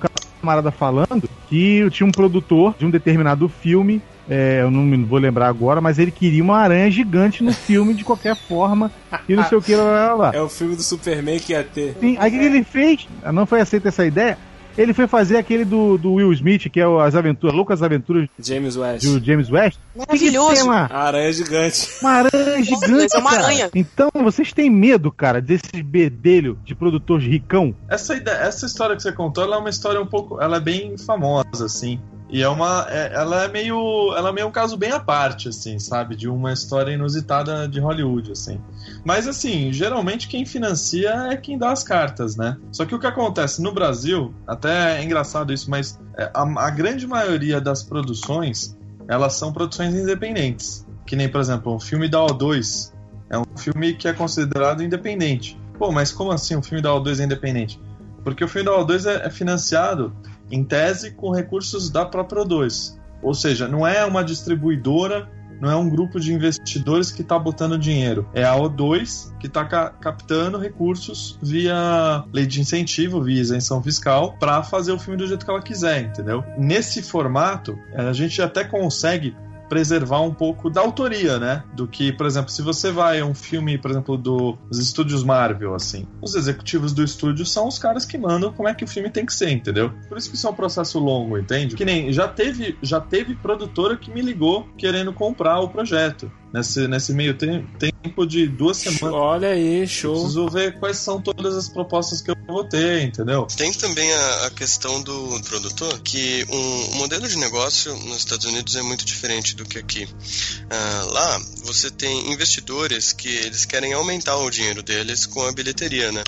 camarada 0.46 0.70
falando 0.70 1.28
que 1.48 1.88
tinha 1.90 2.06
um 2.06 2.10
produtor 2.10 2.74
de 2.78 2.84
um 2.84 2.90
determinado 2.90 3.48
filme 3.48 4.02
é, 4.28 4.60
eu 4.62 4.70
não 4.70 4.82
me 4.82 4.96
vou 5.04 5.18
lembrar 5.18 5.48
agora, 5.48 5.80
mas 5.80 5.98
ele 5.98 6.10
queria 6.10 6.42
uma 6.42 6.58
aranha 6.58 6.90
gigante 6.90 7.42
no 7.42 7.52
filme 7.52 7.94
de 7.94 8.04
qualquer 8.04 8.36
forma 8.36 8.90
e 9.28 9.36
não 9.36 9.44
sei 9.44 9.58
o 9.58 9.62
que 9.62 9.74
lá, 9.74 9.84
lá, 9.84 10.14
lá. 10.14 10.30
É 10.34 10.40
o 10.40 10.48
filme 10.48 10.74
do 10.74 10.82
Superman 10.82 11.38
que 11.38 11.52
ia 11.52 11.62
ter. 11.62 11.96
Sim, 12.00 12.16
aí 12.18 12.28
o 12.28 12.38
que 12.38 12.44
ele 12.44 12.64
fez? 12.64 13.08
Não 13.32 13.46
foi 13.46 13.60
aceita 13.60 13.88
essa 13.88 14.04
ideia. 14.04 14.36
Ele 14.76 14.92
foi 14.92 15.06
fazer 15.06 15.38
aquele 15.38 15.64
do, 15.64 15.96
do 15.96 16.12
Will 16.14 16.30
Smith, 16.34 16.68
que 16.68 16.78
é 16.78 16.86
o 16.86 17.00
As 17.00 17.14
Aventuras, 17.14 17.56
Loucas 17.56 17.82
Aventuras 17.82 18.28
James 18.38 18.76
West. 18.76 19.06
do 19.06 19.24
James 19.24 19.50
West. 19.50 19.78
Maravilhoso. 19.96 20.50
Que 20.50 20.56
tema? 20.56 20.88
Aranha 20.92 21.32
gigante. 21.32 21.88
Uma 22.02 22.10
aranha 22.10 22.62
gigante. 22.62 23.16
é 23.16 23.18
uma 23.18 23.30
cara. 23.30 23.44
aranha. 23.44 23.70
Então, 23.74 24.10
vocês 24.22 24.52
têm 24.52 24.68
medo, 24.68 25.10
cara, 25.10 25.40
desses 25.40 25.80
bedelho 25.82 26.58
de 26.62 26.74
produtor 26.74 27.20
ricão? 27.20 27.74
Essa, 27.88 28.16
ideia, 28.16 28.36
essa 28.36 28.66
história 28.66 28.94
que 28.94 29.02
você 29.02 29.12
contou, 29.12 29.44
ela 29.44 29.56
é 29.56 29.58
uma 29.58 29.70
história 29.70 30.00
um 30.00 30.06
pouco. 30.06 30.42
Ela 30.42 30.58
é 30.58 30.60
bem 30.60 30.98
famosa, 30.98 31.64
assim. 31.64 31.98
E 32.28 32.42
é 32.42 32.48
uma. 32.48 32.86
É, 32.88 33.14
ela 33.14 33.44
é 33.44 33.48
meio. 33.48 34.12
Ela 34.16 34.30
é 34.30 34.32
meio 34.32 34.48
um 34.48 34.50
caso 34.50 34.76
bem 34.76 34.90
à 34.90 34.98
parte, 34.98 35.48
assim, 35.48 35.78
sabe? 35.78 36.16
De 36.16 36.28
uma 36.28 36.52
história 36.52 36.90
inusitada 36.90 37.68
de 37.68 37.78
Hollywood, 37.78 38.32
assim. 38.32 38.60
Mas 39.04 39.28
assim, 39.28 39.72
geralmente 39.72 40.26
quem 40.26 40.44
financia 40.44 41.10
é 41.30 41.36
quem 41.36 41.56
dá 41.56 41.70
as 41.70 41.84
cartas, 41.84 42.36
né? 42.36 42.56
Só 42.72 42.84
que 42.84 42.94
o 42.94 42.98
que 42.98 43.06
acontece 43.06 43.62
no 43.62 43.72
Brasil, 43.72 44.34
até 44.46 44.98
é 44.98 45.04
engraçado 45.04 45.52
isso, 45.52 45.70
mas 45.70 46.00
é, 46.18 46.30
a, 46.34 46.42
a 46.66 46.70
grande 46.70 47.06
maioria 47.06 47.60
das 47.60 47.82
produções, 47.84 48.76
elas 49.08 49.34
são 49.34 49.52
produções 49.52 49.94
independentes. 49.94 50.84
Que 51.06 51.14
nem, 51.14 51.28
por 51.28 51.40
exemplo, 51.40 51.74
o 51.74 51.80
filme 51.80 52.08
da 52.08 52.18
O2 52.18 52.92
é 53.30 53.38
um 53.38 53.44
filme 53.56 53.94
que 53.94 54.08
é 54.08 54.12
considerado 54.12 54.82
independente. 54.82 55.56
Pô, 55.78 55.92
mas 55.92 56.10
como 56.10 56.32
assim 56.32 56.56
um 56.56 56.62
filme 56.62 56.82
da 56.82 56.90
O2 56.90 57.20
é 57.20 57.24
independente? 57.24 57.80
Porque 58.24 58.42
o 58.42 58.48
filme 58.48 58.68
da 58.68 58.72
O2 58.72 59.08
é, 59.08 59.26
é 59.26 59.30
financiado 59.30 60.12
em 60.50 60.64
tese 60.64 61.12
com 61.12 61.30
recursos 61.30 61.90
da 61.90 62.04
própria 62.04 62.42
O2. 62.42 62.96
Ou 63.22 63.34
seja, 63.34 63.66
não 63.66 63.86
é 63.86 64.04
uma 64.04 64.22
distribuidora, 64.22 65.28
não 65.60 65.70
é 65.70 65.76
um 65.76 65.88
grupo 65.88 66.20
de 66.20 66.32
investidores 66.32 67.10
que 67.10 67.22
está 67.22 67.38
botando 67.38 67.78
dinheiro. 67.78 68.28
É 68.34 68.44
a 68.44 68.54
O2 68.54 69.36
que 69.38 69.46
está 69.46 69.64
ca 69.64 69.90
captando 69.90 70.58
recursos 70.58 71.38
via 71.42 72.24
lei 72.32 72.46
de 72.46 72.60
incentivo, 72.60 73.22
via 73.22 73.40
isenção 73.40 73.82
fiscal, 73.82 74.36
para 74.38 74.62
fazer 74.62 74.92
o 74.92 74.98
filme 74.98 75.18
do 75.18 75.26
jeito 75.26 75.44
que 75.44 75.50
ela 75.50 75.62
quiser, 75.62 76.02
entendeu? 76.02 76.44
Nesse 76.58 77.02
formato, 77.02 77.78
a 77.94 78.12
gente 78.12 78.40
até 78.42 78.64
consegue 78.64 79.34
preservar 79.68 80.20
um 80.20 80.32
pouco 80.32 80.70
da 80.70 80.80
autoria, 80.80 81.38
né? 81.38 81.64
Do 81.74 81.86
que, 81.86 82.12
por 82.12 82.26
exemplo, 82.26 82.50
se 82.50 82.62
você 82.62 82.90
vai 82.90 83.20
a 83.20 83.26
um 83.26 83.34
filme, 83.34 83.78
por 83.78 83.90
exemplo, 83.90 84.16
dos 84.16 84.78
estúdios 84.78 85.22
Marvel, 85.22 85.74
assim, 85.74 86.06
os 86.22 86.34
executivos 86.34 86.92
do 86.92 87.02
estúdio 87.02 87.44
são 87.44 87.68
os 87.68 87.78
caras 87.78 88.04
que 88.04 88.18
mandam 88.18 88.52
como 88.52 88.68
é 88.68 88.74
que 88.74 88.84
o 88.84 88.88
filme 88.88 89.10
tem 89.10 89.26
que 89.26 89.34
ser, 89.34 89.50
entendeu? 89.50 89.92
Por 90.08 90.18
isso 90.18 90.30
que 90.30 90.36
isso 90.36 90.46
é 90.46 90.50
um 90.50 90.54
processo 90.54 90.98
longo, 90.98 91.38
entende? 91.38 91.76
Que 91.76 91.84
nem 91.84 92.12
já 92.12 92.28
teve, 92.28 92.76
já 92.82 93.00
teve 93.00 93.34
produtora 93.34 93.96
que 93.96 94.10
me 94.10 94.20
ligou 94.20 94.68
querendo 94.76 95.12
comprar 95.12 95.60
o 95.60 95.68
projeto 95.68 96.30
nesse, 96.56 96.88
nesse 96.88 97.12
meio 97.12 97.36
tempo 97.36 98.26
de 98.26 98.46
duas 98.46 98.78
semanas. 98.78 99.12
Olha 99.12 99.48
aí, 99.48 99.86
show. 99.86 100.14
Preciso 100.14 100.48
ver 100.48 100.78
quais 100.78 100.96
são 100.96 101.20
todas 101.20 101.54
as 101.54 101.68
propostas 101.68 102.22
que 102.22 102.30
eu 102.30 102.36
vou 102.46 102.64
ter, 102.64 103.02
entendeu? 103.02 103.46
Tem 103.46 103.72
também 103.72 104.10
a, 104.10 104.46
a 104.46 104.50
questão 104.50 105.02
do 105.02 105.40
produtor, 105.42 106.00
que 106.00 106.46
um, 106.48 106.84
o 106.92 106.94
modelo 106.96 107.28
de 107.28 107.36
negócio 107.36 107.94
nos 107.96 108.18
Estados 108.18 108.46
Unidos 108.46 108.74
é 108.74 108.82
muito 108.82 109.04
diferente 109.04 109.54
do 109.54 109.66
que 109.66 109.78
aqui. 109.78 110.04
Uh, 110.04 111.12
lá, 111.12 111.38
você 111.64 111.90
tem 111.90 112.32
investidores 112.32 113.12
que 113.12 113.28
eles 113.28 113.66
querem 113.66 113.92
aumentar 113.92 114.36
o 114.38 114.50
dinheiro 114.50 114.82
deles 114.82 115.26
com 115.26 115.42
a 115.42 115.52
bilheteria, 115.52 116.10
né? 116.10 116.24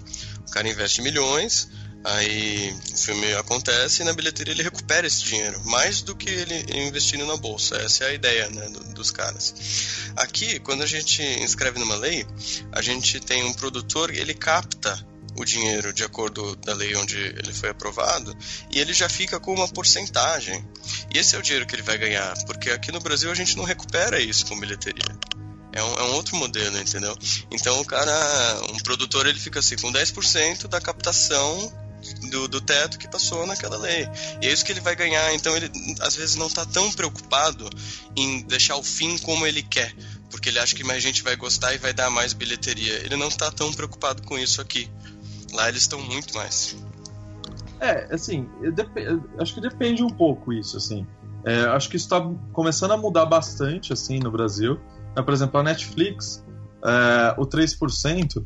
O 0.47 0.51
cara 0.51 0.68
investe 0.68 1.01
milhões, 1.01 1.68
Aí 2.05 2.72
o 2.92 2.96
filme 2.96 3.34
acontece 3.34 4.03
e 4.03 4.05
na 4.05 4.12
bilheteria 4.12 4.55
ele 4.55 4.62
recupera 4.62 5.07
esse 5.07 5.22
dinheiro, 5.24 5.61
mais 5.64 6.01
do 6.01 6.14
que 6.14 6.30
ele 6.30 6.64
investindo 6.86 7.26
na 7.26 7.36
bolsa. 7.36 7.76
Essa 7.76 8.05
é 8.05 8.09
a 8.09 8.12
ideia 8.14 8.49
né, 8.51 8.68
do, 8.68 8.94
dos 8.94 9.11
caras. 9.11 9.55
Aqui, 10.16 10.61
quando 10.61 10.82
a 10.82 10.86
gente 10.86 11.22
inscreve 11.22 11.78
numa 11.78 11.96
lei, 11.96 12.26
a 12.72 12.80
gente 12.80 13.20
tem 13.20 13.44
um 13.44 13.53
produtor, 13.53 14.14
ele 14.14 14.32
capta 14.32 15.07
o 15.36 15.44
dinheiro 15.44 15.92
de 15.92 16.03
acordo 16.03 16.57
da 16.57 16.74
lei 16.74 16.94
onde 16.96 17.16
ele 17.16 17.53
foi 17.53 17.70
aprovado 17.70 18.36
e 18.72 18.78
ele 18.78 18.92
já 18.92 19.09
fica 19.09 19.38
com 19.38 19.55
uma 19.55 19.68
porcentagem. 19.68 20.66
E 21.14 21.18
esse 21.18 21.36
é 21.36 21.38
o 21.38 21.42
dinheiro 21.42 21.66
que 21.66 21.74
ele 21.74 21.82
vai 21.82 21.99
ganhar, 21.99 22.34
porque 22.44 22.70
aqui 22.70 22.92
no 22.92 23.01
Brasil 23.01 23.30
a 23.30 23.34
gente 23.34 23.57
não 23.57 23.64
recupera 23.64 24.20
isso 24.20 24.46
com 24.46 24.59
bilheteria. 24.59 25.18
É 25.72 25.82
um, 25.82 25.99
é 25.99 26.03
um, 26.05 26.12
outro 26.14 26.36
modelo, 26.36 26.78
entendeu? 26.78 27.16
Então 27.51 27.80
o 27.80 27.84
cara, 27.84 28.12
um 28.72 28.78
produtor, 28.78 29.26
ele 29.26 29.38
fica 29.38 29.61
assim 29.61 29.76
com 29.76 29.92
10% 29.92 30.66
da 30.66 30.80
captação 30.80 31.88
do, 32.30 32.49
do 32.49 32.61
teto 32.61 32.99
que 32.99 33.09
passou 33.09 33.46
naquela 33.46 33.76
lei. 33.76 34.09
E 34.42 34.46
é 34.46 34.53
isso 34.53 34.64
que 34.64 34.72
ele 34.72 34.80
vai 34.80 34.94
ganhar. 34.94 35.34
Então 35.34 35.57
ele 35.57 35.70
às 36.01 36.14
vezes 36.14 36.36
não 36.36 36.46
está 36.46 36.64
tão 36.64 36.90
preocupado 36.92 37.68
em 38.16 38.42
deixar 38.42 38.76
o 38.76 38.82
fim 38.82 39.18
como 39.18 39.46
ele 39.46 39.62
quer, 39.62 39.94
porque 40.30 40.49
ele 40.49 40.59
acha 40.59 40.74
que 40.74 40.84
mais 40.84 41.03
gente 41.03 41.22
vai 41.22 41.36
gostar 41.36 41.74
e 41.74 41.78
vai 41.78 41.92
dar 41.92 42.11
mais 42.11 42.32
bilheteria. 42.32 42.94
Ele 43.05 43.16
não 43.16 43.28
está 43.28 43.51
tão 43.51 43.72
preocupado 43.72 44.22
com 44.22 44.38
isso 44.38 44.61
aqui. 44.61 44.90
Lá 45.53 45.68
eles 45.68 45.82
estão 45.82 46.01
muito 46.01 46.34
mais. 46.34 46.76
É, 47.80 48.12
assim, 48.12 48.49
acho 49.38 49.55
que 49.55 49.61
depende 49.61 50.03
um 50.03 50.11
pouco 50.11 50.53
isso, 50.53 50.76
assim. 50.76 51.07
É, 51.44 51.61
acho 51.66 51.88
que 51.88 51.96
isso 51.96 52.07
está 52.07 52.20
começando 52.53 52.90
a 52.92 52.96
mudar 52.96 53.24
bastante, 53.24 53.92
assim, 53.92 54.18
no 54.18 54.30
Brasil. 54.30 54.78
É, 55.16 55.22
por 55.22 55.32
exemplo, 55.32 55.61
a 55.61 55.62
Netflix, 55.62 56.44
é, 56.84 57.34
o 57.40 57.46
3%, 57.46 58.44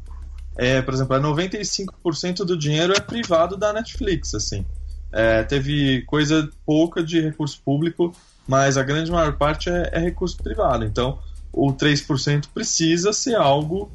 é, 0.57 0.83
por 0.83 0.95
exemplo, 0.95 1.17
é 1.17 1.21
95% 1.21 2.45
do 2.45 2.57
dinheiro 2.57 2.93
é 2.93 3.01
privado 3.01 3.57
da 3.57 3.73
Netflix, 3.73 4.35
assim. 4.35 4.65
É, 5.11 5.43
teve 5.43 6.03
coisa 6.03 6.49
pouca 6.65 7.03
de 7.03 7.21
recurso 7.21 7.61
público, 7.65 8.15
mas 8.47 8.77
a 8.77 8.83
grande 8.83 9.11
maior 9.11 9.37
parte 9.37 9.69
é, 9.71 9.91
é 9.93 9.99
recurso 9.99 10.37
privado. 10.37 10.85
Então, 10.85 11.19
o 11.53 11.73
3% 11.73 12.47
precisa 12.53 13.13
ser 13.13 13.37
algo 13.37 13.91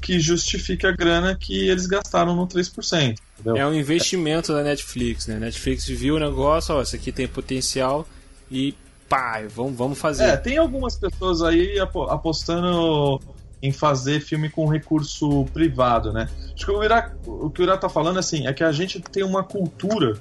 que 0.00 0.20
justifique 0.20 0.86
a 0.86 0.92
grana 0.92 1.34
que 1.34 1.68
eles 1.68 1.86
gastaram 1.86 2.34
no 2.34 2.46
3%. 2.46 3.18
Entendeu? 3.40 3.56
É 3.56 3.66
um 3.66 3.74
investimento 3.74 4.52
da 4.52 4.62
Netflix, 4.62 5.26
né? 5.26 5.38
Netflix 5.38 5.86
viu 5.86 6.16
o 6.16 6.18
negócio, 6.18 6.74
ó, 6.74 6.82
isso 6.82 6.96
aqui 6.96 7.10
tem 7.10 7.26
potencial 7.26 8.06
e 8.50 8.74
pá, 9.08 9.42
vamos, 9.54 9.76
vamos 9.76 9.98
fazer. 9.98 10.24
É, 10.24 10.36
tem 10.36 10.58
algumas 10.58 10.96
pessoas 10.96 11.42
aí 11.42 11.78
apostando 11.78 13.20
em 13.62 13.72
fazer 13.72 14.20
filme 14.20 14.48
com 14.48 14.66
recurso 14.68 15.44
privado, 15.46 16.12
né? 16.12 16.28
Acho 16.54 16.64
que 16.64 16.72
o, 16.72 16.82
Ira, 16.82 17.16
o 17.26 17.50
que 17.50 17.60
o 17.60 17.64
Ira 17.64 17.76
tá 17.76 17.88
falando 17.88 18.18
assim 18.18 18.46
é 18.46 18.52
que 18.52 18.62
a 18.62 18.72
gente 18.72 19.00
tem 19.00 19.24
uma 19.24 19.42
cultura 19.42 20.20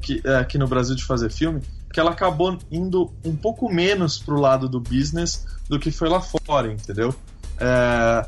que, 0.00 0.20
é, 0.24 0.36
aqui 0.36 0.56
no 0.56 0.66
Brasil 0.66 0.96
de 0.96 1.04
fazer 1.04 1.30
filme 1.30 1.60
que 1.92 1.98
ela 1.98 2.12
acabou 2.12 2.56
indo 2.70 3.12
um 3.24 3.34
pouco 3.34 3.72
menos 3.72 4.18
pro 4.18 4.40
lado 4.40 4.68
do 4.68 4.80
business 4.80 5.44
do 5.68 5.78
que 5.78 5.90
foi 5.90 6.08
lá 6.08 6.20
fora, 6.20 6.72
entendeu? 6.72 7.14
É, 7.58 8.26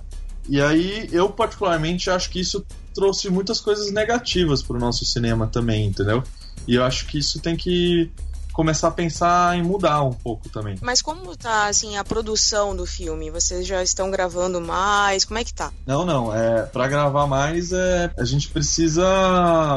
e 0.48 0.61
aí 0.61 1.09
eu 1.12 1.30
particularmente 1.30 2.11
acho 2.11 2.28
que 2.28 2.40
isso 2.40 2.64
trouxe 2.94 3.30
muitas 3.30 3.61
coisas 3.61 3.92
negativas 3.92 4.62
pro 4.62 4.78
nosso 4.78 5.05
cinema 5.05 5.46
também, 5.46 5.86
entendeu? 5.86 6.22
E 6.66 6.74
eu 6.74 6.84
acho 6.84 7.07
que 7.07 7.18
isso 7.18 7.40
tem 7.40 7.57
que 7.57 8.11
começar 8.53 8.88
a 8.88 8.90
pensar 8.90 9.57
em 9.57 9.62
mudar 9.62 10.03
um 10.03 10.12
pouco 10.12 10.48
também. 10.48 10.76
Mas 10.80 11.03
como 11.03 11.36
tá 11.36 11.66
assim 11.66 11.96
a 11.96 12.05
produção 12.05 12.76
do 12.76 12.86
filme? 12.86 13.30
Vocês 13.30 13.66
já 13.66 13.82
estão 13.82 14.11
gravando 14.11 14.61
mais? 14.61 15.24
Como 15.24 15.38
é 15.38 15.44
que 15.44 15.55
tá? 15.55 15.72
Não, 15.86 16.05
não, 16.05 16.34
é 16.34 16.62
para 16.62 16.86
gravar 16.88 17.26
mais 17.26 17.72
é 17.72 18.11
a 18.16 18.24
gente 18.24 18.48
precisa 18.48 19.03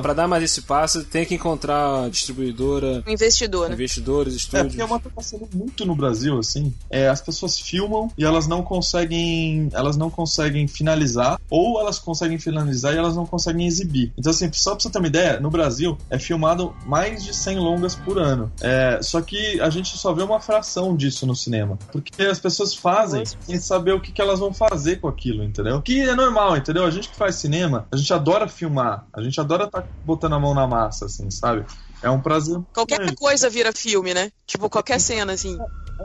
para 0.02 0.14
dar 0.14 0.28
mais 0.28 0.44
esse 0.44 0.62
passo 0.62 1.04
tem 1.04 1.26
que 1.26 1.36
encontrar 1.36 2.10
distribuidora, 2.10 3.04
investidor, 3.08 3.70
né? 3.70 3.76
investidores, 3.76 4.34
é, 4.34 4.38
estúdios. 4.38 4.66
É, 4.66 4.68
porque 4.68 4.82
é 4.82 4.86
uma 4.86 5.00
coisa 5.00 5.16
passando 5.16 5.50
muito 5.54 5.86
no 5.86 5.96
Brasil 5.96 6.38
assim. 6.38 6.74
É, 6.90 7.08
as 7.08 7.22
pessoas 7.22 7.60
filmam 7.60 8.12
e 8.18 8.24
elas 8.24 8.48
não 8.48 8.64
conseguem, 8.64 9.70
elas 9.74 9.98
não 9.98 10.10
conseguem 10.10 10.68
finalizar 10.68 11.40
ou 11.50 11.80
elas 11.80 12.00
conseguem 12.00 12.38
finalizar 12.38 12.94
e 12.94 12.98
elas 12.98 13.16
não 13.16 13.26
conseguem 13.26 13.66
exibir. 13.66 14.12
Então 14.18 14.32
assim, 14.32 14.52
só 14.54 14.72
para 14.72 14.82
você 14.82 14.90
ter 14.90 15.00
uma 15.00 15.08
ideia, 15.08 15.40
no 15.40 15.50
Brasil 15.50 15.98
é 16.10 16.20
filmado 16.20 16.76
mais 16.86 17.24
de 17.24 17.34
100 17.34 17.60
longas 17.60 17.96
por 17.96 18.18
ano. 18.18 18.52
É, 18.66 19.00
só 19.00 19.22
que 19.22 19.62
a 19.62 19.70
gente 19.70 19.96
só 19.96 20.12
vê 20.12 20.24
uma 20.24 20.40
fração 20.40 20.96
disso 20.98 21.28
no 21.28 21.36
cinema. 21.36 21.78
Porque 21.92 22.24
as 22.24 22.40
pessoas 22.40 22.74
fazem 22.74 23.24
sem 23.24 23.60
saber 23.60 23.92
o 23.92 24.02
que, 24.02 24.12
que 24.12 24.20
elas 24.20 24.40
vão 24.40 24.52
fazer 24.52 24.96
com 24.96 25.08
aquilo, 25.08 25.44
entendeu? 25.44 25.80
Que 25.84 26.02
é 26.02 26.16
normal, 26.16 26.58
entendeu? 26.58 26.84
A 26.84 26.90
gente 26.90 27.10
que 27.10 27.16
faz 27.16 27.36
cinema, 27.36 27.88
a 27.92 27.96
gente 27.96 28.12
adora 28.12 28.48
filmar, 28.48 29.06
a 29.14 29.22
gente 29.22 29.40
adora 29.40 29.66
estar 29.66 29.84
tá 29.84 29.88
botando 30.04 30.34
a 30.34 30.40
mão 30.40 30.56
na 30.56 30.66
massa, 30.66 31.06
assim, 31.06 31.30
sabe? 31.30 31.64
É 32.02 32.10
um 32.10 32.20
prazer. 32.20 32.60
Qualquer 32.74 33.14
coisa 33.14 33.52
vira 33.52 33.72
filme, 33.72 34.16
né? 34.16 34.32
Tipo, 34.48 34.68
qualquer 34.68 35.00
cena, 35.00 35.34
assim. 35.34 35.60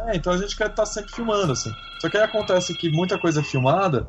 É, 0.09 0.17
então 0.17 0.31
a 0.31 0.37
gente 0.37 0.55
quer 0.55 0.69
estar 0.69 0.83
tá 0.83 0.87
sempre 0.87 1.13
filmando, 1.13 1.53
assim. 1.53 1.73
Só 1.99 2.11
que 2.11 2.19
aí 2.19 2.25
acontece 2.25 2.75
que 2.75 2.91
muita 2.91 3.19
coisa 3.19 3.41
é 3.41 3.43
filmada 3.43 4.07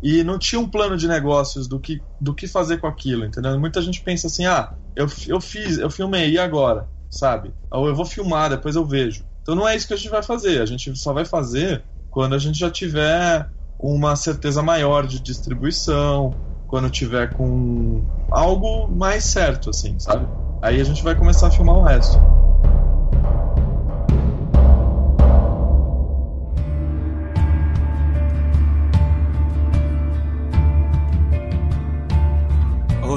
e 0.00 0.22
não 0.22 0.38
tinha 0.38 0.60
um 0.60 0.70
plano 0.70 0.96
de 0.96 1.08
negócios 1.08 1.66
do 1.66 1.80
que, 1.80 2.00
do 2.20 2.32
que 2.32 2.46
fazer 2.46 2.78
com 2.78 2.86
aquilo, 2.86 3.24
entendeu? 3.24 3.58
Muita 3.58 3.82
gente 3.82 4.00
pensa 4.02 4.28
assim, 4.28 4.46
ah, 4.46 4.72
eu, 4.94 5.08
eu 5.26 5.40
fiz, 5.40 5.78
eu 5.78 5.90
filmei, 5.90 6.30
e 6.30 6.38
agora? 6.38 6.88
Sabe? 7.10 7.52
Ou 7.70 7.88
eu 7.88 7.94
vou 7.94 8.04
filmar, 8.04 8.50
depois 8.50 8.76
eu 8.76 8.84
vejo. 8.84 9.24
Então 9.42 9.54
não 9.54 9.66
é 9.66 9.74
isso 9.74 9.86
que 9.86 9.94
a 9.94 9.96
gente 9.96 10.10
vai 10.10 10.22
fazer. 10.22 10.60
A 10.60 10.66
gente 10.66 10.94
só 10.96 11.12
vai 11.12 11.24
fazer 11.24 11.82
quando 12.10 12.34
a 12.34 12.38
gente 12.38 12.58
já 12.58 12.70
tiver 12.70 13.48
uma 13.78 14.16
certeza 14.16 14.62
maior 14.62 15.06
de 15.06 15.20
distribuição, 15.20 16.34
quando 16.66 16.90
tiver 16.90 17.32
com 17.34 18.04
algo 18.30 18.88
mais 18.88 19.24
certo, 19.24 19.70
assim, 19.70 19.98
sabe? 19.98 20.26
Aí 20.60 20.80
a 20.80 20.84
gente 20.84 21.02
vai 21.02 21.14
começar 21.14 21.46
a 21.46 21.50
filmar 21.50 21.76
o 21.76 21.82
resto. 21.82 22.18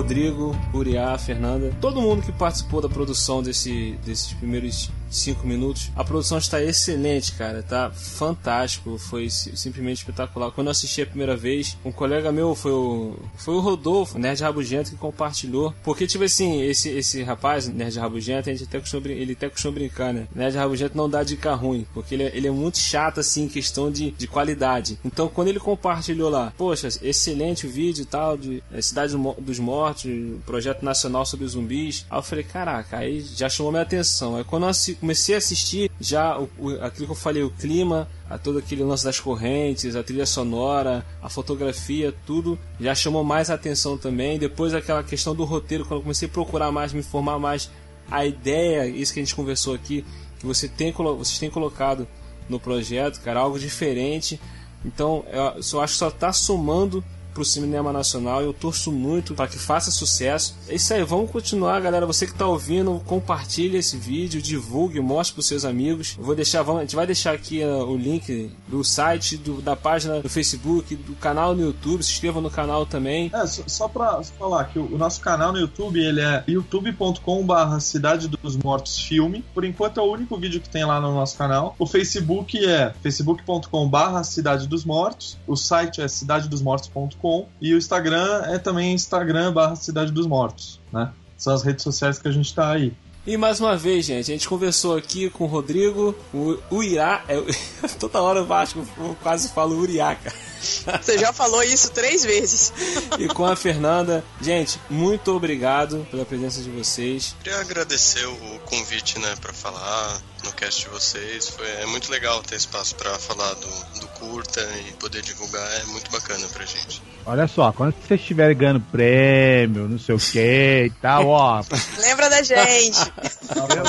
Rodrigo, 0.01 0.55
Uriá, 0.73 1.15
Fernanda, 1.15 1.71
todo 1.79 2.01
mundo 2.01 2.23
que 2.23 2.31
participou 2.31 2.81
da 2.81 2.89
produção 2.89 3.43
desse, 3.43 3.95
desses 4.03 4.33
primeiros 4.33 4.89
5 5.11 5.45
minutos. 5.45 5.91
A 5.95 6.03
produção 6.03 6.37
está 6.37 6.61
excelente, 6.61 7.33
cara, 7.33 7.61
tá 7.61 7.91
fantástico, 7.91 8.97
foi 8.97 9.29
simplesmente 9.29 9.97
espetacular. 9.97 10.51
Quando 10.51 10.67
eu 10.67 10.71
assisti 10.71 11.01
a 11.01 11.05
primeira 11.05 11.35
vez, 11.35 11.77
um 11.83 11.91
colega 11.91 12.31
meu 12.31 12.55
foi 12.55 12.71
o 12.71 13.15
foi 13.37 13.53
o 13.55 13.59
Rodolfo, 13.59 14.17
Nerd 14.17 14.41
Rabugento, 14.41 14.91
que 14.91 14.95
compartilhou. 14.95 15.73
Porque, 15.83 16.07
tipo 16.07 16.23
assim, 16.23 16.61
esse, 16.61 16.89
esse 16.89 17.23
rapaz, 17.23 17.67
Nerd 17.67 17.97
Rabugento, 17.99 18.49
a 18.49 18.53
gente 18.53 18.63
até 18.63 18.79
costuma, 18.79 19.07
ele 19.09 19.33
até 19.33 19.49
costuma 19.49 19.73
brincar, 19.73 20.13
né? 20.13 20.27
Nerd 20.33 20.55
Rabugento 20.55 20.97
não 20.97 21.09
dá 21.09 21.23
dica 21.23 21.53
ruim, 21.53 21.85
porque 21.93 22.15
ele, 22.15 22.23
é, 22.23 22.31
ele 22.35 22.47
é 22.47 22.51
muito 22.51 22.77
chato, 22.77 23.19
assim, 23.19 23.43
em 23.43 23.47
questão 23.47 23.91
de, 23.91 24.11
de 24.11 24.27
qualidade. 24.27 24.99
Então, 25.03 25.27
quando 25.27 25.47
ele 25.47 25.59
compartilhou 25.59 26.29
lá, 26.29 26.53
poxa, 26.57 26.87
excelente 27.01 27.65
o 27.65 27.69
vídeo 27.69 28.03
e 28.03 28.05
tal, 28.05 28.37
de 28.37 28.63
é, 28.71 28.81
Cidade 28.81 29.15
dos 29.39 29.59
Mortos, 29.59 30.11
projeto 30.45 30.83
nacional 30.83 31.25
sobre 31.25 31.47
zumbis. 31.47 32.05
Aí 32.09 32.17
eu 32.17 32.23
falei, 32.23 32.43
caraca, 32.43 32.97
aí 32.97 33.21
já 33.21 33.49
chamou 33.49 33.71
minha 33.71 33.83
atenção. 33.83 34.35
Aí 34.35 34.43
quando 34.43 34.63
eu 34.63 34.69
comecei 35.01 35.35
a 35.35 35.39
assistir, 35.39 35.91
já 35.99 36.39
o, 36.39 36.49
o, 36.57 36.69
aquilo 36.81 37.07
que 37.07 37.11
eu 37.11 37.15
falei, 37.15 37.43
o 37.43 37.49
clima, 37.49 38.07
a 38.29 38.37
todo 38.37 38.59
aquele 38.59 38.83
lance 38.83 39.03
das 39.03 39.19
correntes, 39.19 39.95
a 39.95 40.03
trilha 40.03 40.25
sonora, 40.25 41.05
a 41.21 41.27
fotografia, 41.27 42.13
tudo 42.25 42.57
já 42.79 42.95
chamou 42.95 43.23
mais 43.23 43.49
atenção 43.49 43.97
também. 43.97 44.39
Depois 44.39 44.73
aquela 44.73 45.03
questão 45.03 45.35
do 45.35 45.43
roteiro, 45.43 45.83
quando 45.83 45.97
eu 45.97 46.03
comecei 46.03 46.27
a 46.27 46.31
procurar 46.31 46.71
mais, 46.71 46.93
me 46.93 46.99
informar 46.99 47.39
mais, 47.39 47.69
a 48.09 48.25
ideia, 48.25 48.87
isso 48.87 49.13
que 49.13 49.19
a 49.19 49.23
gente 49.23 49.35
conversou 49.35 49.73
aqui, 49.73 50.05
que 50.39 50.45
você 50.45 50.67
tem, 50.67 50.91
vocês 50.91 51.39
têm 51.39 51.49
colocado 51.49 52.07
no 52.47 52.59
projeto, 52.59 53.21
cara, 53.21 53.39
algo 53.39 53.57
diferente. 53.57 54.39
Então, 54.85 55.25
eu 55.31 55.81
acho 55.81 55.93
que 55.93 55.99
só 55.99 56.09
está 56.09 56.31
somando 56.31 57.03
pro 57.33 57.45
cinema 57.45 57.91
nacional. 57.91 58.41
Eu 58.41 58.53
torço 58.53 58.91
muito 58.91 59.33
para 59.33 59.47
que 59.47 59.57
faça 59.57 59.91
sucesso. 59.91 60.55
É 60.67 60.75
isso 60.75 60.93
aí, 60.93 61.03
vamos 61.03 61.31
continuar, 61.31 61.79
galera. 61.81 62.05
Você 62.05 62.27
que 62.27 62.33
tá 62.33 62.45
ouvindo, 62.45 63.01
compartilhe 63.05 63.77
esse 63.77 63.97
vídeo, 63.97 64.41
divulgue, 64.41 64.99
mostre 64.99 65.33
pros 65.33 65.47
seus 65.47 65.65
amigos. 65.65 66.15
Eu 66.17 66.23
vou 66.23 66.35
deixar, 66.35 66.61
vamos, 66.61 66.79
a 66.79 66.83
gente 66.83 66.95
vai 66.95 67.05
deixar 67.05 67.33
aqui 67.33 67.63
uh, 67.63 67.85
o 67.85 67.97
link 67.97 68.51
do 68.67 68.83
site, 68.83 69.37
do, 69.37 69.61
da 69.61 69.75
página 69.75 70.19
do 70.19 70.29
Facebook, 70.29 70.95
do 70.95 71.15
canal 71.15 71.55
no 71.55 71.61
YouTube. 71.61 72.03
Se 72.03 72.11
inscreva 72.11 72.41
no 72.41 72.49
canal 72.49 72.85
também. 72.85 73.31
É, 73.33 73.45
só, 73.45 73.63
só 73.67 73.87
pra 73.87 74.21
falar 74.23 74.65
que 74.65 74.79
o, 74.79 74.93
o 74.93 74.97
nosso 74.97 75.21
canal 75.21 75.51
no 75.51 75.59
YouTube 75.59 75.99
ele 75.99 76.21
é 76.21 76.43
youtube.com/barra 76.47 77.79
Cidade 77.79 78.27
dos 78.27 78.55
Mortos 78.55 78.99
Filme. 78.99 79.43
Por 79.53 79.63
enquanto 79.63 79.99
é 79.99 80.03
o 80.03 80.11
único 80.11 80.37
vídeo 80.37 80.59
que 80.59 80.69
tem 80.69 80.85
lá 80.85 80.99
no 80.99 81.13
nosso 81.13 81.37
canal. 81.37 81.75
O 81.79 81.85
Facebook 81.85 82.63
é 82.65 82.93
facebook.com/barra 83.01 84.23
Cidade 84.23 84.67
dos 84.67 84.83
Mortos. 84.83 85.37
O 85.47 85.55
site 85.55 86.01
é 86.01 86.07
cidadedosmortos.com 86.07 87.20
e 87.61 87.73
o 87.73 87.77
Instagram 87.77 88.43
é 88.45 88.57
também 88.57 88.93
Instagram 88.93 89.53
barra 89.53 89.75
Cidade 89.75 90.11
dos 90.11 90.27
Mortos, 90.27 90.79
né? 90.91 91.11
São 91.37 91.53
as 91.53 91.63
redes 91.63 91.83
sociais 91.83 92.19
que 92.19 92.27
a 92.27 92.31
gente 92.31 92.53
tá 92.53 92.71
aí. 92.71 92.93
E 93.25 93.37
mais 93.37 93.59
uma 93.59 93.77
vez, 93.77 94.05
gente, 94.05 94.31
a 94.31 94.33
gente 94.33 94.47
conversou 94.47 94.97
aqui 94.97 95.29
com 95.29 95.43
o 95.43 95.47
Rodrigo, 95.47 96.15
o, 96.33 96.57
o 96.71 96.83
Irá, 96.83 97.23
é, 97.27 97.35
toda 97.99 98.21
hora 98.21 98.39
eu 98.39 98.53
acho 98.53 98.73
que 98.73 98.79
eu 98.79 99.15
quase 99.21 99.49
falo 99.49 99.77
Uriá, 99.77 100.15
cara. 100.15 100.50
Você 101.01 101.17
já 101.17 101.33
falou 101.33 101.63
isso 101.63 101.91
três 101.91 102.23
vezes. 102.23 102.71
E 103.19 103.27
com 103.27 103.45
a 103.45 103.55
Fernanda. 103.55 104.23
Gente, 104.41 104.79
muito 104.89 105.35
obrigado 105.35 106.05
pela 106.09 106.25
presença 106.25 106.61
de 106.61 106.69
vocês. 106.69 107.35
Queria 107.43 107.59
agradecer 107.59 108.25
o 108.25 108.59
convite, 108.65 109.19
né, 109.19 109.35
para 109.39 109.53
falar 109.53 110.21
no 110.43 110.51
cast 110.53 110.81
de 110.81 110.89
vocês. 110.89 111.49
Foi, 111.49 111.67
é 111.67 111.85
muito 111.85 112.11
legal 112.11 112.41
ter 112.43 112.55
espaço 112.55 112.95
para 112.95 113.17
falar 113.19 113.53
do, 113.55 113.99
do 113.99 114.07
curta 114.19 114.61
e 114.87 114.93
poder 114.93 115.21
divulgar. 115.21 115.67
É 115.81 115.83
muito 115.85 116.11
bacana 116.11 116.47
pra 116.49 116.65
gente. 116.65 117.01
Olha 117.25 117.47
só, 117.47 117.71
quando 117.71 117.93
vocês 117.93 118.19
estiverem 118.19 118.57
ganhando 118.57 118.81
prêmio, 118.91 119.87
não 119.87 119.99
sei 119.99 120.15
o 120.15 120.19
que 120.19 120.85
e 120.85 120.89
tal, 121.01 121.27
ó. 121.27 121.63
Lembra 121.99 122.29
da 122.29 122.41
gente. 122.41 122.97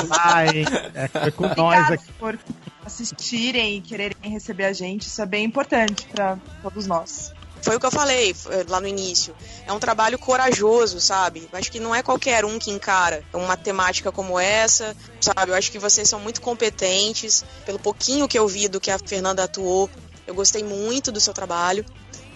Lá, 0.07 0.45
hein? 0.45 0.65
É, 0.93 1.07
foi 1.07 1.31
com 1.31 1.47
nós 1.55 1.91
aqui. 1.91 2.11
Por 2.19 2.37
assistirem 2.85 3.77
e 3.77 3.81
quererem 3.81 4.31
receber 4.31 4.65
a 4.65 4.73
gente, 4.73 5.07
isso 5.07 5.21
é 5.21 5.25
bem 5.25 5.45
importante 5.45 6.05
para 6.11 6.37
todos 6.61 6.85
nós. 6.87 7.31
Foi 7.61 7.77
o 7.77 7.79
que 7.79 7.85
eu 7.85 7.91
falei 7.91 8.35
lá 8.67 8.81
no 8.81 8.87
início. 8.87 9.33
É 9.65 9.71
um 9.71 9.79
trabalho 9.79 10.19
corajoso, 10.19 10.99
sabe? 10.99 11.47
Acho 11.53 11.71
que 11.71 11.79
não 11.79 11.95
é 11.95 12.03
qualquer 12.03 12.43
um 12.43 12.59
que 12.59 12.69
encara 12.69 13.23
uma 13.33 13.55
temática 13.55 14.11
como 14.11 14.37
essa, 14.37 14.93
sabe? 15.21 15.51
Eu 15.51 15.55
acho 15.55 15.71
que 15.71 15.79
vocês 15.79 16.09
são 16.09 16.19
muito 16.19 16.41
competentes. 16.41 17.45
Pelo 17.65 17.79
pouquinho 17.79 18.27
que 18.27 18.37
eu 18.37 18.45
vi 18.49 18.67
do 18.67 18.81
que 18.81 18.91
a 18.91 18.99
Fernanda 18.99 19.45
atuou, 19.45 19.89
eu 20.27 20.35
gostei 20.35 20.61
muito 20.61 21.09
do 21.09 21.21
seu 21.21 21.33
trabalho. 21.33 21.85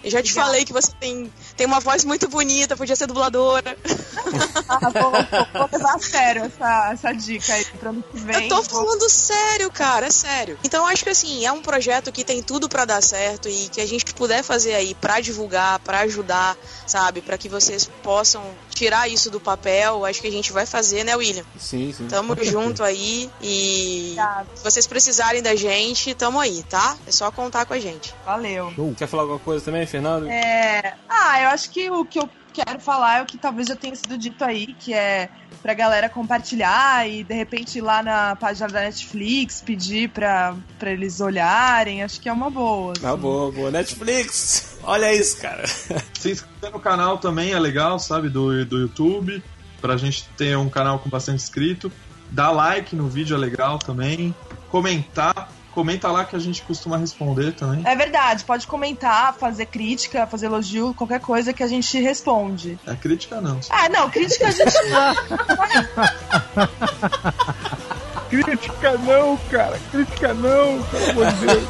Eu 0.08 0.12
já 0.12 0.22
te 0.22 0.30
Obrigada. 0.30 0.46
falei 0.46 0.64
que 0.64 0.72
você 0.72 0.90
tem, 0.98 1.30
tem 1.54 1.66
uma 1.66 1.80
voz 1.80 2.02
muito 2.02 2.28
bonita, 2.28 2.74
podia 2.76 2.96
ser 2.96 3.06
dubladora. 3.06 3.76
ah, 4.66 4.88
vou, 4.88 5.10
vou, 5.10 5.20
vou 5.52 5.68
levar 5.70 5.96
a 5.96 5.98
sério 5.98 6.44
essa, 6.44 6.92
essa 6.92 7.12
dica 7.12 7.52
aí 7.52 7.64
pro 7.78 7.90
ano 7.90 8.02
que 8.10 8.18
vem. 8.18 8.44
Eu 8.44 8.48
tô 8.48 8.62
falando 8.62 9.00
vou... 9.00 9.08
sério, 9.10 9.70
cara, 9.70 10.06
é 10.06 10.10
sério. 10.10 10.58
Então 10.64 10.86
acho 10.86 11.04
que 11.04 11.10
assim, 11.10 11.44
é 11.44 11.52
um 11.52 11.60
projeto 11.60 12.10
que 12.10 12.24
tem 12.24 12.42
tudo 12.42 12.70
para 12.70 12.86
dar 12.86 13.02
certo 13.02 13.50
e 13.50 13.68
que 13.68 13.82
a 13.82 13.86
gente 13.86 14.14
puder 14.14 14.42
fazer 14.42 14.74
aí 14.74 14.94
para 14.94 15.20
divulgar, 15.20 15.78
para 15.80 16.00
ajudar, 16.00 16.56
sabe, 16.86 17.20
para 17.20 17.36
que 17.36 17.48
vocês 17.48 17.90
possam 18.02 18.42
tirar 18.78 19.08
isso 19.08 19.28
do 19.30 19.40
papel, 19.40 20.04
acho 20.04 20.20
que 20.20 20.28
a 20.28 20.30
gente 20.30 20.52
vai 20.52 20.64
fazer, 20.64 21.02
né, 21.02 21.16
William? 21.16 21.44
Sim, 21.58 21.92
sim. 21.92 22.06
Tamo 22.06 22.36
junto 22.44 22.84
aí 22.84 23.28
e 23.42 24.16
se 24.54 24.62
vocês 24.62 24.86
precisarem 24.86 25.42
da 25.42 25.56
gente, 25.56 26.14
tamo 26.14 26.38
aí, 26.38 26.62
tá? 26.62 26.96
É 27.06 27.10
só 27.10 27.30
contar 27.30 27.66
com 27.66 27.74
a 27.74 27.78
gente. 27.80 28.14
Valeu. 28.24 28.72
Quer 28.96 29.08
falar 29.08 29.24
alguma 29.24 29.40
coisa 29.40 29.64
também, 29.64 29.84
Fernando? 29.84 30.28
É... 30.28 30.94
Ah, 31.08 31.42
eu 31.42 31.48
acho 31.48 31.70
que 31.70 31.90
o 31.90 32.04
que 32.04 32.20
eu 32.20 32.28
quero 32.64 32.80
falar 32.80 33.18
é 33.18 33.22
o 33.22 33.26
que 33.26 33.38
talvez 33.38 33.68
já 33.68 33.76
tenha 33.76 33.94
sido 33.94 34.16
dito 34.18 34.44
aí, 34.44 34.74
que 34.78 34.92
é 34.92 35.28
pra 35.62 35.74
galera 35.74 36.08
compartilhar 36.08 37.08
e 37.08 37.24
de 37.24 37.34
repente 37.34 37.78
ir 37.78 37.80
lá 37.80 38.02
na 38.02 38.36
página 38.36 38.68
da 38.68 38.80
Netflix 38.80 39.60
pedir 39.60 40.08
pra, 40.10 40.54
pra 40.78 40.90
eles 40.90 41.20
olharem. 41.20 42.02
Acho 42.02 42.20
que 42.20 42.28
é 42.28 42.32
uma 42.32 42.50
boa. 42.50 42.92
Assim. 42.92 43.06
Ah, 43.06 43.16
boa, 43.16 43.50
boa. 43.52 43.70
Netflix! 43.70 44.78
Olha 44.82 45.12
isso, 45.12 45.40
cara. 45.40 45.66
Se 46.18 46.30
inscrever 46.30 46.72
no 46.72 46.80
canal 46.80 47.18
também 47.18 47.52
é 47.52 47.58
legal, 47.58 47.98
sabe? 47.98 48.28
Do, 48.28 48.64
do 48.64 48.78
YouTube. 48.78 49.42
Pra 49.80 49.96
gente 49.96 50.28
ter 50.36 50.56
um 50.56 50.68
canal 50.68 50.98
com 50.98 51.08
bastante 51.08 51.42
inscrito. 51.42 51.92
Dar 52.30 52.50
like 52.50 52.94
no 52.94 53.08
vídeo 53.08 53.34
é 53.34 53.38
legal 53.38 53.78
também. 53.78 54.34
Comentar 54.70 55.48
Comenta 55.78 56.10
lá 56.10 56.24
que 56.24 56.34
a 56.34 56.40
gente 56.40 56.60
costuma 56.62 56.96
responder 56.96 57.52
também. 57.52 57.86
É 57.86 57.94
verdade, 57.94 58.42
pode 58.42 58.66
comentar, 58.66 59.32
fazer 59.34 59.66
crítica, 59.66 60.26
fazer 60.26 60.46
elogio, 60.46 60.92
qualquer 60.92 61.20
coisa 61.20 61.52
que 61.52 61.62
a 61.62 61.68
gente 61.68 62.00
responde. 62.00 62.76
É 62.84 62.96
crítica 62.96 63.40
não. 63.40 63.60
Ah, 63.70 63.88
não, 63.88 64.10
crítica 64.10 64.48
a 64.48 64.50
gente 64.50 64.76
não. 64.90 65.14
crítica 68.28 68.98
não, 68.98 69.36
cara. 69.48 69.78
Crítica 69.92 70.34
não, 70.34 70.82
pelo 70.82 71.10
amor 71.12 71.26
de 71.26 71.46
Deus. 71.46 71.68